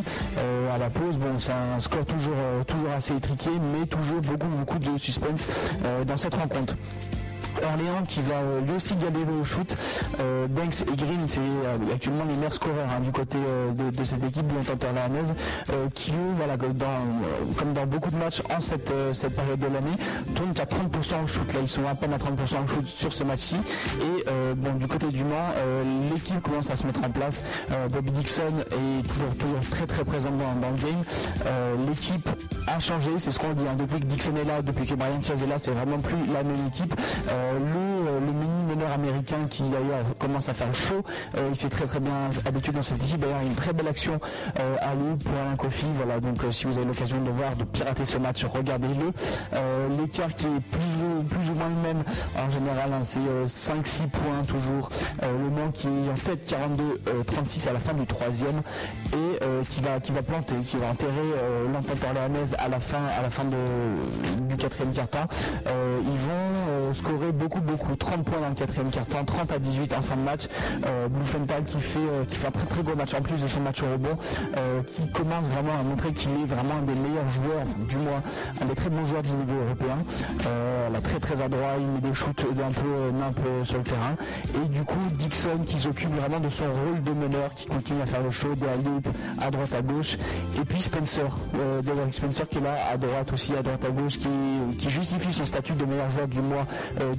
[0.73, 1.17] à la pause.
[1.17, 2.33] Bon, c'est un score toujours
[2.67, 5.47] toujours assez étriqué, mais toujours beaucoup beaucoup de suspense
[6.05, 6.75] dans cette rencontre.
[7.63, 9.77] Orléans qui va euh, lui aussi galérer au shoot.
[10.19, 14.23] Euh, Banks et Green, c'est euh, actuellement les meilleurs scoreurs hein, du côté de, cette
[14.23, 15.33] équipe l'entente orléanaise,
[15.93, 16.57] qui eux,
[17.57, 18.93] comme dans, beaucoup de matchs en cette,
[19.35, 19.95] période de l'année,
[20.35, 21.53] tournent à 30% au shoot.
[21.53, 23.57] Là, ils sont à peine à 30% au shoot sur ce match-ci.
[24.01, 24.25] Et
[24.55, 25.53] bon, du côté du Mans,
[26.11, 27.43] l'équipe commence à se mettre en place.
[27.91, 31.87] Bobby Dixon est toujours, toujours très très présent dans, le game.
[31.87, 32.29] L'équipe
[32.67, 33.63] a changé, c'est ce qu'on dit.
[33.63, 33.75] hein.
[33.77, 36.43] Depuis que Dixon est là, depuis que Brian Chaz est là, c'est vraiment plus la
[36.43, 36.93] même équipe.
[37.59, 41.03] Le, euh, le mini meneur américain qui d'ailleurs commence à faire chaud,
[41.37, 43.19] euh, il s'est très très bien habitué dans cette équipe.
[43.19, 44.19] D'ailleurs, une très belle action
[44.59, 45.85] euh, à lui pour Alain Kofi.
[45.97, 49.11] Voilà, donc euh, si vous avez l'occasion de voir, de pirater ce match, regardez-le.
[49.53, 50.59] Euh, L'écart qui est
[51.29, 52.03] plus ou, moins le même
[52.37, 54.89] en général, hein, c'est euh, 5-6 points toujours.
[55.23, 58.61] Euh, le Mans qui est en tête 42-36 à la fin du troisième
[59.13, 62.79] et euh, qui va qui va planter, qui va enterrer euh, l'entente orléanaise à la
[62.79, 65.27] fin à la fin de- du quatrième quart-temps.
[65.67, 66.31] Euh, ils vont
[66.69, 66.93] euh,
[67.31, 70.47] beaucoup beaucoup, 30 points dans le quatrième quart-temps, 30 à 18 en fin de match.
[70.85, 73.47] Euh, Bluffenthal qui fait euh, qui fait un très très beau match en plus de
[73.47, 74.17] son match au rebond,
[74.57, 78.21] euh, qui commence vraiment à montrer qu'il est vraiment un des meilleurs joueurs, du moins
[78.61, 79.97] un des très bons joueurs du niveau européen.
[80.47, 83.83] Euh, là, très très adroit, il met des shoots d'un peu nimp euh, sur le
[83.83, 84.15] terrain.
[84.55, 88.05] Et du coup, Dixon qui s'occupe vraiment de son rôle de meneur, qui continue à
[88.05, 89.01] faire le show, des alley
[89.39, 90.17] à droite à gauche.
[90.59, 91.27] Et puis Spencer,
[91.83, 94.29] Derrick Spencer qui est là à droite aussi, à droite à gauche, qui,
[94.77, 96.65] qui justifie son statut de meilleur joueur du mois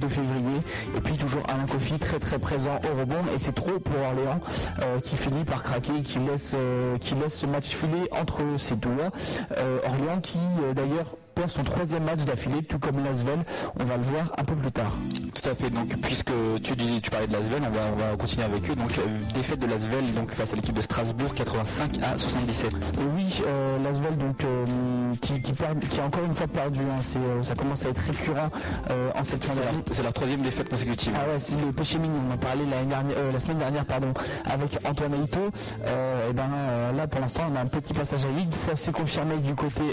[0.07, 0.59] février.
[0.95, 3.23] Et puis toujours Alain Kofi très très présent au rebond.
[3.33, 4.39] Et c'est trop pour Orléans
[4.81, 8.75] euh, qui finit par craquer, qui laisse, euh, qui laisse ce match filer entre ses
[8.75, 9.11] doigts.
[9.57, 10.39] Euh, Orléans qui
[10.75, 13.39] d'ailleurs perd son troisième match d'affilée, tout comme Lasvel.
[13.79, 14.91] On va le voir un peu plus tard.
[15.33, 15.69] Tout à fait.
[15.69, 16.31] Donc, puisque
[16.63, 18.75] tu tu parlais de Lasvel, on va, on va continuer avec eux.
[18.75, 22.73] Donc, euh, défaite de Lasvel donc face à l'équipe de Strasbourg, 85 à 77.
[22.73, 22.77] Et
[23.15, 24.65] oui, euh, Lasvel donc euh,
[25.21, 26.81] qui, qui, perd- qui a encore une fois perdu.
[26.81, 27.01] hein.
[27.17, 28.49] Euh, ça commence à être récurrent
[29.15, 29.83] en cette fin d'année.
[29.91, 31.13] c'est leur troisième défaite consécutive.
[31.15, 32.15] Ah ouais, c'est le péché mignon.
[32.29, 34.13] On en parlait dernière, la semaine dernière, pardon,
[34.45, 35.39] avec Antoine Aito.
[35.85, 38.53] Et ben euh, là, pour l'instant, on a un petit passage à vide.
[38.53, 39.83] Ça s'est confirmé du côté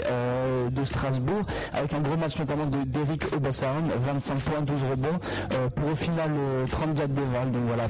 [0.71, 1.30] de Strasbourg,
[1.73, 5.19] avec un gros match notamment de d'Eric Obassaron, 25 points, 12 rebonds,
[5.53, 7.51] euh, pour au final euh, 34 déval.
[7.51, 7.83] Donc voilà,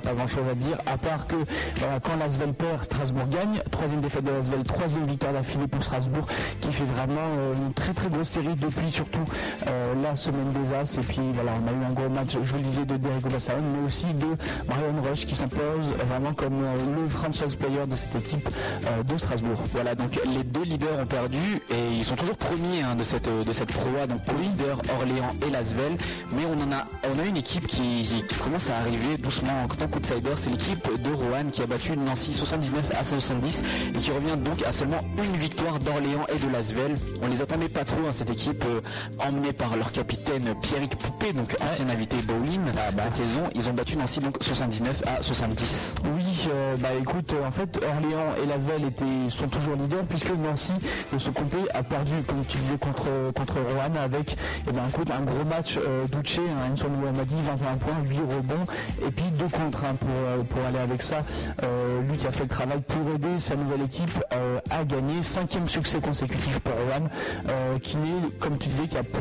[0.00, 1.36] pas, grand chose à dire, à part que
[1.76, 3.62] voilà, quand Lasvel perd, Strasbourg gagne.
[3.70, 6.26] Troisième défaite de Lasvel, troisième victoire d'affilée pour Strasbourg,
[6.60, 9.24] qui fait vraiment euh, une très très grosse série depuis surtout
[9.66, 10.98] euh, la semaine des As.
[10.98, 13.26] Et puis voilà, on a eu un gros match, je vous le disais, de Derek
[13.26, 14.26] Obassaron, mais aussi de
[14.68, 18.48] Marion Rush qui s'impose vraiment comme euh, le franchise player de cette équipe
[18.86, 19.58] euh, de Strasbourg.
[19.72, 23.28] Voilà, donc les deux leaders ont perdu et ils sont toujours premiers hein, de cette
[23.28, 25.96] de cette proie, donc pour leader Orléans et Lasvel.
[26.32, 29.68] Mais on en a on a une équipe qui, qui commence à arriver doucement en
[29.68, 33.62] tant qu'outsider, c'est l'équipe de Roanne qui a battu Nancy 79 à 70
[33.94, 36.94] et qui revient donc à seulement une victoire d'Orléans et de Lasvel.
[37.22, 38.80] On les attendait pas trop, hein, cette équipe euh,
[39.26, 42.60] emmenée par leur capitaine Pierrick Poupé, donc ancien invité bowling
[43.02, 43.44] cette saison.
[43.54, 45.94] Ils ont battu Nancy donc 79 à 70.
[46.16, 50.30] Oui, euh, bah écoute, euh, en fait, Orléans et Lasvel étaient, sont toujours leaders puisque
[50.30, 50.72] Nancy,
[51.12, 54.36] de ce côté, a perdu, comme tu disais, contre, contre Roanne avec
[54.68, 58.66] eh ben, un gros match euh, d'Uche, hein, Enzo Mouhamadi, 21 points, 8 rebonds,
[59.06, 61.18] et puis deux contre hein, pour, euh, pour aller avec ça.
[61.62, 65.22] Euh, lui qui a fait le travail pour aider sa nouvelle équipe euh, à gagner.
[65.22, 69.20] Cinquième succès consécutif pour euh, qui n'est, comme tu disais, qui a plus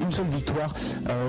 [0.00, 0.74] une seule victoire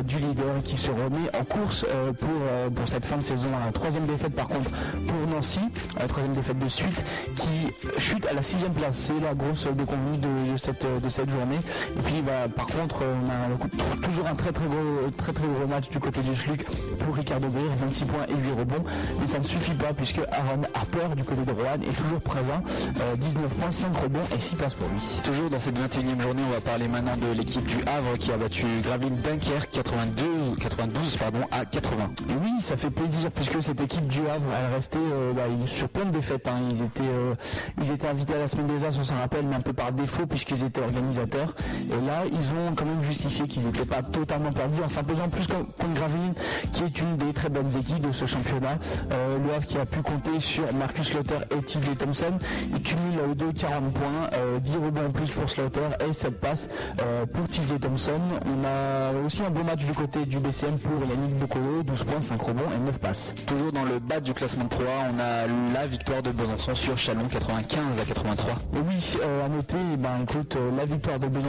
[0.05, 1.85] du leader qui se remet en course
[2.19, 3.47] pour, pour cette fin de saison.
[3.73, 4.71] Troisième défaite par contre
[5.07, 5.61] pour Nancy,
[6.07, 7.03] troisième défaite de suite,
[7.35, 8.95] qui chute à la sixième place.
[8.95, 11.59] C'est la grosse déconvenue de, de cette, de cette journée.
[11.97, 15.47] Et puis bah, par contre, euh, on a toujours un très très gros, très très
[15.47, 16.63] gros match du côté du SLUC
[16.99, 18.83] pour Ricardo Beer, 26 points et 8 rebonds.
[19.19, 22.61] Mais ça ne suffit pas puisque Aaron Harper du côté de Rohan est toujours présent,
[23.01, 25.01] euh, 19 points, 5 rebonds et 6 passes pour lui.
[25.23, 28.37] Toujours dans cette 21e journée, on va parler maintenant de l'équipe du Havre qui a
[28.37, 30.23] battu Gravelines Dunkerque 82
[30.59, 32.11] 92, 92 pardon, à 80.
[32.43, 36.05] Oui, ça fait plaisir puisque cette équipe du Havre, elle restait euh, bah, sur plein
[36.05, 36.47] de défaites.
[36.47, 36.61] hein.
[36.69, 37.33] Ils, étaient, euh,
[37.81, 39.91] ils étaient invités à la semaine des As, on s'en rappelle, mais un peu par
[39.91, 41.52] défaut puisqu'ils étaient organisateurs.
[41.91, 45.47] Et là, ils ont quand même justifié qu'ils n'étaient pas totalement perdus en s'imposant plus
[45.47, 46.33] con- contre Gravelines,
[46.73, 48.77] qui est une des très bonnes équipes de ce championnat.
[49.11, 52.33] Euh, le Havre qui a pu compter sur Marcus Slaughter et TJ Thompson.
[52.75, 54.03] Il cumule euh, de 40 points,
[54.33, 56.69] euh, 10 rebonds en plus pour Slaughter et 7 passes
[57.01, 58.19] euh, pour TJ Thompson.
[58.45, 62.21] On a aussi un beau match du côté du BCM pour Yannick Bocolo, 12 points,
[62.21, 63.33] 5 rebonds et 9 passes.
[63.45, 66.73] Toujours dans le bas du classement de Pro A, on a la victoire de Besançon
[66.75, 68.53] sur Chalon 95 à 83.
[68.53, 68.57] Et
[68.87, 71.42] oui, euh, à noter, eh ben, écoute, euh, la victoire de Besançon,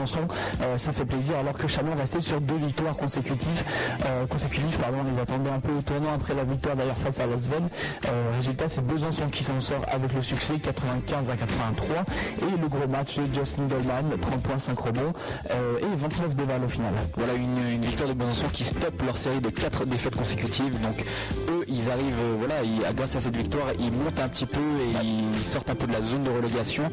[0.62, 3.62] euh, ça fait plaisir, alors que Chalon restait sur deux victoires consécutives.
[4.06, 7.20] Euh, consécutives pardon, on les attendait un peu au tournant après la victoire d'ailleurs face
[7.20, 7.62] à Lasvel.
[8.08, 12.04] Euh, résultat, c'est Besançon qui s'en sort avec le succès 95 à 83.
[12.42, 15.12] Et le gros match de Justin Goldman, 30 points, 5 rebonds
[15.50, 16.92] et 29 dévals au final.
[17.16, 20.80] Voilà une, victoire de Besançon qui stoppe leur série de 4 défaites consécutives.
[20.80, 21.04] Donc
[21.50, 25.06] eux, ils arrivent, voilà, ils- grâce à cette victoire, ils montent un petit peu et
[25.06, 26.84] ils sortent un peu de la zone de relégation.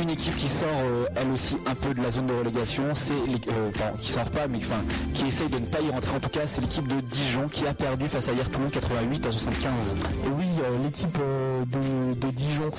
[0.00, 0.68] Une équipe qui sort
[1.16, 2.47] elle aussi un peu de la zone de relégation,
[2.94, 4.58] c'est euh, qui sort pas, mais
[5.14, 7.66] qui essaye de ne pas y rentrer en tout cas, c'est l'équipe de Dijon qui
[7.66, 9.96] a perdu face à hier Toulon 88 à 75.
[10.24, 12.70] Et oui, euh, l'équipe euh, de, Dijon,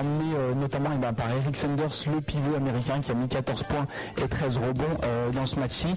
[0.00, 3.86] emmenée notamment eh ben, par Eric Sanders, le pivot américain qui a mis 14 points
[4.22, 4.84] et 13 rebonds
[5.32, 5.88] dans ce match-ci,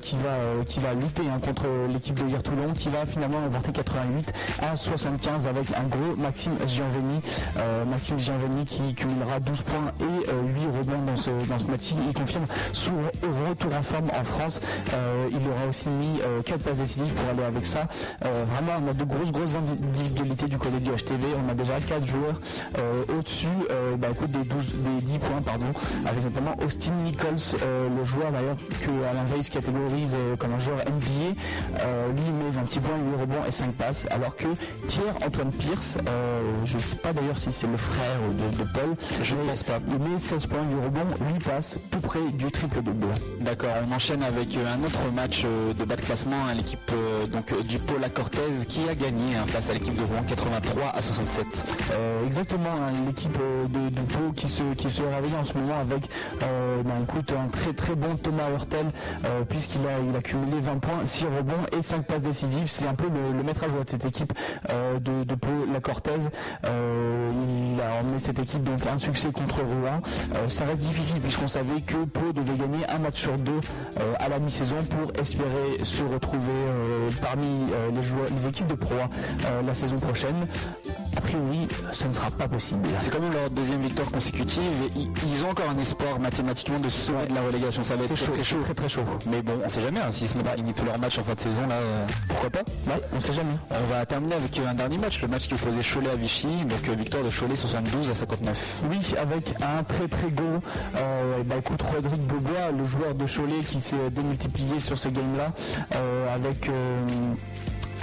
[0.00, 3.72] qui, va, qui va lutter hein, contre l'équipe de hier Toulon, qui va finalement remporter
[3.72, 7.20] 88 à 75 avec un gros Maxime Gianveni.
[7.90, 10.42] Maxime Gianveni qui cumulera 12 points et euh,
[10.72, 11.94] 8 rebonds dans ce, dans ce match-ci.
[12.24, 12.92] Confirme son
[13.48, 14.60] retour en forme en France.
[14.94, 17.86] Euh, il aura aussi mis 4 passes décisives pour aller avec ça.
[18.24, 21.26] Euh, vraiment, on a de grosses, grosses individualités du côté du HTV.
[21.46, 22.40] On a déjà 4 joueurs
[22.78, 25.66] euh, au-dessus euh, bah, des, 12, des 10 points, pardon,
[26.06, 30.58] avec notamment Austin Nichols, euh, le joueur d'ailleurs que Alain Weiss catégorise euh, comme un
[30.58, 31.38] joueur NBA.
[31.80, 34.48] Euh, lui met 26 points, 8 rebonds et 5 passes, alors que
[34.88, 38.94] Pierre-Antoine Pierce, euh, je ne sais pas d'ailleurs si c'est le frère de, de Paul,
[39.22, 39.78] Je ne pense pas.
[39.88, 43.08] Il met 16 points, 8 rebonds, 8 passes, tout près du triple double.
[43.40, 46.78] D'accord, on enchaîne avec euh, un autre match euh, de bas de classement, hein, l'équipe
[46.92, 48.38] euh, donc du Paul à Cortez
[48.68, 51.46] qui a gagné hein, face à l'équipe de Rouen 83 à 67.
[51.92, 55.78] Euh, exactement, hein, l'équipe de, de Pau qui se, qui se réveille en ce moment
[55.80, 56.08] avec
[56.42, 58.86] euh, ben, écoute, un très très bon Thomas Hurtel
[59.24, 62.68] euh, puisqu'il a, il a cumulé 20 points, 6 rebonds et 5 passes décisives.
[62.68, 64.32] C'est un peu le, le maître à jouer de cette équipe
[64.68, 66.10] de, de Pau, la Cortez.
[66.64, 70.00] Il a emmené cette équipe donc un succès contre Rouen.
[70.48, 73.60] Ça reste difficile puisqu'on savait que Pau devait gagner un match sur deux
[73.98, 78.66] euh, à la mi-saison pour espérer se retrouver euh, parmi euh, les, joueurs, les équipes
[78.66, 78.94] de Pro
[79.64, 80.46] la saison prochaine.
[81.16, 82.82] A priori, ce ne sera pas possible.
[82.98, 84.62] C'est quand même leur deuxième victoire consécutive
[84.96, 87.84] et ils, ont encore un espoir mathématiquement de se sauver de la relégation.
[87.84, 88.60] Ça va être C'est très, chaud, très chaud.
[88.62, 89.04] très très chaud.
[89.30, 91.24] Mais bon, on sait jamais, hein, s'ils se mettent à gagner tous leurs matchs en
[91.24, 91.76] fin de saison, là,
[92.28, 92.62] pourquoi pas?
[92.86, 93.54] Ouais, on sait jamais.
[93.70, 96.88] On va terminer avec un dernier match, le match qui opposait Cholet à Vichy, donc
[96.96, 98.82] victoire de Cholet 72 à 59.
[98.90, 100.60] Oui, avec un très très gros.
[100.96, 102.20] Euh, bah écoute, Rodrigue
[102.76, 105.52] le joueur de Cholet qui s'est démultiplié sur ce game-là,
[105.94, 106.68] euh, avec.
[106.68, 106.98] euh,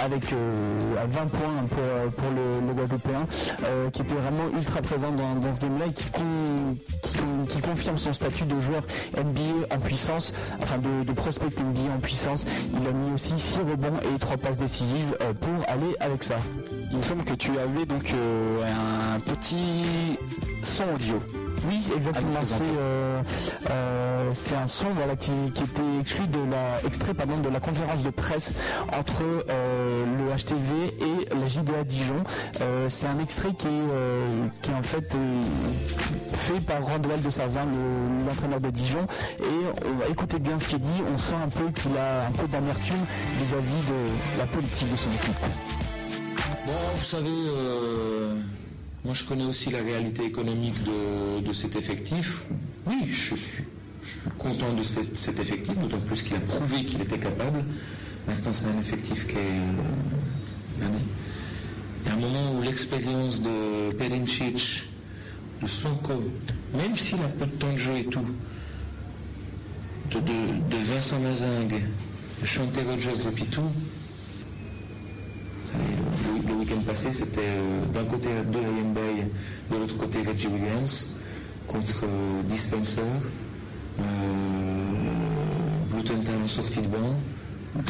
[0.00, 3.26] avec euh, à 20 points pour, euh, pour le, le Guadeloupéen,
[3.64, 7.60] euh, qui était vraiment ultra présent dans, dans ce game-là et qui, qui, con- qui
[7.60, 8.82] confirme son statut de joueur
[9.16, 12.46] NBA en puissance, enfin de, prospect NBA en puissance.
[12.72, 16.36] Il a mis aussi 6 rebonds et 3 passes décisives euh, pour aller avec ça.
[16.92, 18.62] Il me semble que tu avais donc euh,
[19.16, 20.18] un petit
[20.62, 21.14] son audio.
[21.68, 22.40] Oui, exactement.
[22.44, 23.22] C'est euh,
[23.70, 27.60] euh, c'est un son voilà, qui, qui était exclu de la, extrait pardon, de la
[27.60, 28.52] conférence de presse
[28.96, 32.22] entre euh, le HTV et la JDA Dijon.
[32.88, 35.16] C'est un extrait qui est, qui est en fait
[36.34, 39.06] fait par Randwell de Sarzin, le- l'entraîneur de Dijon.
[39.40, 41.02] Et on va écouter bien ce qui est dit.
[41.12, 42.96] On sent un peu qu'il a un peu d'amertume
[43.38, 45.46] vis-à-vis de la politique de son équipe.
[46.66, 48.36] Bon, vous savez, euh,
[49.04, 52.38] moi je connais aussi la réalité économique de, de cet effectif.
[52.86, 53.64] Oui, je suis,
[54.38, 57.64] content de cet, effectif, d'autant plus qu'il a prouvé qu'il était capable.
[58.26, 59.38] Maintenant, c'est un effectif qui est.
[60.82, 60.86] euh,
[62.04, 64.84] il y a un moment où l'expérience de Perincic,
[65.62, 66.14] de Sonko,
[66.74, 68.24] même s'il a peu de temps de jeu et tout,
[70.10, 71.84] de, de- Vincent Mazingue,
[72.40, 73.62] de Chante Rogers et puis tout,
[75.64, 76.11] vous
[76.62, 79.28] week-end passé, c'était euh, d'un côté Dorian Bay,
[79.70, 81.16] de l'autre côté Reggie Williams,
[81.66, 83.00] contre euh, Dispenser,
[83.98, 84.02] euh,
[85.90, 87.16] Blutenthal en sortie de banc,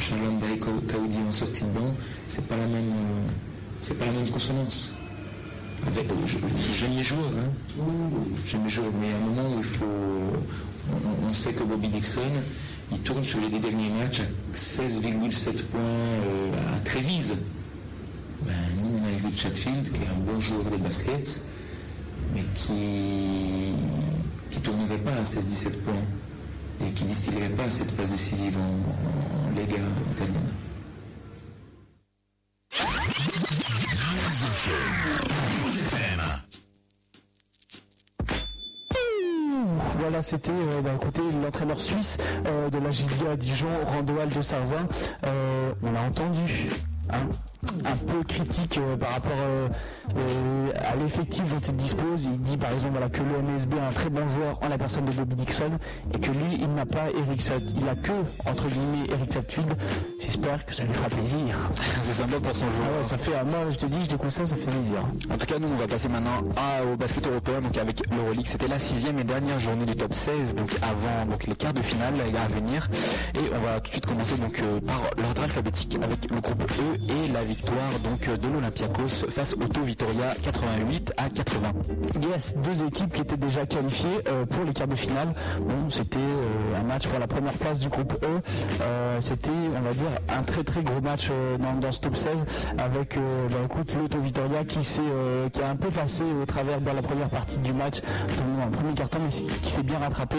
[0.00, 1.94] Charlotte Bay Kaoudi en sortie de banc.
[2.28, 3.30] C'est pas la même, euh,
[3.78, 4.94] c'est pas la même consonance.
[6.74, 7.82] J'aime les joueurs, hein.
[8.46, 8.62] J'aime
[9.00, 9.84] mais à un moment où il faut,
[11.28, 12.20] on, sait que Bobby Dixon,
[12.92, 15.80] il tourne sur les derniers matchs à 16,7 points
[16.76, 17.34] à Trévise.
[18.46, 21.40] Ben, nous, on a Eric Chatfield, qui est un bon joueur de basket,
[22.34, 23.72] mais qui
[24.54, 25.94] ne tournerait pas à 16-17 points
[26.86, 29.78] et qui distillerait pas cette passe décisive en, en Lega
[30.10, 30.50] italienne.
[39.98, 44.86] Voilà, c'était euh, bah, écoutez, l'entraîneur suisse euh, de la GDA Dijon, Randoal de Sarzin.
[45.24, 46.70] Euh, on l'a entendu.
[47.10, 47.28] hein,
[47.84, 49.68] un peu critique euh, par rapport euh,
[50.16, 52.24] euh, à l'effectif dont il dispose.
[52.24, 54.78] Il dit par exemple voilà, que le MSB a un très bon joueur en la
[54.78, 55.70] personne de Bobby Dixon
[56.12, 58.12] et que lui il n'a pas Eric Sat, il a que
[58.48, 59.74] entre guillemets Eric Satfield.
[60.20, 61.56] J'espère que ça lui fera plaisir.
[62.00, 62.88] C'est sympa pour son joueur.
[62.94, 64.98] Ah ouais, ça fait, ah, moi je te dis, je découvre ça, ça fait plaisir.
[65.32, 68.46] En tout cas, nous, on va passer maintenant à- au basket européen, donc avec l'Euroleague.
[68.46, 71.82] C'était la sixième et dernière journée du top 16, donc avant donc les quarts de
[71.82, 72.88] finale à venir.
[73.34, 77.12] Et on va tout de suite commencer donc par l'ordre alphabétique avec le groupe E
[77.26, 81.72] et la victoire donc de l'Olympiakos face au Tau Vitoria 88 à 80.
[82.32, 85.34] Yes, deux équipes qui étaient déjà qualifiées euh, pour les quarts de finale.
[85.60, 88.26] Bon, c'était euh, un match pour la première place du groupe E.
[88.80, 92.46] Euh, c'était, on va dire, un très très gros match dans, ce top 16
[92.78, 93.92] avec bah, écoute,
[94.22, 98.00] Vitoria qui, qui a un peu passé au travers dans la première partie du match,
[98.28, 100.36] le premier carton, mais qui s'est bien rattrapé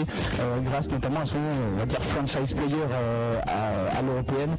[0.64, 1.36] grâce notamment à son,
[1.74, 2.82] on va dire, franchise player
[3.46, 4.56] à, l'européenne.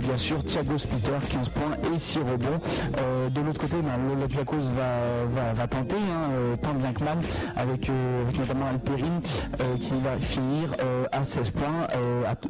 [0.00, 2.60] Bien sûr, Thiago Splitter, 15 points et 6 rebonds.
[2.98, 7.04] Euh, de l'autre côté, ben, l'Olympiakos va, va, va tenter, hein, euh, tant bien que
[7.04, 7.18] mal,
[7.56, 9.20] avec, euh, avec notamment Alperine
[9.60, 10.70] euh, qui va finir
[11.12, 11.86] à 16 points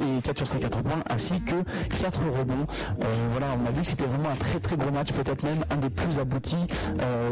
[0.00, 1.56] et 4 sur 5 4 points, ainsi que
[2.00, 2.66] 4 rebonds.
[3.30, 5.76] Voilà, on a vu que c'était vraiment un très très gros match, peut-être même un
[5.76, 6.66] des plus aboutis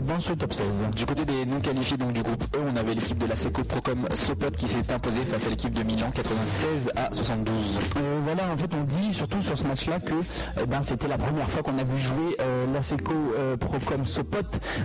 [0.06, 0.86] dans ce top 16.
[0.94, 3.62] Du côté des non qualifiés donc du groupe E, on avait l'équipe de la Seco
[3.62, 7.78] Procom Sopot qui s'est imposée face à l'équipe de Milan 96 à 72.
[7.96, 10.14] Euh, voilà, en fait, on dit surtout sur ce match-là que
[10.60, 14.38] eh ben, c'était la première fois qu'on a vu jouer euh, l'ASECO euh, Procom Sopot,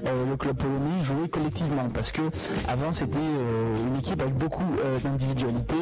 [0.06, 1.89] euh, le club polonais, jouer collectivement.
[1.94, 2.22] Parce que
[2.68, 3.18] avant, c'était
[3.88, 4.64] une équipe avec beaucoup
[5.03, 5.76] d'individualité.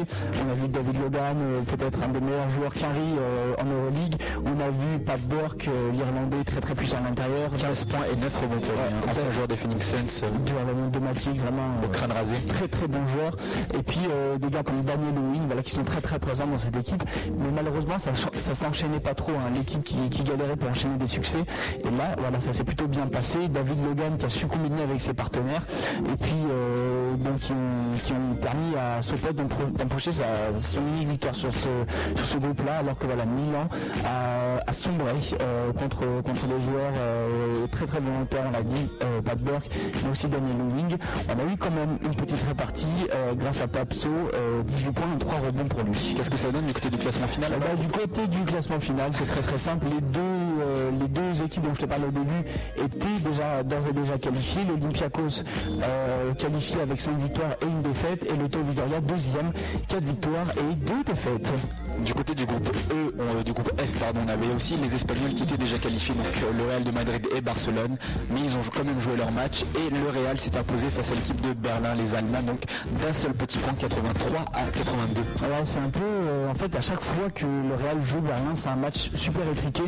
[0.46, 1.36] On a vu David Logan,
[1.66, 3.18] peut-être un des meilleurs joueurs qu'Henry
[3.58, 4.16] en Euroleague.
[4.44, 7.50] On a vu Pat Burke, euh, l'Irlandais, très très puissant à l'intérieur.
[7.56, 9.10] 15 points et 9 rebonds pour hein.
[9.10, 10.26] ancien joueur des Phoenix Suns.
[10.46, 12.34] vraiment domatique, vraiment Au crâne rasé.
[12.46, 13.36] très très bon joueur.
[13.74, 16.58] Et puis euh, des gars comme Daniel Lewin, voilà, qui sont très très présents dans
[16.58, 17.02] cette équipe.
[17.38, 19.32] Mais malheureusement, ça, ça s'enchaînait pas trop.
[19.32, 19.50] hein.
[19.54, 21.25] L'équipe qui, qui galérait pour enchaîner des succès.
[21.34, 23.48] Et là, voilà, ça s'est plutôt bien passé.
[23.48, 25.62] David Logan qui a su combiner avec ses partenaires.
[25.98, 29.00] Et puis euh, donc qui ont, qui ont permis à
[29.32, 30.24] d'empro- d'empocher sa,
[30.60, 31.68] son unique victoire sur ce,
[32.16, 33.68] sur ce groupe-là, alors que voilà, Milan
[34.04, 38.88] a, a sombré euh, contre, contre des joueurs euh, très très volontaires, on l'a dit,
[39.24, 39.68] Pat Burke,
[40.04, 40.96] mais aussi Daniel Lewing.
[41.28, 42.86] On a eu quand même une petite répartie
[43.34, 46.14] grâce à Papso, euh, 18 points et 3 rebonds pour lui.
[46.16, 48.80] Qu'est-ce que ça donne du côté du classement final Eh ben, du côté du classement
[48.80, 49.86] final, c'est très très simple.
[49.94, 50.20] Les deux,
[50.86, 52.42] euh, les deux équipes dont je te parlais au début
[52.84, 54.62] étaient déjà d'ores et déjà qualifiées.
[54.64, 55.42] L'Olympiakos
[55.82, 59.52] euh, qualifié avec 5 victoires et une défaite, et le Tau Vitoria deuxième,
[59.88, 61.52] 4 victoires et 2 défaites.
[62.36, 65.56] Du groupe E, euh, du groupe F, pardon, on avait aussi les Espagnols qui étaient
[65.56, 67.96] déjà qualifiés, donc euh, le Real de Madrid et Barcelone,
[68.30, 71.14] mais ils ont quand même joué leur match et le Real s'est imposé face à
[71.14, 72.60] l'équipe de Berlin, les Allemands, donc
[73.02, 75.22] d'un seul petit point, 83 à 82.
[75.22, 75.26] Ouais,
[75.64, 78.68] c'est un peu, euh, en fait, à chaque fois que le Real joue Berlin, c'est
[78.68, 79.84] un match super étriqué.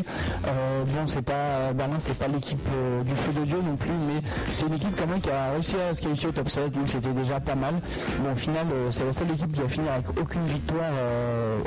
[0.87, 2.67] Bon, c'est pas Berlin, c'est pas l'équipe
[3.05, 4.23] du feu de Dieu non plus, mais
[4.53, 6.89] c'est une équipe quand même qui a réussi à se qualifier au top 16, donc
[6.89, 7.75] c'était déjà pas mal.
[8.23, 10.93] Bon, au final, c'est la seule équipe qui a fini avec aucune victoire,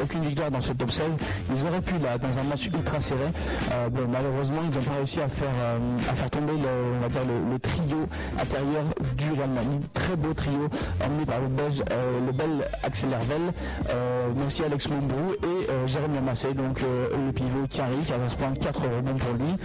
[0.02, 1.18] aucune victoire dans ce top 16.
[1.53, 3.26] Ils auraient pu là, dans un match ultra serré.
[3.72, 7.02] Euh, bon, malheureusement, ils n'ont pas réussi à faire, euh, à faire tomber le, on
[7.02, 8.07] va dire le, le trio
[8.39, 8.84] intérieur
[9.18, 9.81] du Real Madrid.
[9.93, 10.69] Très beau trio
[11.06, 13.53] emmené par le belge, euh, le bel Axel Hervel,
[14.35, 18.81] mais aussi Alex Mombrou et Jérémy Amassé, donc le pivot qui arrive, 15 points, 4
[18.81, 19.56] rebonds pour lui.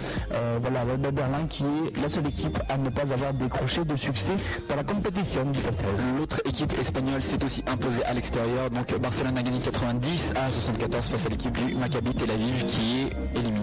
[0.61, 4.33] Voilà, Bull Berlin qui est la seule équipe à ne pas avoir décroché de succès
[4.69, 5.85] dans la compétition du top 16.
[6.17, 10.96] L'autre équipe espagnole s'est aussi imposée à l'extérieur, donc Barcelone a gagné 90 à 74
[11.05, 13.56] face à l'équipe du Maccabi Tel Aviv qui est éliminée.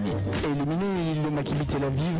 [1.35, 2.15] Maccabi Tel Aviv.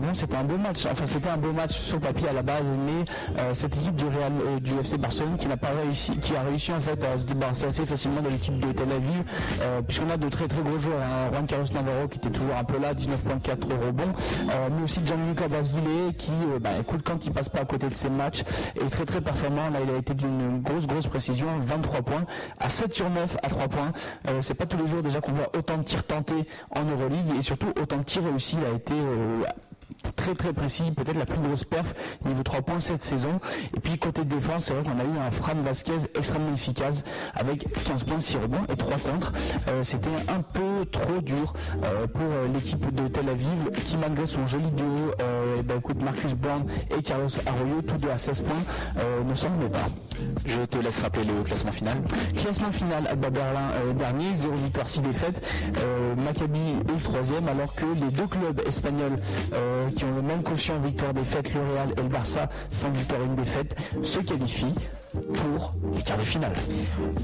[0.00, 0.86] Bon, c'était un beau match.
[0.90, 3.04] Enfin, c'était un beau match sur papier à la base, mais
[3.38, 6.42] euh, cette équipe du Real, euh, du FC Barcelone qui n'a pas réussi, qui a
[6.42, 9.22] réussi en fait à se débarrasser assez facilement de l'équipe de Tel Aviv,
[9.62, 11.00] euh, puisqu'on a de très très gros joueurs.
[11.02, 11.30] Hein.
[11.32, 14.12] Juan Carlos Navarro qui était toujours un peu là, 19.4 rebonds,
[14.46, 18.10] mais aussi Gianluca Basile qui, bah, écoute, quand il passe pas à côté de ses
[18.10, 18.42] matchs,
[18.80, 19.70] est très très performant.
[19.70, 22.24] Là, il a été d'une grosse grosse précision, 23 points,
[22.58, 23.92] à 7 sur 9 à 3 points.
[24.40, 27.42] C'est pas tous les jours déjà qu'on voit autant de tirs tentés en Euroleague et
[27.42, 28.39] surtout autant de tirs réussis.
[28.40, 29.44] A été euh,
[30.16, 31.94] très très précis, peut-être la plus grosse perf
[32.24, 33.40] niveau 3 points cette saison.
[33.76, 37.04] Et puis côté défense, c'est vrai qu'on a eu un Fran Vasquez extrêmement efficace
[37.34, 39.32] avec 15 points, 6 rebonds et 3 contre.
[39.68, 41.54] Euh, C'était un peu trop dur
[41.84, 42.22] euh, pour
[42.52, 44.84] l'équipe de Tel Aviv qui malgré son joli duo,
[45.20, 46.64] euh, eh ben, écoute, Marcus Brown
[46.96, 49.88] et Carlos Arroyo, tous deux à 16 points, ne s'en remet pas.
[50.44, 51.98] Je te laisse rappeler le classement final.
[52.36, 55.42] Classement final, Alba Berlin dernier, 0 victoire, 6 défaites.
[56.16, 56.60] Maccabi
[56.94, 59.18] est troisième, alors que les deux clubs espagnols
[59.90, 63.34] qui ont le même quotient victoire-défaite, le Real et le Barça, 5 victoires et 1
[63.34, 64.74] défaite, se qualifient
[65.12, 66.52] pour les quarts de finale.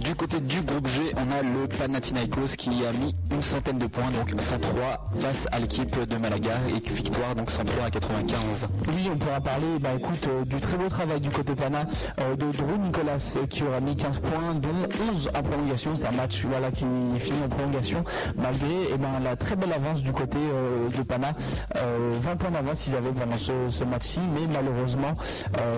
[0.01, 3.87] Du côté du groupe G, on a le Panathinaikos qui a mis une centaine de
[3.87, 8.67] points, donc 103 face à l'équipe de Malaga et victoire donc 103 à 95.
[8.89, 11.85] Oui, on pourra parler, bah écoute, euh, du très beau travail du côté Pana
[12.21, 14.69] euh, de Drew Nicolas euh, qui aura mis 15 points, dont
[15.11, 15.95] 11 en prolongation.
[15.95, 16.43] C'est un match
[16.75, 16.85] qui
[17.21, 18.05] finit en prolongation,
[18.37, 20.39] malgré eh ben, la très belle avance du côté
[20.97, 21.33] de Pana.
[21.77, 25.13] Euh, 20 points d'avance ils avaient pendant ce, ce match-ci, mais malheureusement,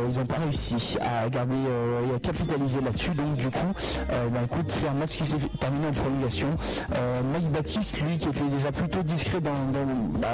[0.09, 1.56] ils n'ont pas réussi à garder
[1.98, 3.10] euh, et à capitaliser là-dessus.
[3.10, 3.72] Donc du coup,
[4.10, 6.48] euh, bah, écoute, c'est un match qui s'est terminé en prolongation.
[6.94, 10.28] Euh, Mike Baptiste, lui qui était déjà plutôt discret dans, dans- bah,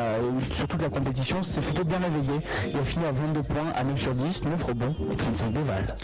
[0.52, 2.40] sur toute la compétition, s'est plutôt bien réveillé.
[2.72, 5.96] Il a fini à 22 points, à 9 sur 10, 9 rebonds et 35 dévales.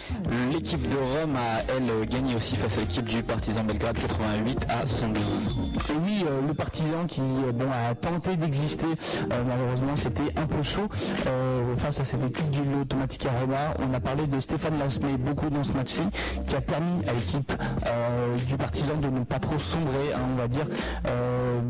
[0.53, 4.87] L'équipe de Rome a, elle, gagné aussi face à l'équipe du Partizan Belgrade 88 à
[4.87, 5.49] 72.
[5.91, 10.47] Et oui, euh, le partisan qui euh, bon, a tenté d'exister, euh, malheureusement c'était un
[10.47, 10.89] peu chaud
[11.27, 13.75] euh, face à cette équipe du Automatic Arena.
[13.79, 16.03] On a parlé de Stéphane Lasmé beaucoup dans ce match-ci,
[16.47, 17.53] qui a permis à l'équipe
[17.87, 20.67] euh, du partisan de ne pas trop sombrer, hein, on va dire.
[21.07, 21.61] Euh,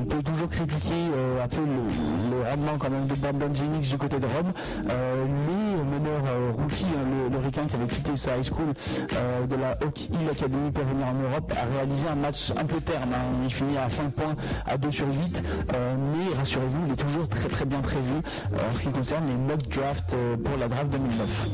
[0.00, 3.98] on peut toujours critiquer euh, un peu le, rendement quand même de Brandon Jennings du
[3.98, 4.52] côté de Rome.
[4.84, 6.22] Le meneur
[6.58, 8.72] rookie, hein, le, le qui avait quitté sa high school
[9.48, 12.80] de la Hawk Hill Academy pour venir en Europe, a réalisé un match un peu
[12.80, 13.12] terme.
[13.12, 13.38] hein.
[13.44, 14.34] Il finit à 5 points,
[14.66, 15.42] à 2 sur 8.
[15.74, 18.14] Euh, mais rassurez-vous, il est toujours très très bien prévu
[18.52, 20.14] en ce qui concerne les mock drafts
[20.44, 21.48] pour la draft 2009.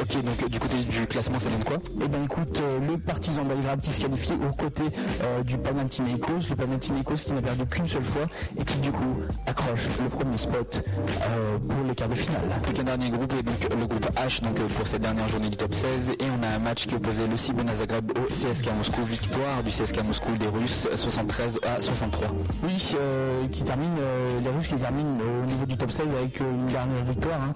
[0.00, 3.44] Ok, donc du côté du classement, ça donne quoi Eh bien écoute, euh, le partisan
[3.44, 4.90] Belgrade qui se qualifie aux côtés
[5.22, 8.26] euh, du Panathinaikos, le Panathinaikos qui n'a perdu qu'une seule fois
[8.58, 9.16] et qui du coup
[9.46, 12.42] accroche le premier spot euh, pour les quarts de finale.
[12.74, 15.72] Qu'un dernier groupe et donc le groupe H donc pour cette dernière journée du top
[15.74, 19.62] 16 et on a un match qui opposait le Cibona Zagreb au CSK Moscou victoire
[19.64, 22.28] du CSK Moscou des Russes 73 à 63
[22.64, 26.12] Oui, euh, qui termine, euh, les Russes qui terminent euh, au niveau du top 16
[26.14, 27.40] avec une dernière victoire.
[27.40, 27.52] hein.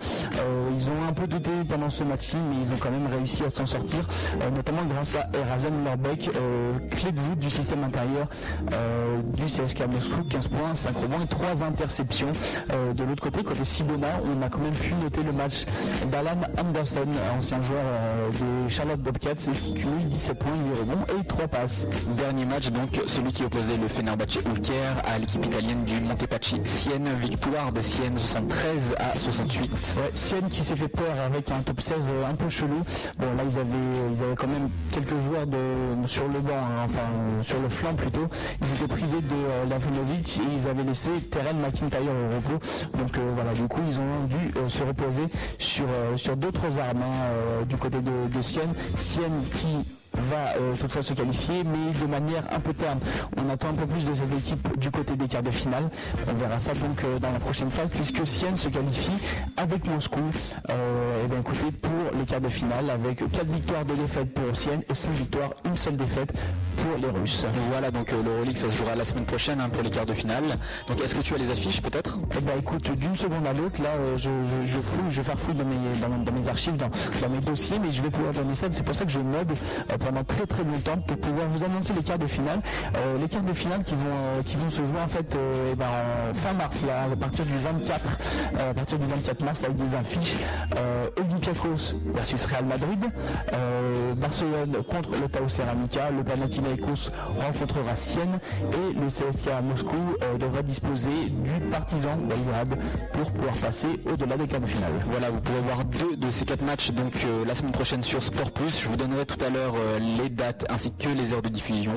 [0.75, 3.51] Ils ont un peu douté pendant ce match-ci, mais ils ont quand même réussi à
[3.51, 4.07] s'en sortir,
[4.41, 8.29] euh, notamment grâce à Erazen Lorbeck, euh, clé de voûte du système intérieur
[8.73, 12.33] euh, du CSK Moscou, 15 points, 5 rebonds et 3 interceptions.
[12.69, 15.65] De l'autre côté, côté Sibona, on a quand même pu noter le match
[16.11, 17.85] d'Alan Anderson, ancien joueur
[18.33, 21.87] des Charlotte Bobcats, qui cumule 17 points, 8 rebonds et 3 passes.
[22.17, 24.73] Dernier match donc celui qui opposait le Fenerbahce Ulker
[25.07, 30.65] à l'équipe italienne du Montepaschi Sienne victoire de Sienne 73 à 68 Ouais, Sienne qui
[30.65, 32.83] s'est fait peur avec un top 16 un peu chelou.
[33.19, 36.85] Bon là ils avaient ils avaient quand même quelques joueurs de sur le banc, hein,
[36.85, 37.01] enfin
[37.43, 38.27] sur le flanc plutôt.
[38.61, 42.67] Ils étaient privés de euh, Lavrinovic et ils avaient laissé Terrell McIntyre au repos.
[42.99, 45.29] Donc euh, voilà, du coup ils ont dû euh, se reposer
[45.59, 48.75] sur euh, sur d'autres armes hein, euh, du côté de, de Sienne.
[48.97, 49.85] Sienne qui
[50.21, 52.99] va euh, toutefois se qualifier, mais de manière un peu terme.
[53.37, 55.89] On attend un peu plus de cette équipe du côté des quarts de finale.
[56.29, 59.13] On verra ça donc euh, dans la prochaine phase, puisque Sienne se qualifie
[59.57, 60.21] avec Moscou.
[60.71, 64.55] Euh, et bien écoutez, pour les quarts de finale, avec 4 victoires, 2 défaites pour
[64.57, 66.33] Sienne et 5 victoires, une seule défaite
[66.77, 67.47] pour les Russes.
[67.71, 70.13] Voilà donc euh, l'Euroleague ça se jouera la semaine prochaine hein, pour les quarts de
[70.15, 70.45] finale
[70.89, 72.19] donc est-ce que tu as les affiches peut-être?
[72.37, 75.39] Eh ben écoute, d'une seconde à l'autre, là, je, je, je fouille, je vais faire
[75.39, 76.91] fouille dans mes, dans, dans mes archives, dans,
[77.21, 78.67] dans mes dossiers, mais je vais pouvoir donner ça.
[78.71, 79.55] C'est pour ça que je meuble
[79.91, 82.61] euh, pendant très très longtemps pour pouvoir vous annoncer les quarts de finale.
[82.97, 85.71] Euh, les quarts de finale qui vont, euh, qui vont se jouer en fait euh,
[85.73, 88.01] eh ben, en fin mars, à partir du 24,
[88.59, 90.35] euh, à partir du 24 mars avec des affiches
[91.17, 93.01] Olympiakos versus Real Madrid,
[94.17, 99.97] Barcelone contre le Pau Ceramica, le Panathinaikos rencontrera Sienne et le CSKA Moscou
[100.39, 102.79] devra disposer du partisan Belgrade
[103.13, 104.93] pour pouvoir passer au-delà des quarts de finale.
[105.07, 107.13] Voilà, vous pourrez voir deux de ces quatre matchs donc
[107.47, 108.81] la semaine prochaine sur Sport Plus.
[108.81, 111.95] Je vous donnerai tout à l'heure euh, les dates ainsi que les heures de diffusion.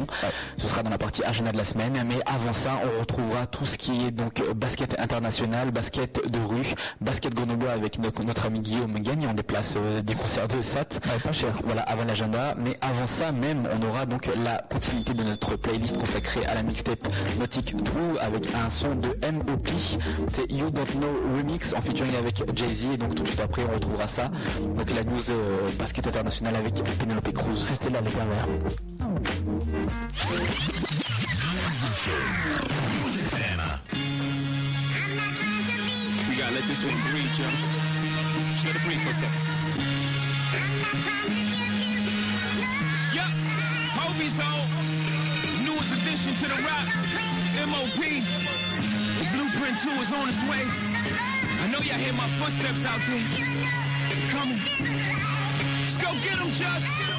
[0.58, 2.02] Ce sera dans la partie agenda de la semaine.
[2.08, 6.40] Mais avant ça, on retrouvera tout ce qui est donc euh, basket international, basket de
[6.40, 10.62] rue, basket grenoblois avec notre, notre ami Guillaume gagnant des places euh, du concert de
[10.62, 11.00] SAT.
[11.24, 11.54] pas cher.
[11.66, 12.56] Voilà, avant l'agenda.
[12.58, 16.64] Mais avant ça même, on aura donc la continuité de notre playlist consacrée à la
[16.64, 17.08] mixtape
[17.40, 19.68] Nautic True avec un son de MOP.
[20.34, 22.86] C'est You Don't Know Remix en featuring avec Jay-Z.
[22.94, 24.30] Et donc tout de suite après, on retrouvera ça.
[24.78, 27.72] Donc la news euh, basket international avec Penelope Cruz.
[27.82, 28.46] Les pervers.
[36.28, 37.64] We got gotta let this one breathe, Jones.
[38.52, 39.42] Just let it breathe for a second.
[43.16, 43.32] Yup,
[43.96, 44.70] Hobie's home.
[45.64, 46.86] Newest addition to the rap.
[47.66, 48.02] MOP.
[49.18, 50.64] The blueprint 2 is on its way.
[51.62, 53.24] I know y'all hear my footsteps out there.
[54.30, 54.60] Coming.
[55.80, 57.19] Let's go get them, Just.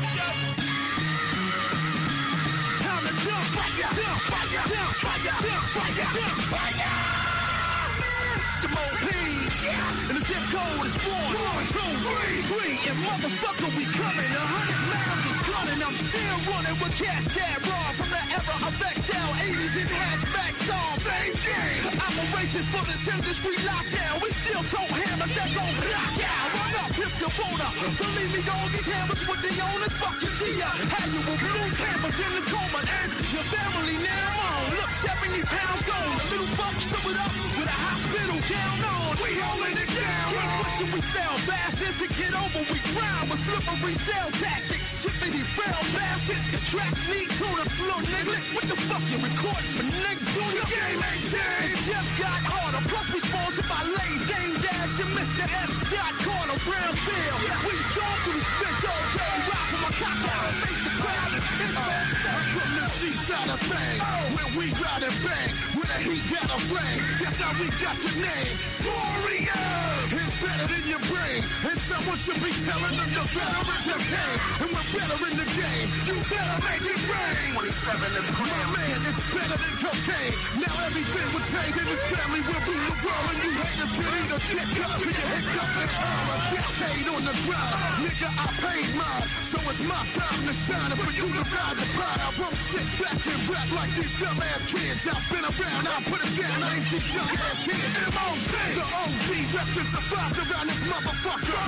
[10.10, 14.30] And the code is one, one, two, three, three, and motherfucker, we coming.
[14.34, 18.74] A hundred miles of gunning, I'm still running with cats that raw the era of
[18.78, 20.94] XL, 80s and hatchback storm.
[21.02, 21.82] Same game.
[21.98, 24.22] Operations for this industry lockdown.
[24.22, 26.48] We still tote hammers that gon' rock out.
[26.54, 27.68] Run up if you wanna.
[27.98, 30.70] Believe me, all these hammers with the owners, fuck your Gia.
[30.94, 34.78] How you will blue campers in the coma and your family now on.
[34.78, 36.14] Look, 70 pounds gone.
[36.14, 39.10] The little fuck stood it up with a hospital down on.
[39.18, 40.26] We holding it down.
[40.30, 42.62] Keep pushing, we fell bastards to get over.
[42.70, 44.89] We grind with slippery cell tactics.
[45.00, 46.52] Shippity fell bastards.
[46.52, 48.36] Your tracks need to the floor, nigga.
[48.52, 50.28] What the fuck you recording for, nigga?
[50.36, 51.88] Junior game ain't changed.
[51.88, 52.84] It just got harder.
[52.84, 55.48] Plus we sponsored by Lays, Dame Dash, and Mr.
[55.48, 55.72] S.
[55.88, 57.40] Dot Carter, Brownfield.
[57.64, 59.36] We storm through this bitch all day.
[59.48, 60.79] Rock with my cock out
[63.30, 64.02] side of things.
[64.34, 65.50] Where we ride and bang.
[65.78, 67.02] Where the heat got a flame.
[67.22, 68.54] That's how we got the name.
[68.82, 70.10] Warriors!
[70.10, 71.40] It's better than your brain.
[71.70, 74.38] And someone should be telling them the veterans have came.
[74.66, 75.88] And we're better in the game.
[76.10, 77.54] You better make it rain.
[77.54, 80.34] 27 is My man, it's better than cocaine.
[80.58, 82.40] Now everything will change and this family.
[82.42, 83.26] We'll rule the world.
[83.30, 87.22] And you haters can either dick up to your hiccup and all a decade on
[87.30, 87.78] the grind.
[88.02, 89.26] Nigga, I paid mine.
[89.50, 90.90] So it's my time to shine.
[90.90, 94.12] And for you to ride the pine, I won't sit back and rap like these
[94.16, 95.04] dumbass kids.
[95.04, 96.62] I've been around, I put it down.
[96.62, 97.92] I ain't these young ass kids.
[98.08, 98.52] M.O.B.
[98.76, 101.60] The OGs left and survived around this motherfucker.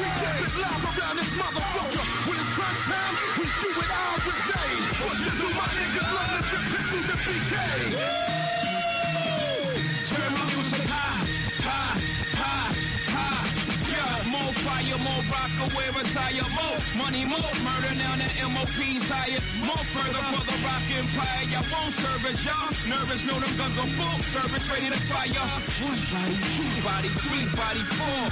[0.00, 2.04] We keep it live around this motherfucker.
[2.28, 4.82] When it's crunch time, we do it all the same.
[5.00, 8.35] Pushes who my niggas love drip pistols and BK.
[15.74, 17.92] Wear retire, more money, more murder.
[17.98, 21.42] Now the MOP's higher, more further for the rock empire.
[21.50, 23.24] Y'all won't service, y'all nervous.
[23.26, 25.48] Know them guns are full service, ready to fire.
[25.82, 28.22] One body, two body, three body, four.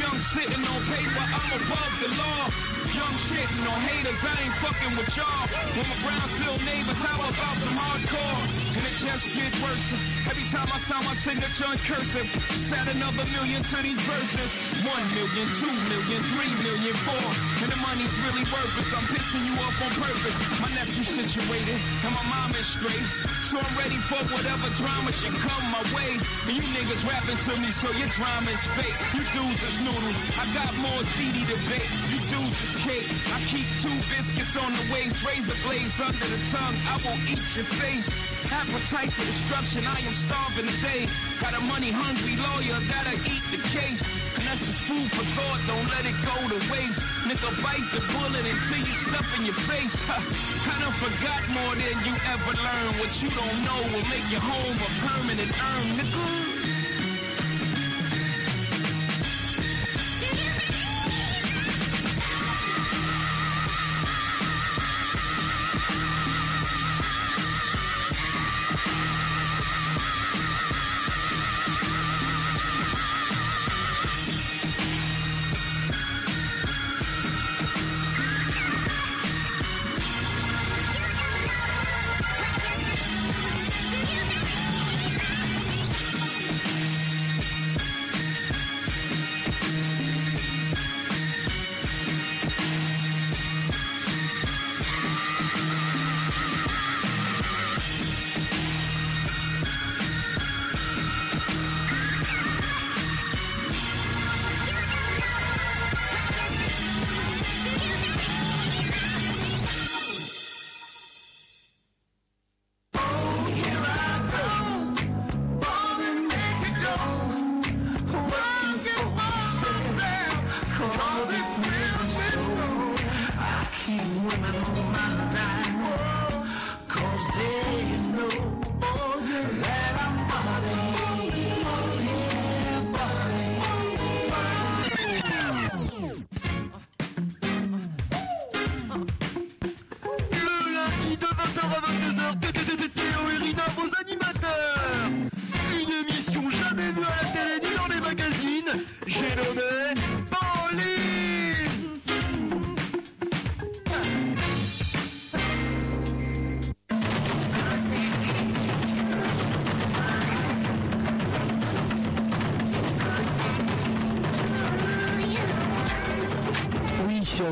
[0.00, 2.79] Young sitting on paper, I'm above the law.
[2.90, 5.46] Young shitting on haters, I ain't fucking with y'all.
[5.78, 8.42] When my Brownsville neighbors, how about some hardcore?
[8.74, 9.86] And it just get worse.
[10.26, 14.50] Every time I sign my signature in cursive, just another million to these verses.
[14.86, 17.26] One million, two million, three million, four.
[17.62, 18.86] And the money's really worth it.
[18.94, 20.36] I'm pissing you off on purpose.
[20.62, 23.06] My nephew situated, and my mom is straight.
[23.50, 26.14] So I'm ready for whatever drama should come my way.
[26.46, 28.94] And you niggas rapping to me, so your drama is fake.
[29.18, 30.18] You dudes is noodles.
[30.38, 31.90] I got more CD to bake.
[32.14, 33.08] You dudes cake.
[33.32, 36.76] I keep two biscuits on the waist, razor blades under the tongue.
[36.88, 38.08] I will eat your face.
[38.50, 41.06] Appetite for destruction, I am starving today.
[41.40, 44.00] Got a money hungry lawyer that'll eat the case.
[44.36, 47.02] And that's just food for thought, don't let it go to waste.
[47.28, 49.94] Nigga, bite the bullet until you stuff in your face.
[50.08, 52.94] Done forgot more than you ever learned.
[52.98, 56.79] What you don't know will make your home a permanent urn, nigga.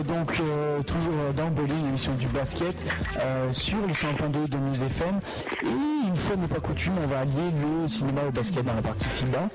[0.02, 2.74] Donc euh, toujours euh, dans Bowling, l'émission du basket,
[3.18, 5.20] euh, sur le 100.2 de News FM.
[5.62, 8.82] Et une fois n'est pas coutume, on va allier le cinéma au basket dans la
[8.82, 9.48] partie FIBA.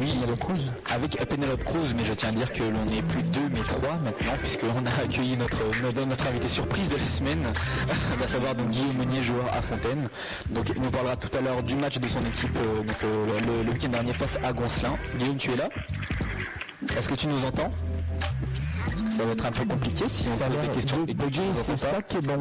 [0.00, 0.72] Oui, Penelope Cruz.
[0.92, 3.96] Avec Penelope Cruz, mais je tiens à dire que l'on n'est plus deux mais trois
[4.02, 7.44] maintenant, puisqu'on a accueilli notre, notre, notre invité surprise de la semaine,
[8.24, 10.08] à savoir donc Guillaume Meunier, joueur à Fontaine.
[10.50, 13.40] Donc il nous parlera tout à l'heure du match de son équipe euh, donc, euh,
[13.46, 14.96] le, le week-end dernier face à Goncelin.
[15.18, 15.68] Guillaume, tu es là?
[16.96, 17.70] Est-ce que tu nous entends?
[19.16, 22.02] Ça va être un peu compliqué si on Ça pose des questions et c'est ça
[22.02, 22.36] qui est bon.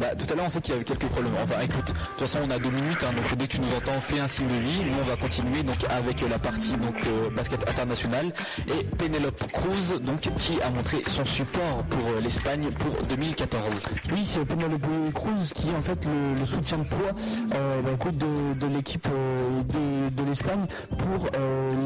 [0.00, 1.32] Bah, tout à l'heure, on sait qu'il y avait quelques problèmes.
[1.42, 3.74] Enfin, écoute, de toute façon, on a deux minutes, hein, donc dès que tu nous
[3.74, 4.82] entends, fais un signe de vie.
[4.84, 8.32] Nous, on va continuer donc avec la partie donc euh, basket international
[8.68, 13.82] et Penelope Cruz, donc qui a montré son support pour euh, l'Espagne pour 2014.
[14.12, 17.12] Oui, c'est Penelope Cruz qui est en fait le, le soutien de poids
[17.54, 20.66] euh, bah, de, de l'équipe de, de l'Espagne
[20.98, 21.26] pour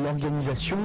[0.05, 0.79] l'organisation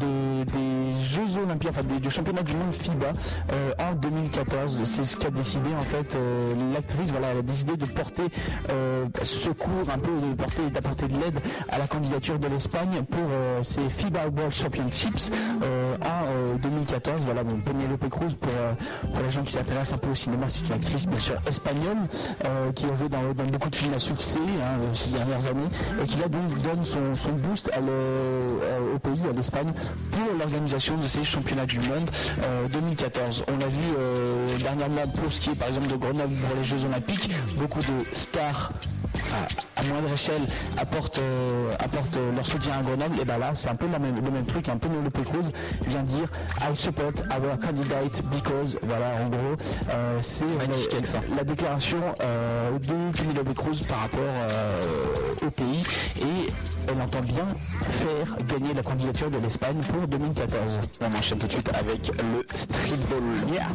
[0.00, 3.06] de- des Jeux Olympiques, enfin des- du championnat du monde FIBA
[3.52, 4.82] euh, en 2014.
[4.84, 7.10] C'est ce qu'a décidé en fait euh, l'actrice.
[7.10, 8.24] Voilà, elle a décidé de porter
[8.70, 11.38] euh, secours un peu, de porter, d'apporter de l'aide
[11.68, 15.30] à la candidature de l'Espagne pour euh, ces FIBA World Championships
[15.62, 17.20] euh, en euh, 2014.
[17.24, 18.72] Voilà, bon, Penelope Cruz pour, euh,
[19.12, 21.96] pour les gens qui s'intéressent un peu au cinéma, c'est une actrice bien sûr espagnole
[22.44, 25.68] euh, qui a joué dans, dans beaucoup de films à succès hein, ces dernières années
[26.02, 28.48] et qui là donc donne son, son boost euh,
[28.94, 29.72] au pays, à l'Espagne,
[30.10, 32.10] pour l'organisation de ces championnats du monde
[32.42, 33.44] euh, 2014.
[33.52, 36.64] On l'a vu euh, dernièrement pour ce qui est par exemple de Grenoble pour les
[36.64, 38.72] Jeux Olympiques, beaucoup de stars
[39.20, 39.46] enfin,
[39.76, 40.42] à moindre échelle
[40.78, 43.98] apportent, euh, apportent euh, leur soutien à Grenoble, et ben là c'est un peu la
[43.98, 45.50] même- le même truc, un peu Penelope Cruz
[45.86, 46.28] vient dire
[46.60, 49.56] I support our candidate because, voilà en gros,
[49.90, 54.84] euh, c'est la, la déclaration euh, de Penelope Cruz par rapport euh,
[55.46, 55.82] au pays
[56.20, 56.50] et
[56.88, 57.46] elle entend bien
[57.88, 60.80] faire gagner la candidature de l'Espagne pour 2014.
[61.00, 63.22] On enchaîne tout de suite avec le streetball.
[63.52, 63.68] Yeah.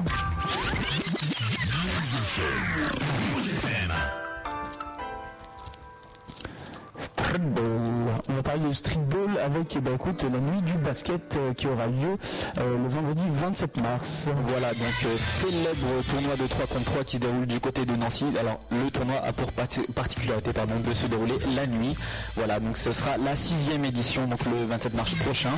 [8.29, 11.85] On va parler de streetball avec bah, écoute, la nuit du basket euh, qui aura
[11.87, 12.17] lieu
[12.57, 14.29] euh, le vendredi 27 mars.
[14.43, 17.95] Voilà, donc euh, célèbre tournoi de 3 contre 3 qui se déroule du côté de
[17.95, 18.25] Nancy.
[18.39, 21.95] Alors le tournoi a pour parti- particularité pardon, de se dérouler la nuit.
[22.35, 25.51] Voilà, donc ce sera la sixième édition, donc le 27 mars prochain.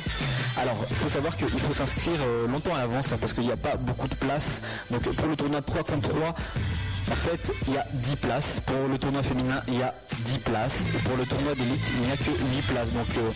[0.58, 2.20] Alors il faut savoir qu'il faut s'inscrire
[2.50, 4.62] longtemps à l'avance hein, parce qu'il n'y a pas beaucoup de places.
[4.92, 6.36] Donc pour le tournoi de 3 contre 3,
[7.12, 8.62] en fait, il y a 10 places.
[8.66, 9.94] Pour le tournoi féminin, il y a
[10.26, 10.84] 10 places.
[10.96, 12.90] Et pour le tournoi d'élite, il n'y a que 8 places.
[13.18, 13.30] Euh,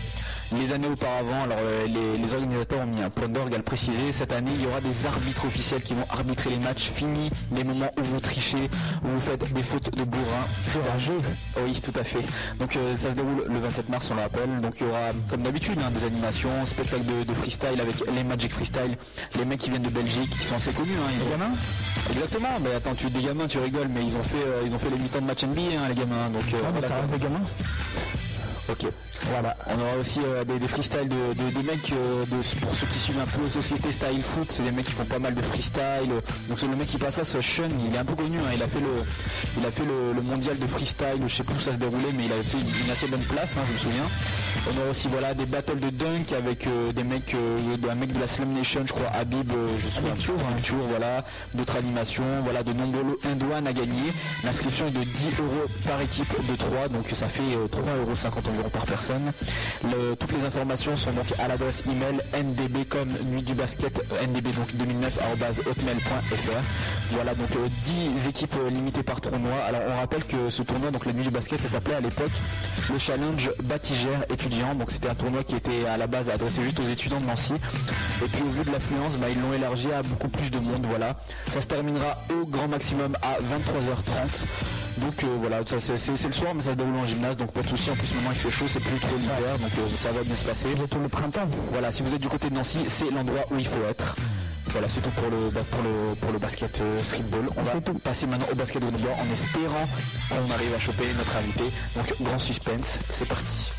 [0.54, 3.64] les années auparavant, alors euh, les, les organisateurs ont mis un point d'orgue à le
[3.64, 4.12] préciser.
[4.12, 6.92] Cette année, il y aura des arbitres officiels qui vont arbitrer les matchs.
[6.94, 8.70] Fini les moments où vous trichez,
[9.04, 10.46] où vous faites des fautes de bourrin.
[10.68, 11.20] C'est un jeu.
[11.66, 12.22] Oui, tout à fait.
[12.60, 14.62] Donc euh, ça se déroule le 27 mars, on le rappelle.
[14.62, 18.24] Donc il y aura, comme d'habitude, hein, des animations, spectacles de, de freestyle avec les
[18.24, 18.96] Magic Freestyle,
[19.38, 20.92] les mecs qui viennent de Belgique, qui sont assez connus.
[20.98, 21.56] Hein, ils Les ont- gamins
[22.12, 24.80] Exactement, mais attends, tu des gamins, tu rigoles, mais ils ont fait, euh, ils ont
[24.80, 26.30] fait les mi-temps de match NBA, hein, les gamins.
[26.30, 27.42] Donc, euh, Ah, mais ça reste des gamins.
[28.70, 28.86] Ok.
[29.32, 29.56] Voilà.
[29.68, 33.20] On aura aussi euh, des, des freestyles de, mecs, euh, de, pour ceux qui suivent
[33.20, 36.10] un peu Société Style Foot, c'est des mecs qui font pas mal de freestyle.
[36.48, 38.62] Donc c'est le mec qui passe c'est Sean, il est un peu connu, hein, il
[38.62, 39.04] a fait le
[39.58, 42.12] il a fait le, le mondial de freestyle, je sais plus où ça se déroulait,
[42.16, 44.08] mais il avait fait une, une assez bonne place, hein, je me souviens.
[44.68, 47.36] On aura aussi voilà des battles de dunk avec euh, des mecs,
[47.90, 50.80] un mec de la Slam Nation, je crois, Habib, je suis un tour, un tour,
[50.90, 51.24] voilà,
[51.54, 54.12] d'autres animations, voilà, de nombreux indouanes à gagner.
[54.44, 58.14] L'inscription est de 10 euros par équipe de 3, donc ça fait euh, 3,50 euros
[58.50, 59.15] environ par personne.
[60.20, 64.76] Toutes les informations sont donc à l'adresse email ndb comme nuit du basket ndb donc
[64.76, 65.20] 2009
[65.68, 66.62] hotmail.fr.
[67.12, 67.68] Voilà donc euh,
[68.14, 69.54] 10 équipes euh, limitées par tournoi.
[69.68, 72.32] Alors on rappelle que ce tournoi donc la nuit du basket ça s'appelait à l'époque
[72.92, 74.76] le challenge Batigère étudiant.
[74.76, 77.54] Donc c'était un tournoi qui était à la base adressé juste aux étudiants de Nancy.
[77.54, 80.86] Et puis au vu de l'affluence, bah, ils l'ont élargi à beaucoup plus de monde.
[80.88, 81.16] Voilà.
[81.52, 84.46] Ça se terminera au grand maximum à 23h30.
[84.98, 87.68] Donc euh, voilà, c'est le soir mais ça se déroule en gymnase donc pas de
[87.68, 87.92] souci.
[87.92, 90.36] En plus maintenant il fait chaud, c'est plus trop l'hiver donc euh, ça va bien
[90.36, 90.74] se passer.
[90.76, 91.48] Bientôt le printemps.
[91.70, 94.16] Voilà, si vous êtes du côté de Nancy, c'est l'endroit où il faut être.
[94.68, 97.46] Voilà, c'est tout pour le, pour le, pour le basket euh, streetball.
[97.56, 97.74] On va
[98.04, 99.88] passer maintenant au basket grenoblois en espérant
[100.30, 101.64] qu'on arrive à choper notre invité.
[101.96, 103.70] Donc grand suspense, c'est parti.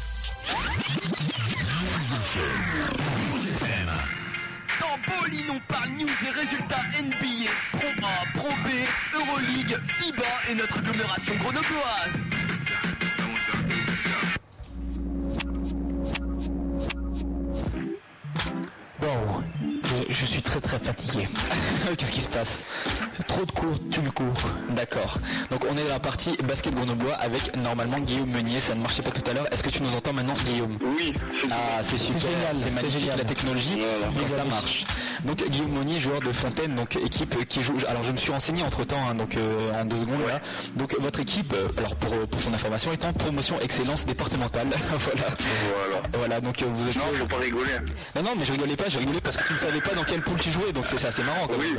[4.80, 8.68] Dans Bowling, on parle news et résultats NBA, Pro A, Pro B,
[9.14, 12.35] Euroleague, FIBA et notre agglomération grenobloise.
[19.00, 19.75] go.
[20.08, 21.28] Je, je suis très très fatigué.
[21.96, 22.62] Qu'est-ce qui se passe?
[23.26, 24.26] Trop de cours, tu le cours.
[24.70, 25.18] D'accord.
[25.50, 28.60] Donc on est dans la partie basket grenoblois avec normalement Guillaume Meunier.
[28.60, 29.46] Ça ne marchait pas tout à l'heure.
[29.52, 30.76] Est-ce que tu nous entends maintenant, Guillaume?
[30.98, 31.12] Oui.
[31.50, 32.20] Ah, c'est super.
[32.20, 33.18] génial, C'est magnifique génial.
[33.18, 33.76] la technologie.
[34.14, 34.84] Donc ça marche.
[35.24, 37.76] Donc Guillaume Meunier, joueur de Fontaine, donc équipe qui joue.
[37.88, 40.40] Alors je me suis renseigné entre temps, donc euh, en deux secondes là.
[40.76, 44.66] Donc votre équipe, euh, alors pour, pour ton information, est en promotion excellence départementale.
[44.90, 45.22] voilà.
[45.76, 46.02] Voilà.
[46.12, 46.40] Voilà.
[46.40, 46.96] Donc euh, vous êtes.
[46.96, 47.70] Non, faut pas rigoler.
[48.14, 48.88] Non, non, mais je rigolais pas.
[48.88, 50.72] Je rigolais parce que tu ne savais pas dans quel pool tu jouais.
[50.72, 51.46] Donc c'est ça, c'est marrant.
[51.46, 51.76] Quand même.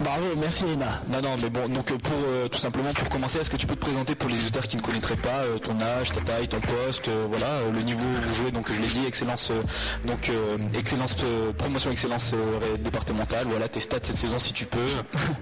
[0.00, 1.02] Bravo, merci Lina.
[1.08, 3.66] Non, non, mais bon, donc euh, pour euh, tout simplement pour commencer, est-ce que tu
[3.66, 6.48] peux te présenter pour les auditeurs qui ne connaîtraient pas euh, ton âge, ta taille,
[6.48, 9.50] ton poste, euh, voilà, euh, le niveau où vous jouez, donc je l'ai dit, excellence,
[9.50, 9.60] euh,
[10.06, 14.64] donc euh, excellence, euh, promotion excellence euh, départementale, voilà, tes stats cette saison si tu
[14.66, 14.78] peux,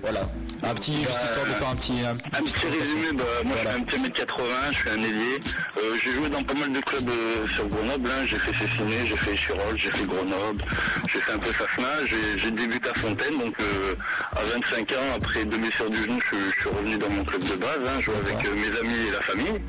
[0.03, 0.21] voilà,
[0.63, 3.69] un petit, juste histoire de faire un petit, un, Un petit résumé, bah, moi je
[3.69, 5.41] fais un petit mètre 80, je suis un ailier.
[5.79, 8.25] Euh, j'ai joué dans pas mal de clubs euh, sur Grenoble, hein.
[8.27, 10.65] j'ai fait Cessiné, j'ai fait Chirol, j'ai fait Grenoble,
[11.09, 11.89] j'ai fait un peu Safna,
[12.37, 13.95] j'ai débuté à Fontaine, donc euh,
[14.33, 17.43] à 25 ans, après deux blessures du genou, je, je suis revenu dans mon club
[17.43, 19.61] de base, hein, je joue avec euh, mes amis et la famille,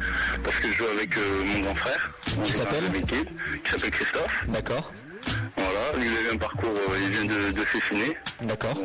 [0.43, 2.11] parce que je joue avec euh, mon grand frère,
[2.43, 2.83] qui s'appelle
[3.63, 4.43] qui s'appelle Christophe.
[4.47, 4.91] D'accord.
[5.55, 8.17] Voilà, lui, il a eu un parcours, il vient de, de Cessiné.
[8.41, 8.75] D'accord.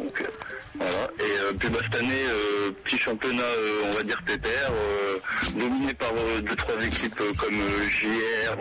[0.78, 1.10] Voilà.
[1.18, 5.18] Et puis bah, cette année, euh, petit championnat, euh, on va dire pépère, euh,
[5.58, 8.56] dominé par deux trois équipes comme JR,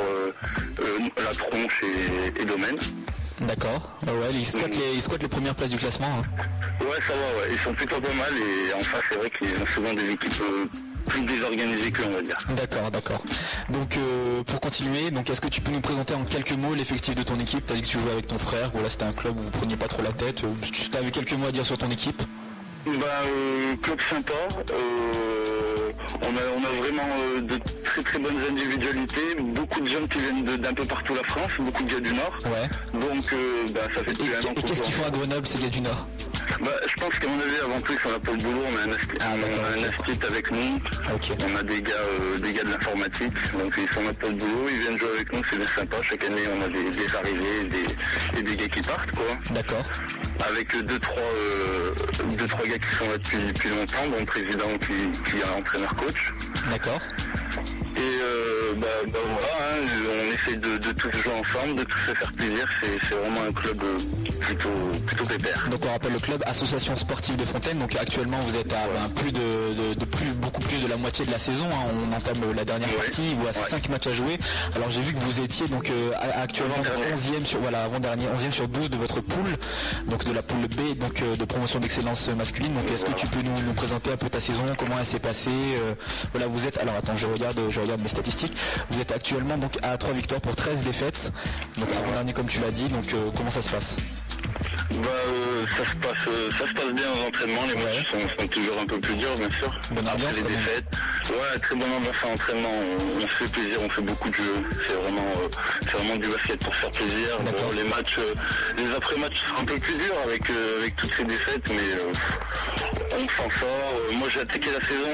[1.18, 2.78] La Tronche et, et Domaine.
[3.42, 3.96] D'accord.
[4.08, 6.08] Ah ouais, ils squattent les, ils squattent les premières places du classement.
[6.08, 6.84] hein.
[6.84, 7.50] Ouais, ça va, ouais.
[7.52, 10.42] Ils sont plutôt pas mal et en face, c'est vrai qu'ils ont souvent des équipes
[10.42, 10.66] euh,
[11.06, 12.38] plus désorganisées qu'eux, on va dire.
[12.56, 13.22] D'accord, d'accord.
[13.70, 17.14] Donc euh, pour continuer, donc est-ce que tu peux nous présenter en quelques mots l'effectif
[17.14, 17.66] de ton équipe?
[17.66, 19.52] Tu as dit que tu jouais avec ton frère, voilà c'était un club où vous
[19.52, 20.44] preniez pas trop la tête.
[20.44, 22.22] Euh, Tu avais quelques mots à dire sur ton équipe?
[22.86, 22.92] Bah,
[23.26, 24.34] euh, club sympa.
[26.22, 27.04] on, a, on a vraiment
[27.42, 27.60] de
[27.98, 29.36] très très bonnes individualités.
[29.40, 32.38] Beaucoup de gens qui viennent d'un peu partout la France, beaucoup de gars du Nord.
[32.46, 33.00] Ouais.
[33.00, 35.10] Donc, euh, bah, ça fait depuis un an qu'est-ce qu'ils font à.
[35.10, 36.08] Grenoble, ces gars du Nord?
[36.62, 38.62] Bah, Je pense qu'à mon avis, avant tout, ils sont là pour le boulot.
[38.72, 40.80] On a un, asti- Ah, on a un astit avec nous.
[41.10, 43.34] On a des gars, euh, des gars de l'informatique.
[43.58, 44.68] Donc, ils sont là pour le boulot.
[44.70, 45.42] Ils viennent jouer avec nous.
[45.50, 45.98] C'est sympa.
[46.04, 49.12] Chaque année, on a des, des arrivées et des, et des gars qui partent.
[49.12, 49.26] quoi.
[49.52, 49.84] D'accord.
[50.48, 51.92] Avec deux trois, euh,
[52.38, 55.50] deux, trois gars qui sont là depuis, depuis longtemps, dont le président qui, qui est
[55.58, 56.34] entraîneur-coach.
[56.70, 57.02] D'accord.
[57.96, 62.00] Et euh, bah, bah voilà, hein, on essaie de, de tous jouer ensemble, de tous
[62.00, 62.70] se faire plaisir.
[62.80, 63.98] C'est vraiment un club euh,
[64.40, 64.70] plutôt,
[65.06, 65.68] plutôt pépère.
[65.70, 67.78] Donc on rappelle le club Association Sportive de Fontaine.
[67.78, 70.98] Donc actuellement vous êtes à ben, plus de, de- de plus, beaucoup plus de la
[70.98, 71.66] moitié de la saison.
[71.72, 71.92] hein.
[72.12, 73.32] On entame la dernière partie.
[73.32, 74.38] Il vous reste 5 matchs à jouer.
[74.76, 76.76] Alors j'ai vu que vous étiez donc euh, actuellement
[77.16, 79.58] 11e sur voilà avant dernier 11e sur 12 de votre poule,
[80.08, 82.74] donc de la poule B, donc euh, de promotion d'excellence masculine.
[82.74, 85.20] Donc est-ce que tu peux nous, nous présenter un peu ta saison, comment elle s'est
[85.20, 85.50] passée?
[85.82, 85.94] Euh,
[86.34, 88.54] Voilà vous êtes alors attends je regarde je regarde mes statistiques.
[88.90, 91.32] Vous êtes actuellement donc à 3 victoires pour 13 défaites.
[91.78, 92.88] Donc avant dernier comme tu l'as dit.
[92.90, 93.06] Donc
[93.36, 93.96] comment ça se passe?
[94.90, 98.18] Bah, euh, ça, se passe, euh, ça se passe bien aux entraînements, les matchs sont,
[98.40, 99.70] sont toujours un peu plus durs bien sûr.
[99.92, 100.58] Bonne Après ambiance, les quand même.
[100.58, 100.86] défaites.
[101.30, 104.34] Ouais, très bonne ambiance à l'entraînement, on, on se fait plaisir, on fait beaucoup de
[104.34, 104.56] jeux.
[104.88, 105.48] C'est vraiment, euh,
[105.84, 107.28] c'est vraiment du basket pour se faire plaisir.
[107.44, 108.18] Bon, les matchs,
[108.78, 110.44] les après-matchs seront un peu plus durs avec,
[110.80, 112.02] avec toutes ces défaites, mais
[113.20, 113.94] on s'en sort.
[114.14, 115.10] Moi j'ai attaqué la saison,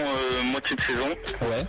[0.52, 1.10] moitié de saison.
[1.42, 1.66] Ouais.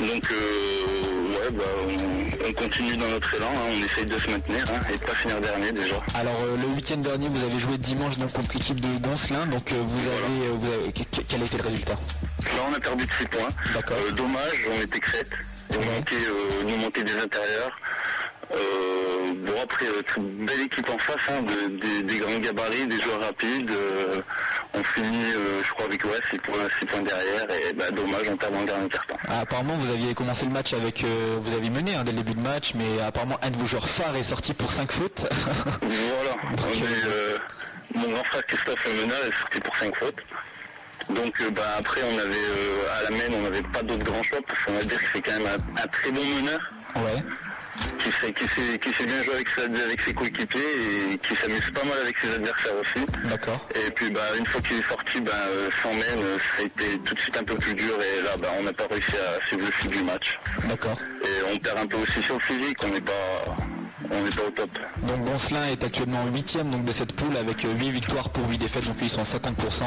[0.00, 4.30] Donc euh, ouais, bah, on, on continue dans notre élan, hein, on essaye de se
[4.30, 5.96] maintenir hein, et de pas finir dernier déjà.
[6.14, 9.46] Alors euh, le week-end dernier, vous avez joué dimanche donc contre l'équipe de Goncelin.
[9.46, 11.94] Donc euh, vous, avez, vous avez- que- quel a été le résultat?
[12.44, 13.48] Là, on a perdu de 6 points.
[13.90, 15.30] Euh, dommage, on était que 7.
[15.70, 16.14] Il nous manquait,
[16.62, 17.72] il nous manquait des intérieurs.
[18.52, 23.00] Euh, bon, après, très belle équipe en face, hein, de- des, des grands gabarits, des
[23.00, 23.70] joueurs rapides.
[23.70, 24.22] euh,
[24.74, 26.54] on finit, euh, je crois, avec ouais, 6 points,
[26.86, 27.46] points derrière.
[27.68, 29.16] Et bah, dommage, on perd en dernier carton.
[29.28, 32.18] Ah, Apparemment, vous aviez commencé le match avec, euh, vous avez mené hein, dès le
[32.18, 35.26] début de match, mais apparemment un de vos joueurs phares est sorti pour 5 fautes.
[35.82, 36.36] Voilà.
[36.52, 37.38] On est, euh,
[37.94, 40.22] mon grand frère Christophe Le Menard est sorti pour 5 fautes.
[41.10, 44.22] Donc euh, bah, après on avait euh, à la main on n'avait pas d'autre grand
[44.22, 46.60] choix parce qu'on va dire que c'est quand même un, un très bon meneur.
[46.96, 47.22] Ouais.
[47.98, 51.84] Qui sait, qui sait, qui sait bien jouer avec ses coéquipiers et qui s'amuse pas
[51.84, 53.04] mal avec ses adversaires aussi.
[53.24, 53.68] D'accord.
[53.74, 56.66] Et puis bah, une fois qu'il est sorti, bah, euh, sans même, euh, ça a
[56.66, 59.12] été tout de suite un peu plus dur et là bah, on n'a pas réussi
[59.16, 60.38] à suivre le fil du match.
[60.68, 60.98] D'accord.
[61.22, 63.54] Et on perd un peu aussi sur le physique, on n'est pas
[64.10, 64.70] on n'est pas au top.
[65.06, 68.86] Donc Goncelin est actuellement 8ème donc, de cette poule avec 8 victoires pour 8 défaites,
[68.86, 69.82] donc ils sont à 50%.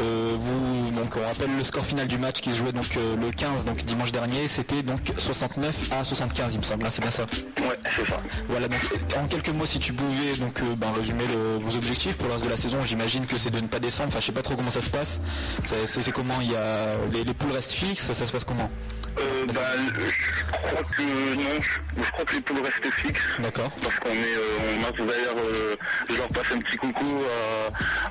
[0.00, 3.16] Euh, vous, donc on rappelle le score final du match qui se jouait donc euh,
[3.16, 7.02] le 15, donc dimanche dernier, c'était donc 69 à 75 il me semble, hein, c'est
[7.02, 7.24] bien ça?
[7.60, 8.20] Ouais, c'est ça.
[8.48, 8.80] Voilà, donc
[9.16, 12.34] en quelques mots si tu pouvais donc euh, ben, résumer le- vos objectifs pour le
[12.34, 14.42] reste de la saison, j'imagine que c'est de ne pas descendre, enfin je sais pas
[14.42, 15.20] trop comment ça se passe.
[15.64, 18.70] C'est- comment il y a les, les poules restent fixes, ça se passe comment?
[19.18, 21.02] Euh, bah, je crois que
[21.34, 23.20] non, je, je crois que les poules restent fixes.
[23.48, 23.70] D'accord.
[23.82, 25.74] Parce qu'on est, euh, on marche d'ailleurs, euh,
[26.10, 27.22] je leur passe un petit coucou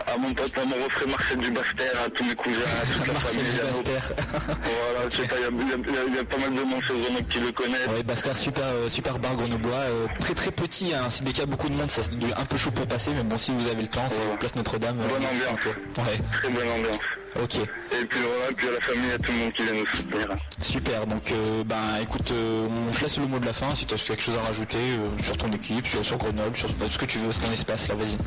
[0.07, 3.05] à, à mon pote, à mon refrain Marcel Dubastère, à tous mes cousins, à toute
[3.07, 3.51] la Marcel famille.
[3.53, 4.14] Dubastère.
[4.49, 6.64] voilà, je sais pas, il y a, y a- y a- a pas mal de
[6.64, 7.88] monde sur Grenoble qui le connaissent.
[7.88, 11.07] Ouais, Bastard, super, euh, super bar grenoblois, euh, très très petit, hein.
[11.09, 13.38] qu'il y a beaucoup de monde, ça c'est un peu chaud pour passer, mais bon,
[13.38, 14.97] si vous avez le temps, c'est place Notre-Dame.
[14.97, 15.65] Bonne ambiance.
[15.99, 16.99] Ouais, Très bonne ambiance.
[17.36, 19.86] Ok, Et puis voilà, puis à la famille, à tout le monde qui vient nous
[19.86, 20.28] soutenir.
[20.62, 21.06] super.
[21.08, 23.74] Donc, euh, ben, écoute, euh, on te laisse le mot de la fin.
[23.76, 26.70] Si tu as quelque chose à rajouter euh, sur ton équipe, sur, sur Grenoble, sur
[26.70, 28.18] enfin, ce que tu veux, c'est ton espace, là, vas-y.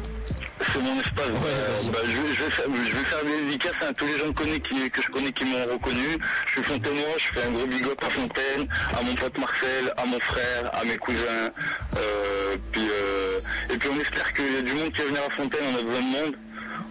[0.63, 1.25] C'est mon espace.
[1.27, 1.89] Euh, vas-y.
[1.91, 4.29] bah, je, vais, je vais faire, je vais faire des dédicaces à tous les gens
[4.33, 6.19] que, connais qui- que je connais qui m'ont reconnu.
[6.47, 8.69] Je suis Fontenoy, je fais un gros big up à Fontaine,
[8.99, 11.51] à mon pote Marcel, à mon frère, à mes cousins.
[11.97, 13.41] Euh, puis, euh,
[13.73, 15.79] et puis on espère qu'il y a du monde qui va venir à Fontaine, on
[15.79, 16.35] a besoin de monde.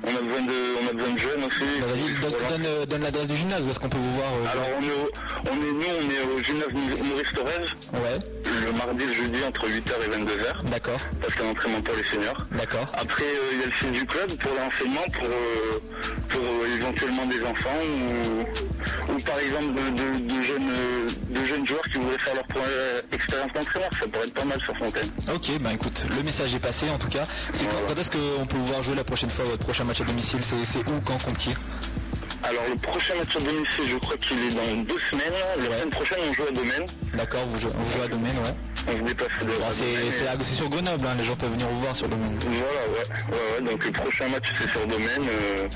[0.02, 1.64] On a besoin de, on a besoin de jeunes aussi.
[1.82, 4.52] Bah, vas-y, donne, donne, euh, donne l'adresse du gymnase, est-ce qu'on peut vous voir euh,
[4.54, 5.12] Alors on est, au-
[5.52, 8.20] on est, nous on est au gymnase Maurice Thorez, Ouais,
[8.66, 10.70] le mardi et le jeudi entre 8h et 22h.
[10.70, 12.46] d'accord, Parce qu'il y a pour les seniors.
[12.52, 12.86] d'accord.
[12.98, 15.80] Après, euh, il y a le site du club pour l'enseignement, pour, euh,
[16.30, 18.79] pour éventuellement des enfants ou,
[19.10, 22.48] ou par exemple de, de- de jeunes, euh, de jeunes joueurs qui voudraient faire leur
[22.48, 23.90] première expérience d'entraîneur.
[24.00, 25.10] Ça pourrait être pas mal sur Fontaine.
[25.34, 27.26] Ok, bah écoute, le message est passé en tout cas.
[27.60, 30.04] Quand, quand est-ce qu'on peut vous voir jouer la prochaine fois, votre prochain match à
[30.06, 30.40] domicile?
[30.44, 31.50] C'est où, quand, contre qui?
[32.42, 35.34] Alors le prochain match à domicile, je crois qu'il est dans deux semaines.
[35.58, 36.86] La semaine prochaine, on joue à Domaine.
[37.14, 38.56] D'accord, vous, vous jouez à Domaine, ouais.
[38.92, 41.96] On se déplace de à c'est sur Grenoble, hein, les gens peuvent venir vous voir
[41.96, 42.38] sur Domaine.
[42.40, 43.72] Voilà, ouais, ouais, ouais.
[43.72, 45.26] Donc le prochain match, c'est sur Domaine.
[45.28, 45.68] Euh,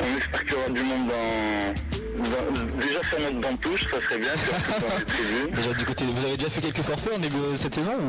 [0.00, 2.22] on espère qu'il y aura du monde dans...
[2.30, 4.32] dans- déjà faire notre banc touche, ça serait bien.
[5.56, 8.06] Déjà du côté, vous avez déjà fait quelques forfaits en début de cette saison ou?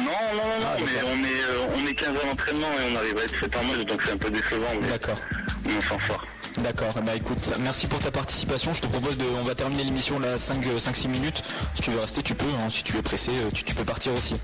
[0.00, 0.04] Non,
[0.34, 3.18] non, non, non, mais on est, euh, on est 15 à l'entraînement et on arrive
[3.18, 5.18] à être 7 en match, donc c'est un peu décevant, mais D'accord.
[5.66, 6.24] on s'en sort.
[6.56, 8.72] D'accord, bah écoute, merci pour ta participation.
[8.74, 9.24] Je te propose de.
[9.40, 11.42] On va terminer l'émission là 5-6 minutes.
[11.76, 12.46] Si tu veux rester, tu peux.
[12.46, 12.68] hein.
[12.68, 14.34] Si tu es pressé, euh, tu, tu peux partir aussi.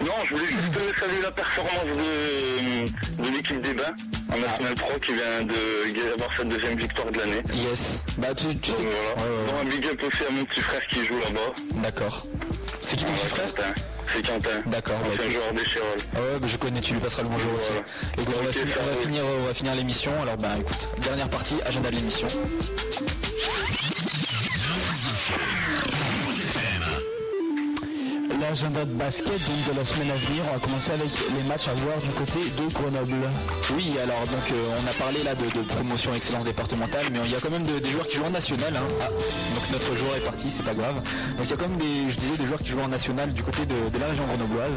[0.00, 3.94] Non, je voulais juste euh, saluer la performance de, de l'équipe des Bains
[4.32, 7.42] en National 3 qui vient de avoir sa deuxième victoire de l'année.
[7.52, 8.02] Yes.
[8.18, 8.76] Bah tu, tu sais.
[8.82, 9.28] Voilà.
[9.28, 11.80] Ouais, ouais, Bon, un big up aussi à mon petit frère qui joue là-bas.
[11.82, 12.26] D'accord.
[12.90, 13.46] C'est qui ton petit frère.
[14.08, 14.48] C'est Quentin.
[14.66, 15.42] D'accord, bah, C'est un écoute.
[15.42, 15.62] joueur des.
[16.16, 17.68] Ah ouais, bah, je connais, tu lui passeras le bonjour aussi.
[17.68, 17.84] Voilà.
[18.18, 19.02] Écoute, on va, Ok, finir, ça on va roule.
[19.02, 20.22] finir, on va finir l'émission.
[20.22, 22.26] Alors bah écoute, dernière partie, agenda de l'émission.
[28.40, 31.68] L'agenda de basket donc de la semaine à venir, on va commencer avec les matchs
[31.68, 33.16] à voir du côté de Grenoble.
[33.76, 35.44] Oui, alors donc euh, on a parlé là de,
[35.74, 38.30] promotion excellence départementale, mais il y a quand même de- des joueurs qui jouent en
[38.30, 38.74] national.
[38.76, 38.80] hein.
[39.02, 40.94] Ah, donc notre joueur est parti, c'est pas grave.
[41.36, 43.32] Donc il y a quand même des, je disais, des joueurs qui jouent en national
[43.32, 44.72] du côté de, de la région grenobloise.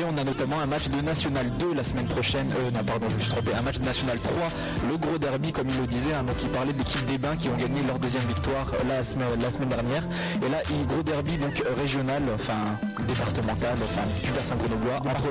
[0.00, 2.50] Et on a notamment un match de national 2 la semaine prochaine.
[2.58, 3.52] Euh, non, pardon, je me suis trompé.
[3.54, 4.34] Un match de national 3,
[4.90, 6.14] le gros derby comme il le disait.
[6.14, 6.24] hein.
[6.24, 9.04] donc il parlait de l'équipe des Bains qui ont gagné leur deuxième victoire euh, la
[9.04, 10.02] semaine, la semaine dernière.
[10.44, 12.58] Et là, il gros derby donc euh, régional, enfin
[13.04, 15.00] départemental, enfin du bassin grenoblois.
[15.10, 15.28] Entre,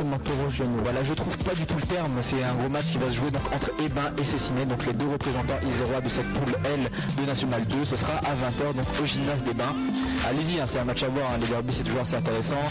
[0.83, 2.11] voilà, je trouve pas du tout le terme.
[2.21, 4.93] C'est un gros match qui va se jouer donc entre Ebin et Cessiné, donc les
[4.93, 6.89] deux représentants isérois de cette poule L
[7.19, 7.85] de National 2.
[7.85, 9.73] Ce sera à 20h donc au gymnase des Bains.
[10.27, 11.31] Allez-y, hein, c'est un match à voir.
[11.31, 11.37] hein.
[11.41, 12.61] Les derbies c'est toujours assez intéressant.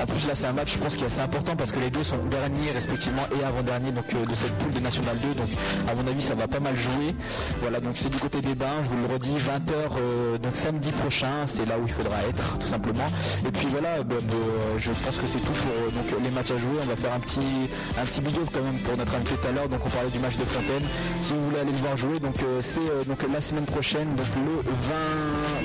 [0.00, 1.90] En plus là c'est un match je pense qui est assez important parce que les
[1.90, 5.28] deux sont derniers respectivement et avant-dernier donc euh, de cette poule de National 2.
[5.34, 5.48] Donc
[5.88, 7.14] à mon avis ça va pas mal jouer.
[7.60, 8.82] Voilà donc c'est du côté des Bains.
[8.82, 11.46] Je vous le redis 20h donc samedi prochain.
[11.46, 13.06] C'est là où il faudra être tout simplement.
[13.46, 14.36] Et puis voilà, bah, bah,
[14.78, 16.76] je pense que c'est tout pour euh, donc, les matchs à jouer.
[16.82, 19.48] On va faire un petit, un petit big up quand même pour notre invité tout
[19.48, 19.68] à l'heure.
[19.68, 20.82] Donc on parlait du match de Fontaine.
[21.22, 24.14] Si vous voulez aller le voir jouer, donc euh, c'est euh, donc la semaine prochaine,
[24.14, 24.94] donc le 20,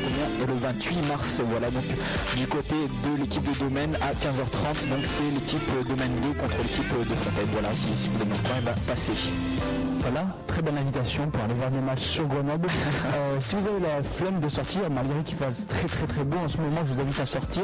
[0.03, 1.41] combien le 28 mars.
[1.49, 1.84] Voilà donc
[2.38, 4.89] du côté de l'équipe de Domaine à 15h30.
[4.89, 7.49] Donc c'est l'équipe euh, Domaine 2 contre l'équipe euh, de Fontaine.
[7.51, 9.14] Voilà, si, si vous êtes dans le coin, passez.
[10.01, 12.68] Voilà, très belle invitation pour aller voir des matchs sur Grenoble.
[13.15, 16.38] Euh, si vous avez la flemme de sortir, malgré qu'il fasse très très très beau
[16.38, 17.64] en ce moment, je vous invite à sortir.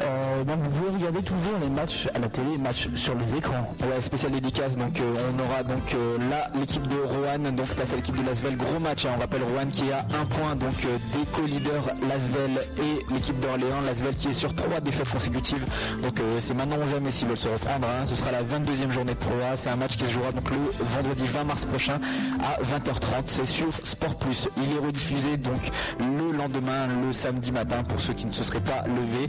[0.00, 3.74] Euh, vous pouvez regarder toujours les matchs à la télé, les matchs sur les écrans.
[3.82, 4.76] Ouais, spécial dédicace.
[4.76, 8.24] Donc euh, on aura donc euh, là l'équipe de Rouen donc face à l'équipe de
[8.26, 8.56] Lasvel.
[8.56, 9.04] Gros match.
[9.06, 9.10] hein.
[9.16, 13.80] on rappelle Rouen qui a un point donc euh, des co-leaders Lasvel et l'équipe d'Orléans.
[13.86, 15.64] Lasvel qui est sur trois défaites consécutives.
[16.02, 17.86] Donc c'est maintenant ou jamais s'ils veulent se reprendre.
[17.86, 18.04] hein.
[18.06, 19.56] Ce sera la 22e journée de Pro A.
[19.56, 20.56] C'est un match qui se jouera donc le
[20.94, 21.98] vendredi 20 mars prochain
[22.42, 23.24] à 20h30.
[23.26, 24.48] C'est sur Sport Plus.
[24.56, 26.13] Il est rediffusé donc le
[26.44, 29.26] lendemain, le samedi matin pour ceux qui ne se seraient pas levés.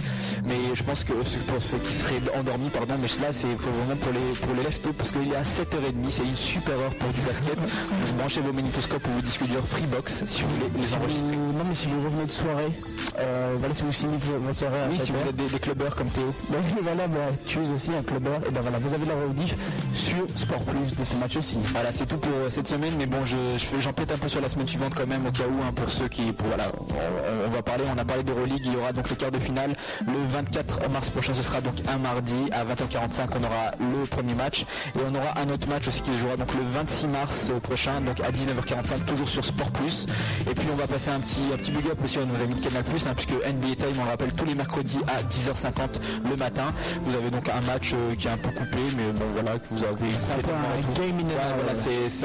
[0.48, 4.12] Mais je pense que pour ceux qui seraient endormis, pardon, mais là c'est vraiment pour
[4.12, 4.66] les pour les
[4.98, 7.56] parce qu'il est à 7h30, c'est une super heure pour du basket.
[7.60, 11.38] Donc branchez vos magnétoscopes ou vos disques durs Freebox si vous voulez les enregistrer.
[11.76, 12.72] Si vous revenez de soirée,
[13.20, 15.60] euh, voilà, si vous signez votre soirée à Oui, si 7 vous êtes des, des
[15.60, 16.34] clubbeurs comme Théo.
[16.50, 19.56] Ben, voilà, bah, tu es aussi un clubbeur, et ben voilà, vous avez la rediff
[19.94, 21.58] sur Sport Plus de ce match aussi.
[21.74, 23.36] Voilà, c'est tout pour euh, cette semaine, mais bon, je,
[23.80, 25.90] j'en pète un peu sur la semaine suivante quand même, au cas où, hein, pour
[25.90, 28.94] ceux qui, pour, voilà, on, on va parler, on a parlé d'Euroleague, il y aura
[28.94, 29.76] donc le quart de finale
[30.08, 34.34] le 24 mars prochain, ce sera donc un mardi à 20h45, on aura le premier
[34.34, 34.62] match,
[34.96, 38.00] et on aura un autre match aussi qui se jouera donc le 26 mars prochain,
[38.00, 40.06] donc à 19h45, toujours sur Sport Plus,
[40.50, 42.56] et puis on va passer un petit, un petit big up aussi à nos amis
[42.56, 46.00] de Canal Plus, hein, puisque NBA Time, on le rappelle, tous les mercredis à 10h50
[46.30, 46.74] le matin,
[47.04, 49.66] vous avez donc un match euh, qui est un peu coupé, mais bon voilà, que
[49.72, 51.74] vous avez C'est un un Ouais, voilà,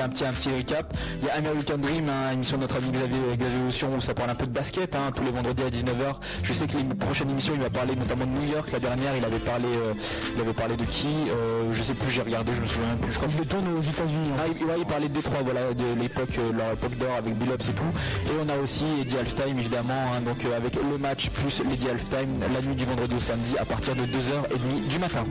[0.09, 0.95] petit, un petit récap.
[1.23, 4.15] Il y a American Dream, hein, émission de notre ami Xavier, Xavier Otion, où ça
[4.15, 6.17] parle un peu de basket, hein, tous les vendredis à 19h.
[6.43, 8.71] Je sais que les prochaines émissions, il va parler notamment de New York.
[8.73, 9.95] La dernière, il avait parlé, euh,
[10.35, 13.12] il avait parlé de qui euh, Je sais plus, j'ai regardé, je me souviens plus.
[13.12, 14.31] Je crois que Il tourne aux États-Unis.
[14.39, 17.37] ah, il, ouais, il parlait de Détroit, voilà, de l'époque, euh, leur époque d'or avec
[17.37, 17.93] Billups et tout.
[18.27, 21.89] Et on a aussi Eddie Halftime, évidemment, hein, donc euh, avec le match plus l'Eddie
[21.91, 25.25] Halftime, la nuit du vendredi au samedi à partir de 2h30 du matin.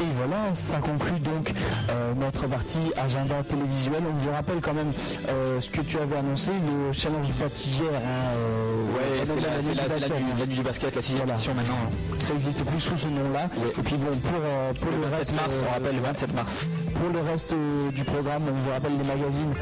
[0.00, 1.52] Et voilà, ça conclut donc
[1.90, 4.02] euh, notre partie agenda télévisuel.
[4.10, 4.90] On vous rappelle quand même
[5.28, 7.86] euh, ce que tu avais annoncé, le challenge Batigère.
[7.94, 10.08] Hein, euh, Ouais, c'est la, la- la
[10.38, 11.34] la nuit du basket, la sixième Voilà.
[11.34, 11.74] édition maintenant.
[11.86, 12.16] hein.
[12.22, 13.48] Ça existe plus sous ce nom-là.
[13.78, 16.02] Et puis bon, pour, euh, pour Le le, 27 reste, mars, on euh, rappelle, le
[16.02, 16.66] 27 mars.
[16.94, 17.54] Pour le reste
[17.94, 19.54] du programme, on vous rappelle les magazines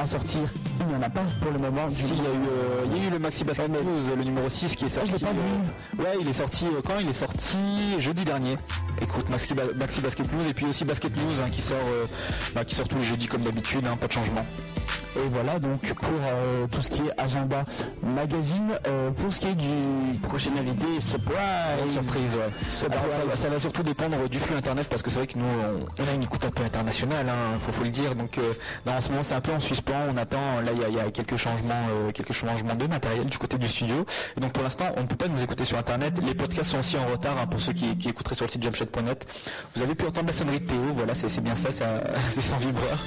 [0.00, 0.40] à sortir.
[0.80, 1.86] Il n'y en a pas pour le moment.
[1.88, 4.16] Du Si, il y, a eu, euh, il y a eu le Maxi Basket News,
[4.16, 5.12] le numéro 6 qui est sorti.
[5.12, 5.38] l'ai pas vu.
[5.38, 7.56] euh, ouais, il est sorti euh, quand Il est sorti?
[7.98, 8.56] Jeudi dernier.
[9.00, 12.06] Écoute, Maxi, Maxi Basket News et puis aussi Basket News hein, qui, sort, euh,
[12.54, 14.44] bah, qui sort tous les jeudis comme d'habitude, hein, pas de changement.
[15.16, 17.64] Et voilà donc pour euh, tout ce qui est agenda
[18.02, 18.72] magazine.
[18.86, 21.36] Euh, pour ce qui est du prochain invité, surprise.
[21.88, 22.70] Surprise, ouais.
[22.70, 22.98] Surprise.
[23.00, 25.38] Alors, ça, va- ça va surtout dépendre du flux internet parce que c'est vrai que
[25.38, 28.14] nous, on, on a une écoute un peu internationale, hein, faut, faut le dire.
[28.16, 28.52] Donc, euh,
[28.88, 29.92] en ce moment, c'est un peu en suspens.
[30.12, 30.60] On attend.
[30.64, 33.56] Là, il y a, il y a quelques changements, quelques changements de matériel du côté
[33.58, 34.04] du studio.
[34.36, 36.18] Et donc, pour l'instant, on ne peut pas nous écouter sur internet.
[36.22, 38.62] Les podcasts sont aussi en retard hein, pour ceux qui, qui écouteraient sur le site
[38.62, 39.26] jumpshot.net.
[39.76, 40.80] Vous avez pu entendre la sonnerie de Théo.
[40.96, 42.98] Voilà, c'est bien ça, ça c'est son vibreur.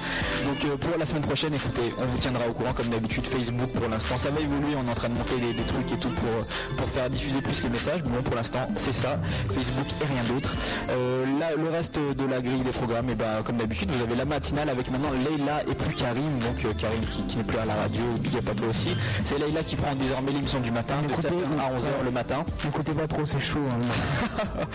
[0.45, 3.25] Donc, pour la semaine prochaine, écoutez, on vous tiendra au courant comme d'habitude.
[3.27, 4.75] Facebook, pour l'instant, ça va évoluer.
[4.81, 7.41] On est en train de monter des, des trucs et tout pour, pour faire diffuser
[7.41, 8.01] plus les messages.
[8.05, 9.19] Mais bon, pour l'instant, c'est ça.
[9.53, 10.55] Facebook et rien d'autre.
[10.89, 14.15] Euh, là, le reste de la grille des programmes, et ben, comme d'habitude, vous avez
[14.15, 16.39] la matinale avec maintenant Leïla et plus Karim.
[16.39, 18.95] Donc, euh, Karim qui, qui n'est plus à la radio, big up à toi aussi.
[19.25, 22.45] C'est Leïla qui prend désormais l'émission du matin, de 7h à 11h le matin.
[22.63, 23.59] N'écoutez pas trop, c'est chaud.
[23.71, 24.47] hein.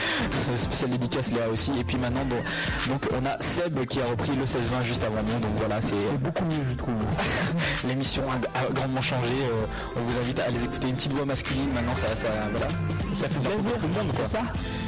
[0.42, 1.72] C'est spécial dédicace Léa aussi.
[1.78, 2.42] Et puis maintenant, donc,
[2.88, 5.38] donc, on a Seb qui a repris le 16-20 juste avant nous.
[5.40, 6.94] Donc voilà, c'est beaucoup mieux, je trouve.
[7.88, 9.32] l'émission a, grandement changé.
[9.42, 9.64] Euh,
[9.96, 10.88] on vous invite à les écouter.
[10.88, 12.66] Une petite voix masculine maintenant, ça, ça, voilà,
[13.14, 14.12] ça fait plaisir pour tout le monde.
[14.14, 14.26] Quoi.
[14.28, 14.40] ça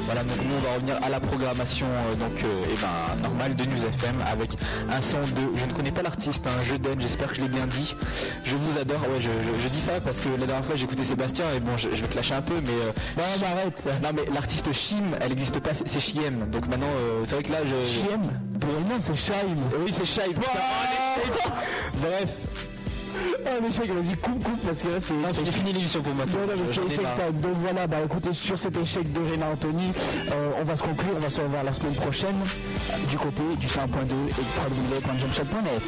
[0.06, 3.54] Voilà, donc nous on va revenir à la programmation euh, donc euh, eh ben, normale
[3.54, 4.50] de News FM avec
[4.90, 5.56] un son de.
[5.56, 7.94] Je ne connais pas l'artiste, hein, je d'aide, j'espère que je l'ai bien dit.
[8.44, 9.00] Je vous adore.
[9.02, 11.76] Ouais, je, je- je dis ça parce que la dernière fois écouté Sébastien et bon,
[11.76, 12.72] je, je vais te lâcher un peu, mais.
[13.16, 14.02] Non, arrête.
[14.02, 16.38] non mais l'artiste Chim, elle n'existe pas, c'est c'est Chiem.
[16.50, 17.74] Donc maintenant, euh, c'est vrai que là, je.
[17.88, 18.20] Chiem?
[18.60, 19.54] Pour le nom, c'est Shaim.
[19.84, 20.34] Oui, c'est Shaim.
[22.00, 22.30] Bref,
[23.46, 25.14] Ah, mais échec, vas-y, coupe, coupe, parce que là, c'est.
[25.44, 26.24] j'ai fini l'émission pour moi.
[26.26, 27.40] Non, non, mais c'est échec time.
[27.40, 29.92] Donc voilà, bah écoutez, sur cet échec de Réna Anthony,
[30.32, 32.36] euh, on va se conclure, on va se revoir la semaine prochaine
[33.10, 35.82] du côté du 100.2 et du www.jumpshot.net.